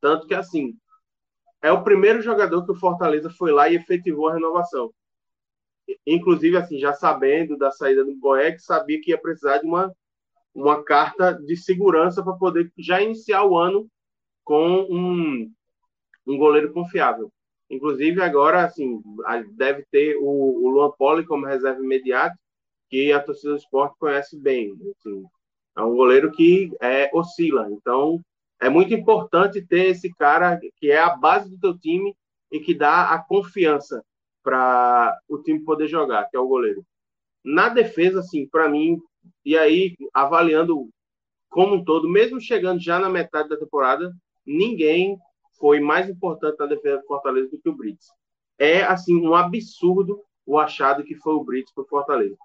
[0.00, 0.76] Tanto que, assim,
[1.64, 4.92] é o primeiro jogador que o Fortaleza foi lá e efetivou a renovação
[6.06, 9.92] inclusive assim, já sabendo da saída do Boeck, sabia que ia precisar de uma,
[10.54, 13.88] uma carta de segurança para poder já iniciar o ano
[14.44, 15.50] com um,
[16.26, 17.30] um goleiro confiável.
[17.70, 19.02] Inclusive, agora, assim,
[19.52, 22.36] deve ter o, o Luan Poli como reserva imediata,
[22.90, 24.72] que a torcida do esporte conhece bem.
[24.98, 25.24] Assim,
[25.76, 27.68] é um goleiro que é, oscila.
[27.70, 28.20] Então,
[28.64, 32.16] é muito importante ter esse cara que é a base do teu time
[32.50, 34.02] e que dá a confiança
[34.42, 36.82] para o time poder jogar, que é o goleiro.
[37.44, 38.98] Na defesa, assim, para mim,
[39.44, 40.88] e aí avaliando
[41.50, 44.10] como um todo, mesmo chegando já na metade da temporada,
[44.46, 45.18] ninguém
[45.60, 48.06] foi mais importante na defesa do Fortaleza do que o Brits.
[48.58, 52.36] É, assim, um absurdo o achado que foi o Brits para o Fortaleza.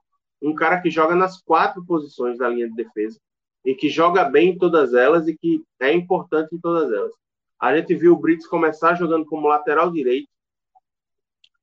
[0.41, 3.17] Um cara que joga nas quatro posições da linha de defesa
[3.65, 7.13] e que joga bem em todas elas e que é importante em todas elas.
[7.59, 10.29] A gente viu o Brits começar jogando como lateral direito,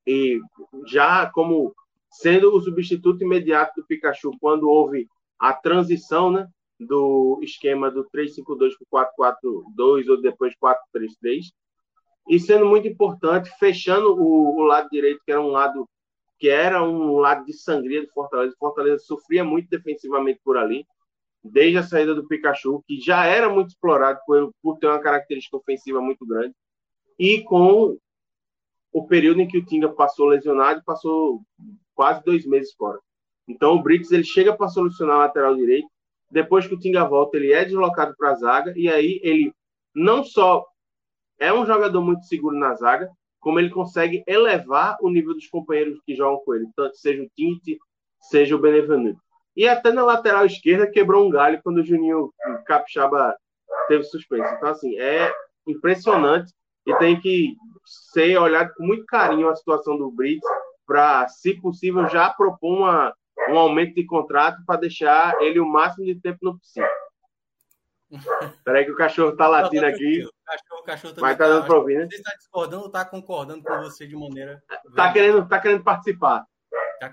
[0.05, 0.39] e
[0.85, 1.75] já como
[2.09, 5.07] sendo o substituto imediato do Pikachu quando houve
[5.37, 6.47] a transição, né,
[6.79, 11.51] do esquema do 352 para 442 ou depois 433
[12.29, 15.87] e sendo muito importante fechando o, o, lado direito que era um lado
[16.39, 18.53] que era um lado de sangria do Fortaleza.
[18.53, 20.85] O Fortaleza sofria muito defensivamente por ali,
[21.51, 25.57] desde a saída do Pikachu, que já era muito explorado por, por ter uma característica
[25.57, 26.53] ofensiva muito grande,
[27.19, 27.97] e com
[28.91, 31.41] o período em que o Tinga passou lesionado, passou
[31.93, 32.99] quase dois meses fora.
[33.47, 35.87] Então o Brits ele chega para solucionar a lateral direito.
[36.29, 39.53] Depois que o Tinga volta, ele é deslocado para a zaga e aí ele
[39.95, 40.65] não só
[41.39, 43.09] é um jogador muito seguro na zaga,
[43.39, 47.29] como ele consegue elevar o nível dos companheiros que jogam com ele, tanto seja o
[47.35, 47.77] Tinte,
[48.19, 49.21] seja o Benevenuto.
[49.57, 52.31] E até na lateral esquerda quebrou um galho quando o Juninho
[52.67, 53.35] Capixaba
[53.87, 54.53] teve suspenso.
[54.53, 55.33] Então, assim, é
[55.65, 56.53] impressionante
[56.85, 57.55] e tem que
[58.13, 60.47] ser olhado com muito carinho a situação do Brits
[60.85, 63.15] para, se possível, já propor uma,
[63.49, 66.89] um aumento de contrato para deixar ele o máximo de tempo no possível.
[68.63, 70.23] Peraí que o cachorro tá latindo não, tá aqui.
[70.23, 72.07] O cachorro, o cachorro mas tá dando para ouvir, né?
[72.07, 74.61] Você está discordando ou está concordando com você de maneira...
[74.95, 76.45] Tá querendo, tá querendo participar.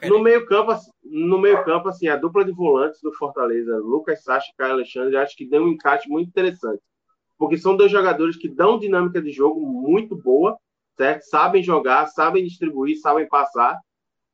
[0.08, 4.22] No meio campo, assim, no meio campo, assim, a dupla de volantes do Fortaleza, Lucas
[4.22, 6.82] Sacha e Caio Alexandre, acho que deu um encaixe muito interessante.
[7.36, 10.56] Porque são dois jogadores que dão dinâmica de jogo muito boa,
[10.96, 11.22] certo?
[11.22, 13.78] Sabem jogar, sabem distribuir, sabem passar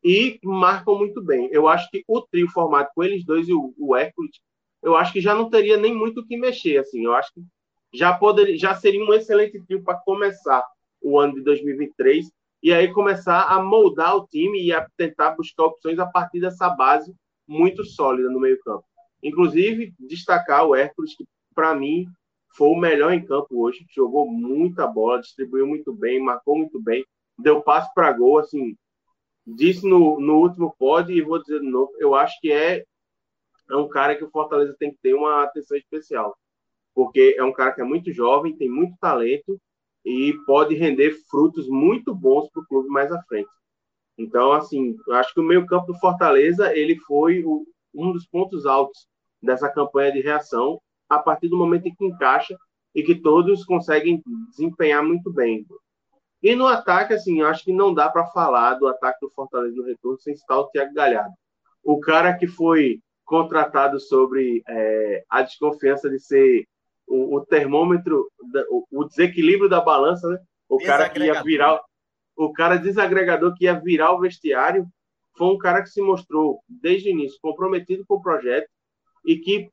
[0.05, 1.49] e marcam muito bem.
[1.51, 4.39] Eu acho que o trio formado com eles dois e o, o Hércules,
[4.83, 7.05] eu acho que já não teria nem muito o que mexer, assim.
[7.05, 7.43] Eu acho que
[7.93, 10.65] já poderia, já seria um excelente trio para começar
[11.03, 12.31] o ano de 2023
[12.63, 16.69] e aí começar a moldar o time e a tentar buscar opções a partir dessa
[16.69, 17.15] base
[17.47, 18.85] muito sólida no meio-campo.
[19.23, 22.07] Inclusive, destacar o Hércules, que para mim
[22.55, 27.05] foi o melhor em campo hoje, jogou muita bola, distribuiu muito bem, marcou muito bem,
[27.39, 28.77] deu passe para gol, assim,
[29.47, 32.85] disse no, no último pod e vou dizer de novo, eu acho que é,
[33.71, 36.37] é um cara que o Fortaleza tem que ter uma atenção especial,
[36.95, 39.61] porque é um cara que é muito jovem, tem muito talento
[40.05, 43.51] e pode render frutos muito bons para o clube mais à frente.
[44.19, 48.27] Então, assim, eu acho que o meio campo do Fortaleza ele foi o, um dos
[48.27, 49.07] pontos altos
[49.43, 52.57] dessa campanha de reação a partir do momento em que encaixa
[52.95, 55.67] e que todos conseguem desempenhar muito bem.
[56.43, 59.77] E no ataque, assim, eu acho que não dá para falar do ataque do Fortaleza
[59.77, 61.35] no retorno sem citar o Thiago Galhardo.
[61.83, 66.67] O cara que foi contratado sobre é, a desconfiança de ser
[67.11, 68.31] o, o termômetro,
[68.71, 70.39] o, o, desequilíbrio da balança, né?
[70.69, 71.81] O cara que ia virar,
[72.37, 74.87] o cara desagregador que ia virar o vestiário,
[75.37, 78.69] foi um cara que se mostrou desde o início comprometido com o projeto
[79.25, 79.69] e que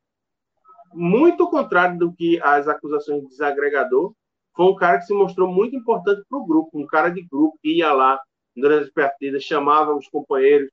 [0.94, 4.14] muito contrário do que as acusações de desagregador,
[4.56, 7.60] foi um cara que se mostrou muito importante para o grupo, um cara de grupo
[7.62, 8.20] que ia lá
[8.56, 10.70] durante as partidas, chamava os companheiros,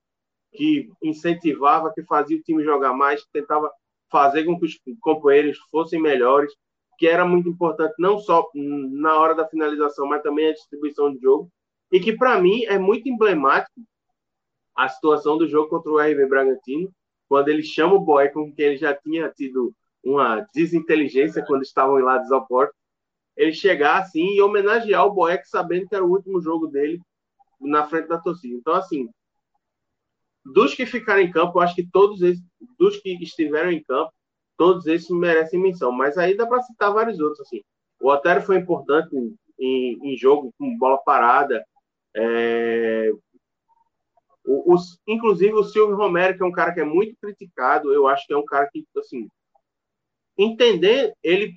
[0.51, 3.69] que incentivava, que fazia o time jogar mais, que tentava
[4.11, 6.53] fazer com que os companheiros fossem melhores,
[6.97, 11.19] que era muito importante não só na hora da finalização, mas também a distribuição de
[11.19, 11.49] jogo,
[11.91, 13.81] e que para mim é muito emblemático
[14.75, 16.91] a situação do jogo contra o RB Bragantino,
[17.27, 19.73] quando ele chama o Boy, com que ele já tinha tido
[20.03, 22.75] uma desinteligência quando estavam lá desoportos,
[23.35, 27.01] ele chegar assim e homenagear o Boeck sabendo que era o último jogo dele
[27.59, 28.55] na frente da torcida.
[28.55, 29.09] Então, assim,
[30.45, 32.43] dos que ficaram em campo, eu acho que todos esses,
[32.77, 34.11] dos que estiveram em campo,
[34.55, 35.91] todos esses merecem menção.
[35.91, 37.41] Mas aí dá para citar vários outros.
[37.41, 37.61] Assim.
[37.99, 39.09] O Otério foi importante
[39.59, 41.65] em, em jogo com bola parada.
[42.15, 43.11] É...
[44.47, 44.75] O,
[45.07, 48.33] inclusive o Silvio Romero, que é um cara que é muito criticado, eu acho que
[48.33, 49.27] é um cara que, assim,
[50.37, 51.55] entender ele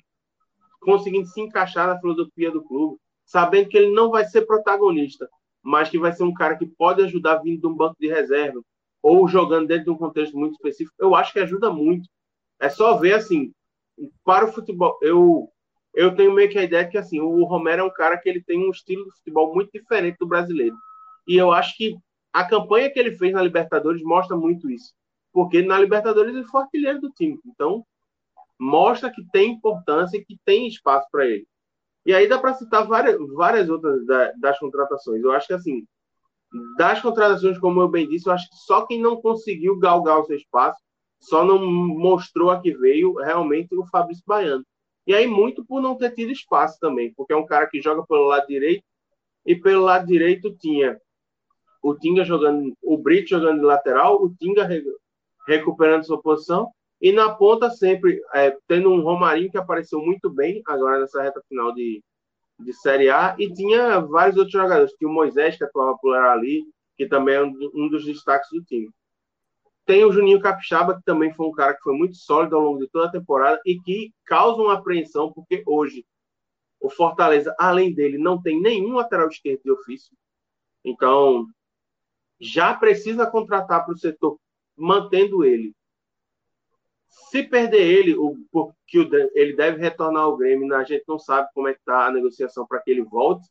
[0.81, 5.28] conseguindo se encaixar na filosofia do clube, sabendo que ele não vai ser protagonista,
[5.62, 8.62] mas que vai ser um cara que pode ajudar vindo de um banco de reserva,
[9.03, 12.09] ou jogando dentro de um contexto muito específico, eu acho que ajuda muito.
[12.61, 13.53] É só ver assim,
[14.25, 15.51] para o futebol, eu
[15.95, 18.43] eu tenho meio que a ideia que assim, o Romero é um cara que ele
[18.43, 20.77] tem um estilo de futebol muito diferente do brasileiro.
[21.27, 21.97] E eu acho que
[22.33, 24.93] a campanha que ele fez na Libertadores mostra muito isso.
[25.33, 27.39] Porque na Libertadores ele foi artilheiro do time.
[27.45, 27.85] Então,
[28.59, 31.47] mostra que tem importância e que tem espaço para ele.
[32.07, 35.23] E aí dá para citar várias, várias outras da, das contratações.
[35.23, 35.87] Eu acho que assim,
[36.77, 40.25] das contratações, como eu bem disse, eu acho que só quem não conseguiu galgar o
[40.25, 40.81] seu espaço,
[41.20, 44.65] só não mostrou a que veio realmente o Fabrício Baiano.
[45.07, 48.07] E aí, muito por não ter tido espaço também, porque é um cara que joga
[48.07, 48.85] pelo lado direito,
[49.45, 51.01] e pelo lado direito tinha
[51.83, 54.83] o Tinga jogando, o Brito jogando de lateral, o Tinga re,
[55.47, 56.70] recuperando sua posição,
[57.01, 61.41] e na ponta sempre, é, tendo um Romarinho que apareceu muito bem agora nessa reta
[61.49, 62.03] final de,
[62.59, 64.93] de Série A, e tinha vários outros jogadores.
[64.94, 66.64] Tinha o Moisés, que atuava por ali,
[66.97, 68.90] que também é um, dos destaques do time.
[69.86, 72.80] Tem o Juninho Capixaba, que também foi um cara que foi muito sólido ao longo
[72.80, 76.05] de toda a temporada e que causa uma apreensão, porque hoje
[76.80, 80.14] o Fortaleza, além dele, não tem nenhum lateral esquerdo de ofício.
[80.85, 81.47] Então,
[82.40, 84.39] já precisa contratar para o setor,
[84.76, 85.74] mantendo ele.
[87.09, 91.68] Se perder ele, o, porque ele deve retornar ao Grêmio, a gente não sabe como
[91.68, 93.48] é que está a negociação para que ele volte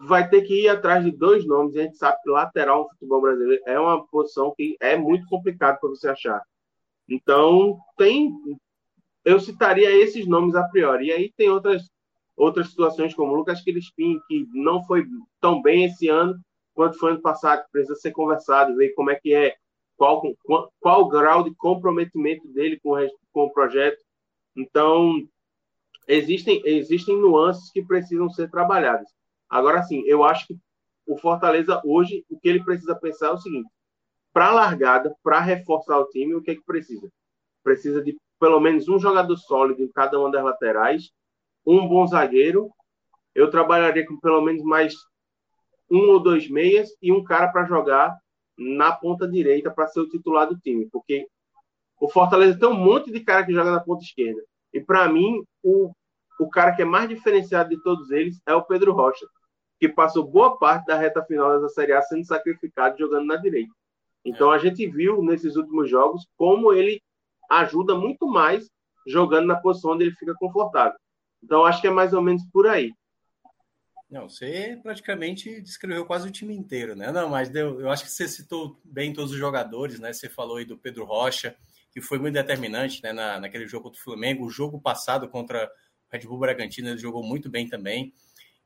[0.00, 1.76] vai ter que ir atrás de dois nomes.
[1.76, 5.78] A gente sabe que lateral no futebol brasileiro é uma posição que é muito complicado
[5.80, 6.42] para você achar.
[7.08, 8.32] Então, tem.
[9.24, 11.06] Eu citaria esses nomes a priori.
[11.06, 11.88] E aí tem outras,
[12.36, 15.04] outras situações, como o Lucas Crispim, que não foi
[15.40, 16.38] tão bem esse ano
[16.74, 19.56] quanto foi ano passado, que precisa ser conversado, ver como é que é,
[19.96, 23.98] qual, qual, qual o grau de comprometimento dele com o, com o projeto.
[24.56, 25.26] Então,
[26.06, 29.08] existem, existem nuances que precisam ser trabalhadas.
[29.48, 30.56] Agora, sim, eu acho que
[31.06, 33.70] o Fortaleza hoje, o que ele precisa pensar é o seguinte:
[34.32, 37.08] para largada, para reforçar o time, o que é que precisa?
[37.62, 41.10] Precisa de pelo menos um jogador sólido em cada uma das laterais,
[41.66, 42.70] um bom zagueiro.
[43.34, 44.94] Eu trabalharia com pelo menos mais
[45.90, 48.16] um ou dois meias e um cara para jogar
[48.56, 51.26] na ponta direita para ser o titular do time, porque
[52.00, 54.42] o Fortaleza tem um monte de cara que joga na ponta esquerda.
[54.72, 55.92] E para mim, o,
[56.38, 59.26] o cara que é mais diferenciado de todos eles é o Pedro Rocha,
[59.78, 63.72] que passou boa parte da reta final dessa Série A sendo sacrificado jogando na direita.
[64.24, 64.56] Então é.
[64.56, 67.00] a gente viu nesses últimos jogos como ele
[67.50, 68.68] ajuda muito mais
[69.06, 70.98] jogando na posição onde ele fica confortável.
[71.42, 72.92] Então acho que é mais ou menos por aí.
[74.08, 77.10] Não, você praticamente descreveu quase o time inteiro, né?
[77.10, 80.12] Não, mas deu, eu acho que você citou bem todos os jogadores, né?
[80.12, 81.56] Você falou aí do Pedro Rocha,
[81.90, 84.44] que foi muito determinante né, na, naquele jogo contra o Flamengo.
[84.44, 85.68] O jogo passado contra o
[86.12, 88.12] Red Bull Bragantino, ele jogou muito bem também.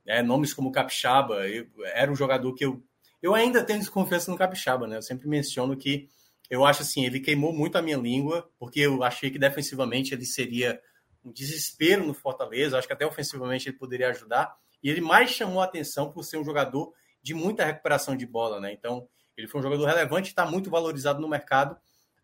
[0.06, 2.82] É, nomes como Capixaba, eu, era um jogador que eu.
[3.22, 4.96] Eu ainda tenho desconfiança no Capixaba, né?
[4.96, 6.08] Eu sempre menciono que
[6.50, 10.26] eu acho assim, ele queimou muito a minha língua, porque eu achei que defensivamente ele
[10.26, 10.80] seria
[11.24, 12.76] um desespero no Fortaleza.
[12.76, 14.54] Acho que até ofensivamente ele poderia ajudar.
[14.82, 16.92] E ele mais chamou a atenção por ser um jogador
[17.22, 18.72] de muita recuperação de bola, né?
[18.72, 21.76] Então, ele foi um jogador relevante, está muito valorizado no mercado.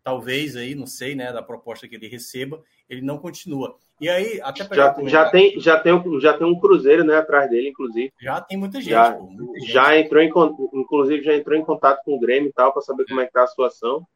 [0.03, 3.75] Talvez aí, não sei, né, da proposta que ele receba, ele não continua.
[3.99, 7.49] E aí, até já, já tem já tem um, já tem um cruzeiro, né, atrás
[7.49, 8.13] dele, inclusive.
[8.21, 8.91] Já tem muita gente.
[8.91, 9.71] Já, pô, muita gente.
[9.71, 10.31] já entrou em
[10.73, 13.05] inclusive já entrou em contato com o Grêmio e tal para saber é.
[13.07, 14.07] como é que tá a situação.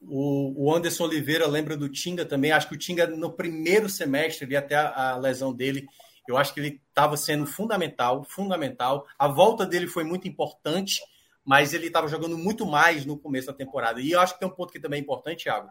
[0.00, 2.52] O, o, Anderson Oliveira lembra do Tinga também.
[2.52, 5.86] Acho que o Tinga no primeiro semestre, ali até a, a lesão dele,
[6.28, 9.06] eu acho que ele estava sendo fundamental, fundamental.
[9.18, 11.00] A volta dele foi muito importante,
[11.44, 14.00] mas ele estava jogando muito mais no começo da temporada.
[14.00, 15.68] E eu acho que tem um ponto que também é importante, Thiago.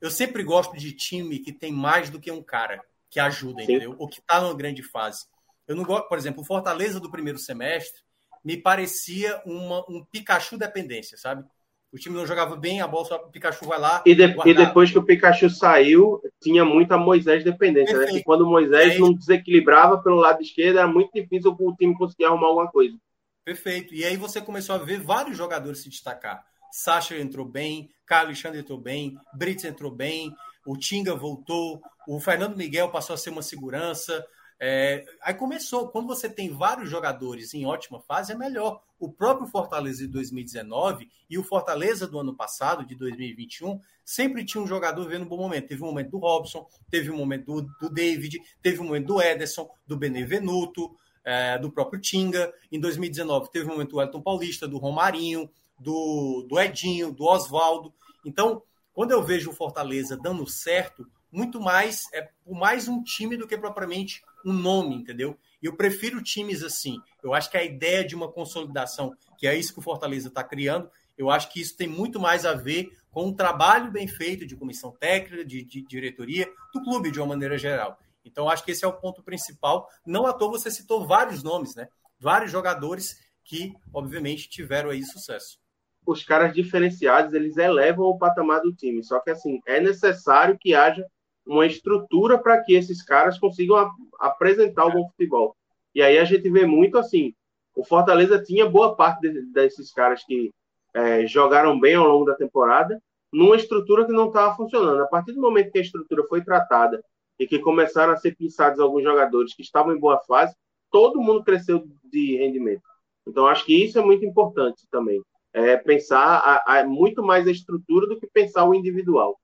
[0.00, 3.72] Eu sempre gosto de time que tem mais do que um cara que ajuda, Sim.
[3.72, 3.96] entendeu?
[3.98, 5.26] Ou que está numa grande fase.
[5.66, 8.02] Eu não gosto, por exemplo, o Fortaleza do primeiro semestre
[8.44, 11.44] me parecia uma, um Pikachu dependência, sabe?
[11.92, 14.02] O time não jogava bem, a bola só o Pikachu vai lá.
[14.04, 18.06] E, de, e, depois que o Pikachu saiu, tinha muita Moisés dependência, né?
[18.06, 21.96] Que quando o Moisés é não desequilibrava pelo lado esquerdo, era muito difícil o time
[21.96, 22.96] conseguir arrumar alguma coisa.
[23.42, 23.94] Perfeito.
[23.94, 26.44] E aí você começou a ver vários jogadores se destacar.
[26.70, 30.30] Sacha entrou bem, Carlos Alexandre entrou bem, Brits entrou bem,
[30.66, 34.22] o Tinga voltou, o Fernando Miguel passou a ser uma segurança,
[34.60, 38.82] é, aí começou, quando você tem vários jogadores em ótima fase, é melhor.
[38.98, 44.62] O próprio Fortaleza de 2019 e o Fortaleza do ano passado, de 2021, sempre tinha
[44.62, 45.68] um jogador vendo um bom momento.
[45.68, 49.22] Teve um momento do Robson, teve um momento do, do David, teve um momento do
[49.22, 52.52] Ederson, do Benevenuto, é, do próprio Tinga.
[52.72, 55.48] Em 2019 teve um momento do Elton Paulista, do Romarinho,
[55.78, 57.94] do, do Edinho, do Oswaldo.
[58.24, 58.60] Então,
[58.92, 63.56] quando eu vejo o Fortaleza dando certo, muito mais é mais um time do que
[63.56, 65.38] propriamente um nome, entendeu?
[65.62, 67.00] E eu prefiro times assim.
[67.22, 70.42] Eu acho que a ideia de uma consolidação, que é isso que o Fortaleza está
[70.42, 74.46] criando, eu acho que isso tem muito mais a ver com um trabalho bem feito
[74.46, 77.98] de comissão técnica, de, de diretoria, do clube de uma maneira geral.
[78.24, 79.88] Então, acho que esse é o ponto principal.
[80.06, 81.88] Não à toa você citou vários nomes, né?
[82.20, 85.58] Vários jogadores que, obviamente, tiveram aí sucesso.
[86.06, 89.02] Os caras diferenciados, eles elevam o patamar do time.
[89.02, 91.04] Só que, assim, é necessário que haja
[91.48, 95.56] uma estrutura para que esses caras consigam apresentar o bom futebol.
[95.94, 97.34] E aí a gente vê muito assim,
[97.74, 100.52] o Fortaleza tinha boa parte de, desses caras que
[100.94, 103.00] é, jogaram bem ao longo da temporada,
[103.32, 105.02] numa estrutura que não estava funcionando.
[105.02, 107.02] A partir do momento que a estrutura foi tratada
[107.38, 110.54] e que começaram a ser pensados alguns jogadores que estavam em boa fase,
[110.90, 112.82] todo mundo cresceu de rendimento.
[113.26, 115.22] Então acho que isso é muito importante também.
[115.52, 119.38] É pensar a, a, muito mais a estrutura do que pensar o individual.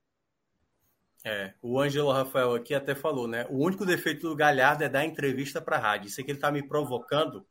[1.27, 3.47] É, o Ângelo Rafael aqui até falou, né?
[3.49, 6.09] O único defeito do Galhardo é dar entrevista para a rádio.
[6.09, 7.47] Isso aqui ele está me provocando,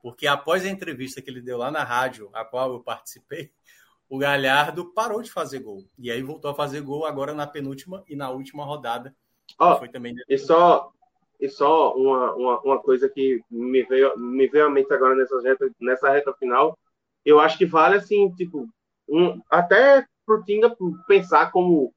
[0.00, 3.50] porque após a entrevista que ele deu lá na rádio, a qual eu participei,
[4.08, 5.84] o Galhardo parou de fazer gol.
[5.98, 9.12] E aí voltou a fazer gol agora na penúltima e na última rodada.
[9.58, 10.92] Oh, foi também e só,
[11.40, 15.40] e só uma, uma, uma, coisa que me veio, me veio à mente agora nessa
[15.40, 16.78] reta, nessa reta final,
[17.24, 18.68] eu acho que vale assim, tipo,
[19.08, 20.76] um, até pro Tinga
[21.06, 21.92] pensar como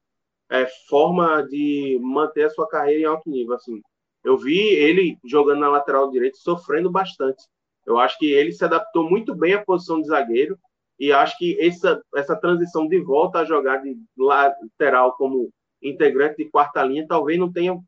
[0.50, 3.54] é, forma de manter a sua carreira em alto nível.
[3.54, 3.80] Assim,
[4.24, 7.44] eu vi ele jogando na lateral direita sofrendo bastante.
[7.86, 10.58] Eu acho que ele se adaptou muito bem à posição de zagueiro
[10.98, 15.50] e acho que essa, essa transição de volta a jogar de lateral como
[15.82, 17.78] integrante de quarta linha talvez não tenha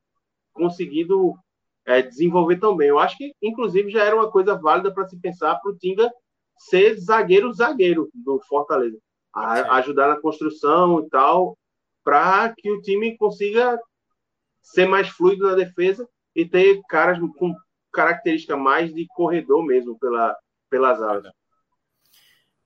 [0.55, 1.34] conseguido
[1.84, 2.89] é, desenvolver tão bem.
[2.89, 6.10] Eu acho que, inclusive, já era uma coisa válida para se pensar para o Tinga
[6.56, 8.98] ser zagueiro-zagueiro do Fortaleza.
[9.34, 11.56] A, ajudar na construção e tal
[12.04, 13.78] para que o time consiga
[14.62, 17.54] ser mais fluido na defesa e ter caras com
[17.92, 20.36] característica mais de corredor mesmo pela,
[20.70, 21.32] pelas alas.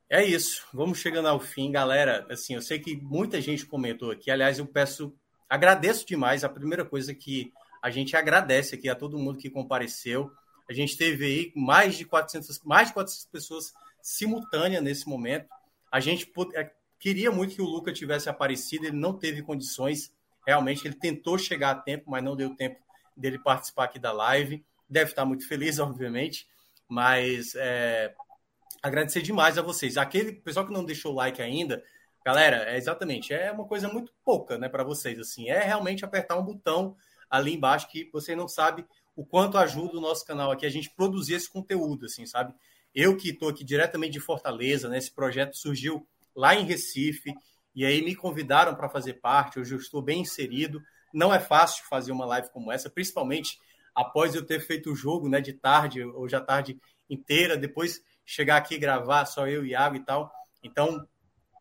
[0.08, 0.64] É isso.
[0.72, 2.24] Vamos chegando ao fim, galera.
[2.30, 4.30] Assim, eu sei que muita gente comentou aqui.
[4.30, 5.12] Aliás, eu peço,
[5.48, 6.44] agradeço demais.
[6.44, 7.52] A primeira coisa que
[7.82, 10.30] a gente agradece aqui a todo mundo que compareceu.
[10.68, 15.48] A gente teve aí mais de 400, mais de 400 pessoas simultâneas nesse momento.
[15.90, 16.70] A gente é,
[17.06, 20.12] queria muito que o Luca tivesse aparecido, ele não teve condições.
[20.44, 22.80] Realmente, ele tentou chegar a tempo, mas não deu tempo
[23.16, 24.64] dele participar aqui da live.
[24.90, 26.48] Deve estar muito feliz, obviamente,
[26.88, 28.12] mas é,
[28.82, 29.96] agradecer demais a vocês.
[29.96, 31.80] Aquele pessoal que não deixou o like ainda,
[32.24, 35.16] galera, é exatamente, é uma coisa muito pouca, né, para vocês.
[35.20, 36.96] Assim, é realmente apertar um botão
[37.30, 38.84] ali embaixo que você não sabe
[39.14, 42.52] o quanto ajuda o nosso canal aqui a gente produzir esse conteúdo, assim, sabe?
[42.92, 44.98] Eu que estou aqui diretamente de Fortaleza, né?
[44.98, 46.04] Esse projeto surgiu
[46.36, 47.32] lá em Recife
[47.74, 49.58] e aí me convidaram para fazer parte.
[49.58, 50.80] Hoje eu estou bem inserido.
[51.12, 53.58] Não é fácil fazer uma live como essa, principalmente
[53.94, 55.40] após eu ter feito o jogo, né?
[55.40, 60.04] De tarde, hoje a tarde inteira, depois chegar aqui gravar só eu e Iago e
[60.04, 60.30] tal.
[60.62, 61.06] Então,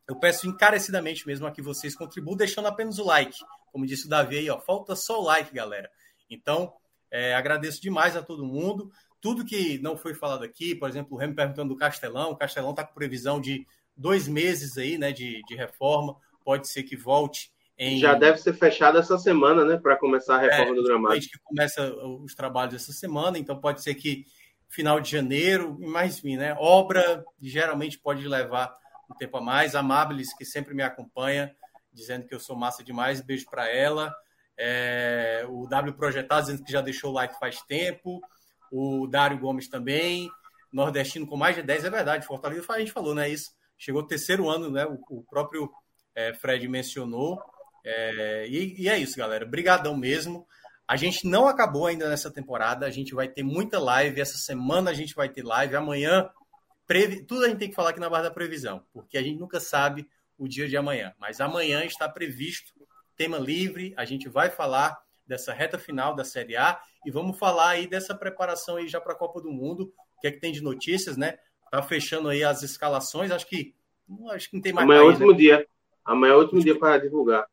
[0.07, 3.37] eu peço encarecidamente mesmo a que vocês contribuam deixando apenas o like.
[3.71, 5.89] Como disse o Davi aí, ó, falta só o like, galera.
[6.29, 6.73] Então,
[7.11, 8.91] é, agradeço demais a todo mundo.
[9.21, 12.71] Tudo que não foi falado aqui, por exemplo, o Remy perguntando do Castelão, o Castelão
[12.71, 13.65] está com previsão de
[13.95, 16.15] dois meses aí, né, de, de reforma.
[16.43, 17.99] Pode ser que volte em...
[17.99, 21.19] Já deve ser fechado essa semana, né, para começar a reforma é, do gramado.
[21.19, 21.93] que começa
[22.23, 24.25] os trabalhos essa semana, então pode ser que
[24.69, 28.75] final de janeiro, mas enfim, né, obra geralmente pode levar
[29.09, 29.75] um tempo a mais.
[29.75, 29.83] A
[30.37, 31.55] que sempre me acompanha,
[31.91, 34.13] dizendo que eu sou massa demais, beijo para ela.
[34.57, 38.21] É, o W Projetado dizendo que já deixou o like faz tempo.
[38.71, 40.29] O Dário Gomes também.
[40.71, 42.25] Nordestino com mais de 10, é verdade.
[42.25, 43.29] Fortaleza, a gente falou, né?
[43.29, 43.51] Isso.
[43.77, 44.85] Chegou o terceiro ano, né?
[44.85, 45.69] O, o próprio
[46.15, 47.41] é, Fred mencionou.
[47.83, 49.45] É, e, e, é isso, galera.
[49.45, 50.47] Brigadão mesmo.
[50.87, 52.85] A gente não acabou ainda nessa temporada.
[52.85, 54.21] A gente vai ter muita live.
[54.21, 55.75] Essa semana a gente vai ter live.
[55.75, 56.29] Amanhã,
[56.87, 57.23] previ...
[57.23, 59.59] tudo a gente tem que falar aqui na barra da previsão, porque a gente nunca
[59.59, 60.07] sabe
[60.37, 61.13] o dia de amanhã.
[61.19, 62.73] Mas amanhã está previsto
[63.15, 63.93] tema livre.
[63.97, 68.15] A gente vai falar dessa reta final da Série A e vamos falar aí dessa
[68.15, 69.93] preparação aí já para a Copa do Mundo.
[70.17, 71.37] O que é que tem de notícias, né?
[71.71, 73.31] Tá fechando aí as escalações.
[73.31, 73.73] Acho que
[74.31, 74.85] acho que não tem mais.
[74.85, 75.37] Amanhã é o último né?
[75.37, 75.67] dia.
[76.03, 77.45] Amanhã é o último dia para divulgar.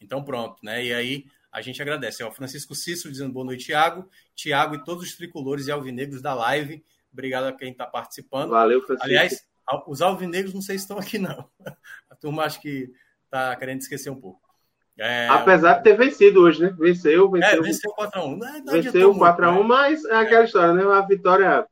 [0.00, 0.84] Então pronto, né?
[0.84, 2.22] E aí a gente agradece.
[2.22, 4.08] É o Francisco Cícero dizendo boa noite, Tiago.
[4.34, 6.84] Tiago e todos os tricolores e alvinegros da live.
[7.12, 8.50] Obrigado a quem está participando.
[8.50, 9.04] Valeu, Francisco.
[9.04, 9.46] Aliás,
[9.86, 11.48] os alvinegros não sei se estão aqui, não.
[12.10, 12.90] A turma acho que
[13.24, 14.48] está querendo esquecer um pouco.
[14.98, 15.28] É...
[15.28, 16.74] Apesar de ter vencido hoje, né?
[16.76, 17.48] Venceu, venceu.
[17.48, 18.64] É, venceu 4x1.
[18.70, 19.62] venceu 4x1, né?
[19.62, 20.44] mas é aquela é.
[20.44, 20.84] história, né?
[20.84, 21.66] Uma vitória.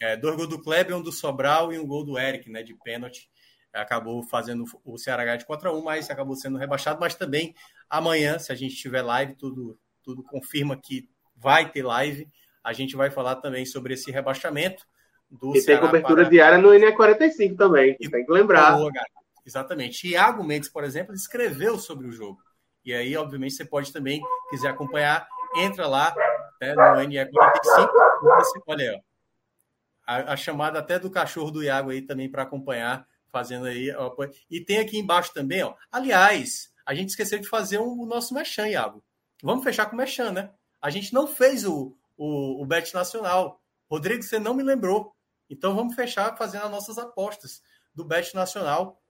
[0.00, 2.62] É, dois gols do Kleber, um do Sobral e um gol do Eric, né?
[2.62, 3.30] De pênalti.
[3.72, 6.98] Acabou fazendo o Ceará de 4x1, mas acabou sendo rebaixado.
[6.98, 7.54] Mas também
[7.88, 12.28] amanhã, se a gente tiver live, tudo, tudo confirma que vai ter live.
[12.64, 14.84] A gente vai falar também sobre esse rebaixamento.
[15.30, 16.30] Do e Ceará tem cobertura para...
[16.30, 18.08] diária no NE45 também, e...
[18.08, 18.76] tem que lembrar.
[18.76, 18.90] Boa,
[19.46, 20.08] Exatamente.
[20.08, 22.40] Iago Mendes, por exemplo, escreveu sobre o jogo.
[22.84, 26.14] E aí, obviamente, você pode também, quiser acompanhar, entra lá
[26.60, 27.90] né, no NE45.
[28.22, 29.09] Você, olha aí, ó,
[30.10, 33.92] a, a, chamada até do cachorro do Iago aí também para acompanhar, fazendo aí.
[33.92, 34.12] Ó,
[34.50, 35.76] e tem aqui embaixo também, ó.
[35.92, 39.04] Aliás, a gente esqueceu de fazer um, o nosso Mechan, Iago.
[39.40, 40.50] Vamos fechar com o Mechan, né?
[40.82, 43.62] A gente não fez o, o, o Bet Nacional.
[43.88, 45.14] Rodrigo, você não me lembrou.
[45.48, 47.62] Então vamos fechar fazendo as nossas apostas
[47.94, 49.00] do Bet Nacional.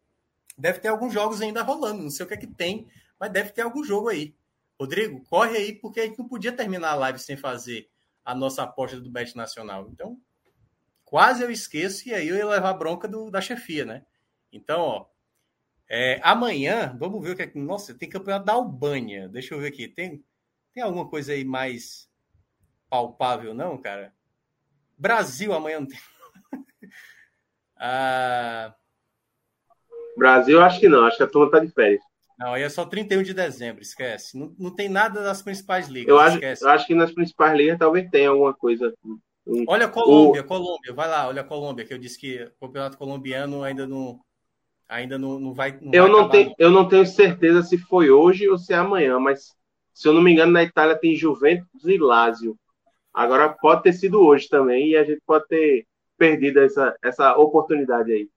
[0.58, 2.86] Deve ter alguns jogos ainda rolando, não sei o que é que tem,
[3.18, 4.36] mas deve ter algum jogo aí.
[4.78, 7.88] Rodrigo, corre aí, porque a gente não podia terminar a live sem fazer
[8.22, 9.88] a nossa aposta do Bet Nacional.
[9.90, 10.20] Então,
[11.10, 14.06] quase eu esqueço e aí eu ia levar bronca do, da chefia, né?
[14.52, 15.06] Então, ó,
[15.88, 17.50] é, amanhã, vamos ver o que é.
[17.56, 19.28] Nossa, tem campeonato da Albânia.
[19.28, 19.88] Deixa eu ver aqui.
[19.88, 20.24] Tem,
[20.72, 22.08] tem alguma coisa aí mais
[22.88, 24.14] palpável, não, cara?
[24.96, 25.98] Brasil amanhã não tem.
[27.76, 28.72] ah...
[30.16, 31.04] Brasil, acho que não.
[31.06, 32.02] Acho que a turma tá de férias.
[32.38, 34.38] Não, aí é só 31 de dezembro, esquece.
[34.38, 36.08] Não, não tem nada das principais ligas.
[36.08, 38.94] Eu acho, eu acho que nas principais ligas talvez tenha alguma coisa.
[39.66, 40.44] Olha a Colômbia, o...
[40.44, 44.20] Colômbia, vai lá, olha a Colômbia, que eu disse que o campeonato colombiano ainda não,
[44.88, 45.78] ainda não, não vai.
[45.80, 48.76] Não eu, vai não tenho, eu não tenho certeza se foi hoje ou se é
[48.76, 49.54] amanhã, mas
[49.92, 52.56] se eu não me engano, na Itália tem Juventus e Lazio.
[53.12, 55.86] Agora pode ter sido hoje também, e a gente pode ter
[56.16, 58.28] perdido essa, essa oportunidade aí.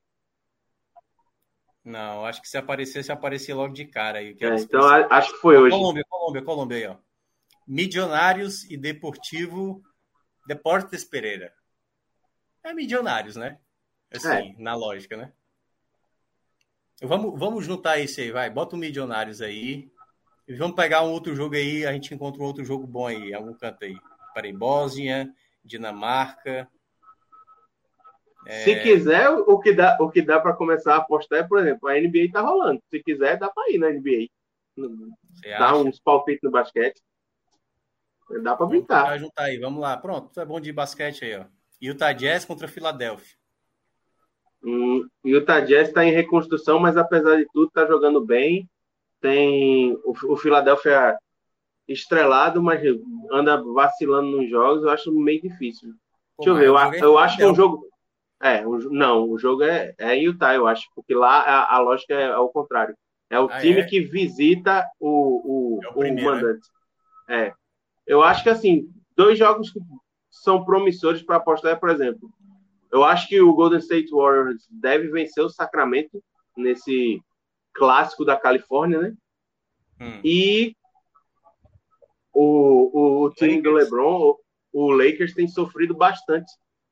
[1.86, 4.36] Não, acho que se aparecesse, aparecia logo de cara aí.
[4.40, 5.76] É, então acho que foi hoje.
[5.76, 6.96] Colômbia, Colômbia, Colômbia aí, ó.
[7.68, 9.84] Milionários e Deportivo
[10.46, 11.54] Deportes Pereira.
[12.64, 13.60] É Milionários, né?
[14.12, 14.56] Assim, é.
[14.58, 15.32] na lógica, né?
[17.02, 18.50] Vamos, vamos juntar isso aí, vai.
[18.50, 19.92] Bota o Milionários aí.
[20.48, 21.86] E vamos pegar um outro jogo aí.
[21.86, 23.96] A gente encontra um outro jogo bom aí, algum canto aí.
[24.34, 25.30] Para Bósnia,
[25.64, 26.68] Dinamarca.
[28.46, 28.64] É...
[28.64, 31.88] Se quiser, o que dá, o que dá para começar a apostar é, por exemplo,
[31.88, 32.82] a NBA tá rolando.
[32.90, 34.28] Se quiser, dá para ir na NBA.
[35.58, 37.02] Dá uns palpites no basquete.
[38.42, 39.04] Dá para brincar.
[39.04, 39.98] Vai juntar aí, vamos lá.
[39.98, 41.46] Pronto, tu é bom de basquete aí, ó.
[41.82, 43.36] Utah Jazz contra Filadélfia.
[44.64, 48.70] Hum, Utah Jazz está em reconstrução, mas apesar de tudo, está jogando bem.
[49.20, 51.18] Tem o, o Philadelphia
[51.88, 52.82] estrelado, mas
[53.32, 54.84] anda vacilando nos jogos.
[54.84, 55.94] Eu acho meio difícil.
[56.38, 57.00] Pô, Deixa eu ver.
[57.00, 57.86] Eu, eu acho que é um jogo.
[58.42, 61.80] É, um, não, o jogo é, é em Utah, eu acho, porque lá a, a
[61.80, 62.96] lógica é ao contrário.
[63.30, 63.86] É o ah, time é?
[63.86, 66.68] que visita o, o, é o, primeiro, o mandante.
[67.28, 67.48] Né?
[67.48, 67.54] É.
[68.06, 69.80] Eu acho que, assim, dois jogos que
[70.30, 72.30] são promissores para apostar, por exemplo,
[72.92, 76.24] eu acho que o Golden State Warriors deve vencer o Sacramento
[76.56, 77.22] nesse
[77.74, 79.14] clássico da Califórnia, né?
[80.00, 80.22] Hum.
[80.24, 80.76] E
[82.32, 84.40] o, o, o time do LeBron, o,
[84.72, 86.52] o Lakers, tem sofrido bastante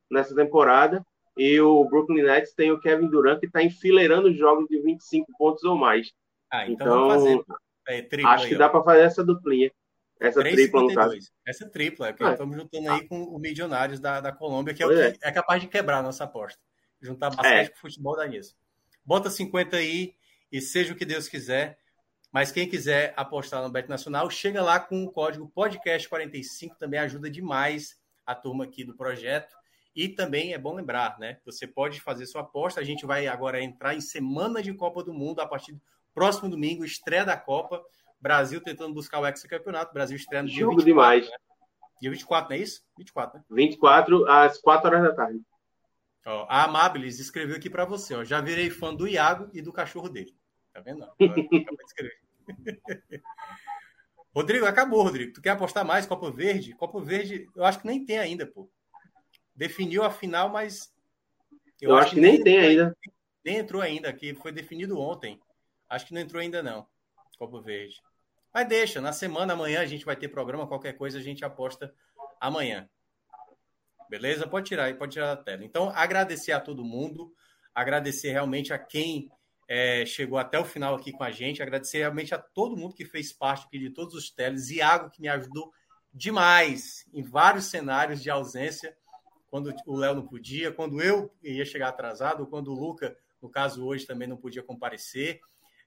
[0.09, 1.05] nessa temporada.
[1.37, 5.63] E o Brooklyn Nets tem o Kevin Durant que está enfileirando jogos de 25 pontos
[5.63, 6.11] ou mais.
[6.51, 7.41] Ah, então, então fazer,
[7.87, 8.57] é, acho aí, que ó.
[8.57, 9.71] dá para fazer essa duplinha.
[10.21, 11.17] Essa 3, tripla, no caso.
[11.43, 12.93] Essa tripla, é que ah, estamos juntando ah.
[12.93, 15.17] aí com o Milionários da, da Colômbia, que é o que é.
[15.19, 15.31] é.
[15.31, 16.59] capaz de quebrar a nossa aposta.
[17.01, 17.69] Juntar basquete é.
[17.69, 18.55] com futebol da nisso.
[19.03, 20.13] Bota 50 aí
[20.51, 21.79] e seja o que Deus quiser.
[22.31, 27.29] Mas quem quiser apostar no Bet Nacional, chega lá com o código podcast45, também ajuda
[27.29, 29.55] demais a turma aqui do projeto.
[29.95, 31.39] E também é bom lembrar, né?
[31.43, 32.79] Você pode fazer sua aposta.
[32.79, 35.81] A gente vai agora entrar em semana de Copa do Mundo a partir do
[36.13, 37.83] próximo domingo, estreia da Copa.
[38.21, 39.93] Brasil tentando buscar o hexacampeonato.
[39.93, 40.85] Brasil estreando dia Jogo 24.
[40.85, 41.29] demais.
[41.29, 41.37] Né?
[42.01, 42.83] Dia 24, não é isso?
[42.97, 43.45] 24, né?
[43.49, 45.41] 24 às 4 horas da tarde.
[46.25, 48.23] Ó, a Amabilis escreveu aqui para você, ó.
[48.23, 50.35] Já virei fã do Iago e do cachorro dele.
[50.71, 51.03] Tá vendo?
[51.03, 52.19] Acabou de escrever.
[54.33, 55.33] Rodrigo, acabou, Rodrigo.
[55.33, 56.73] Tu quer apostar mais Copa Verde?
[56.73, 58.69] Copa Verde, eu acho que nem tem ainda, pô.
[59.53, 60.93] Definiu a final, mas.
[61.81, 62.97] Eu, eu acho, acho, que nem, nem tem ainda.
[63.43, 65.39] Nem entrou ainda, aqui foi definido ontem.
[65.89, 66.87] Acho que não entrou ainda, não.
[67.37, 68.01] Copa Verde.
[68.53, 71.93] Mas deixa, na semana amanhã a gente vai ter programa, qualquer coisa a gente aposta
[72.39, 72.89] amanhã.
[74.09, 74.45] Beleza?
[74.45, 75.63] Pode tirar aí, pode tirar da tela.
[75.63, 77.33] Então, agradecer a todo mundo,
[77.73, 79.31] agradecer realmente a quem
[79.69, 81.61] é, chegou até o final aqui com a gente.
[81.61, 84.69] Agradecer realmente a todo mundo que fez parte aqui de todos os teles.
[84.69, 85.71] Iago, que me ajudou
[86.13, 88.97] demais em vários cenários de ausência,
[89.49, 93.85] quando o Léo não podia, quando eu ia chegar atrasado, quando o Luca, no caso
[93.85, 95.39] hoje, também não podia comparecer.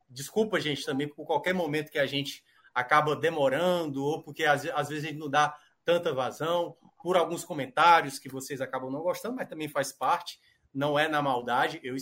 [0.09, 2.43] Desculpa, gente, também por qualquer momento que a gente
[2.75, 7.45] acaba demorando, ou porque às, às vezes a gente não dá tanta vazão, por alguns
[7.45, 10.41] comentários que vocês acabam não gostando, mas também faz parte
[10.75, 11.95] não é na maldade, eu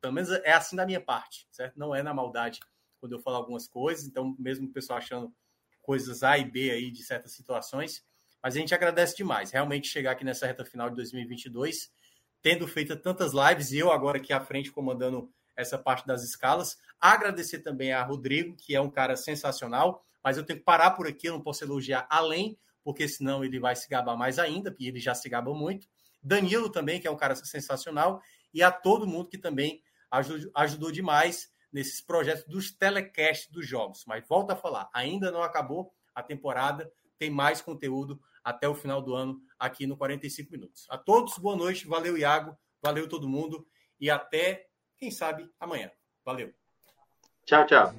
[0.00, 1.76] pelo menos é assim da minha parte, certo?
[1.76, 2.60] Não é na maldade
[3.00, 5.34] quando eu falo algumas coisas, então mesmo o pessoal achando
[5.82, 8.04] coisas A e B aí de certas situações,
[8.40, 11.90] mas a gente agradece demais, realmente chegar aqui nessa reta final de 2022,
[12.40, 16.78] tendo feito tantas lives e eu agora aqui à frente comandando essa parte das escalas,
[17.00, 21.06] agradecer também a Rodrigo, que é um cara sensacional, mas eu tenho que parar por
[21.06, 24.86] aqui, eu não posso elogiar além, porque senão ele vai se gabar mais ainda, porque
[24.86, 25.88] ele já se gaba muito.
[26.22, 28.20] Danilo também, que é um cara sensacional,
[28.52, 34.04] e a todo mundo que também ajudou, ajudou demais nesses projetos dos telecasts dos jogos.
[34.06, 39.02] Mas volta a falar, ainda não acabou a temporada, tem mais conteúdo até o final
[39.02, 40.86] do ano aqui no 45 Minutos.
[40.88, 43.66] A todos, boa noite, valeu Iago, valeu todo mundo
[43.98, 44.66] e até,
[44.98, 45.90] quem sabe, amanhã.
[46.24, 46.52] Valeu.
[47.44, 47.94] Tchau, tchau.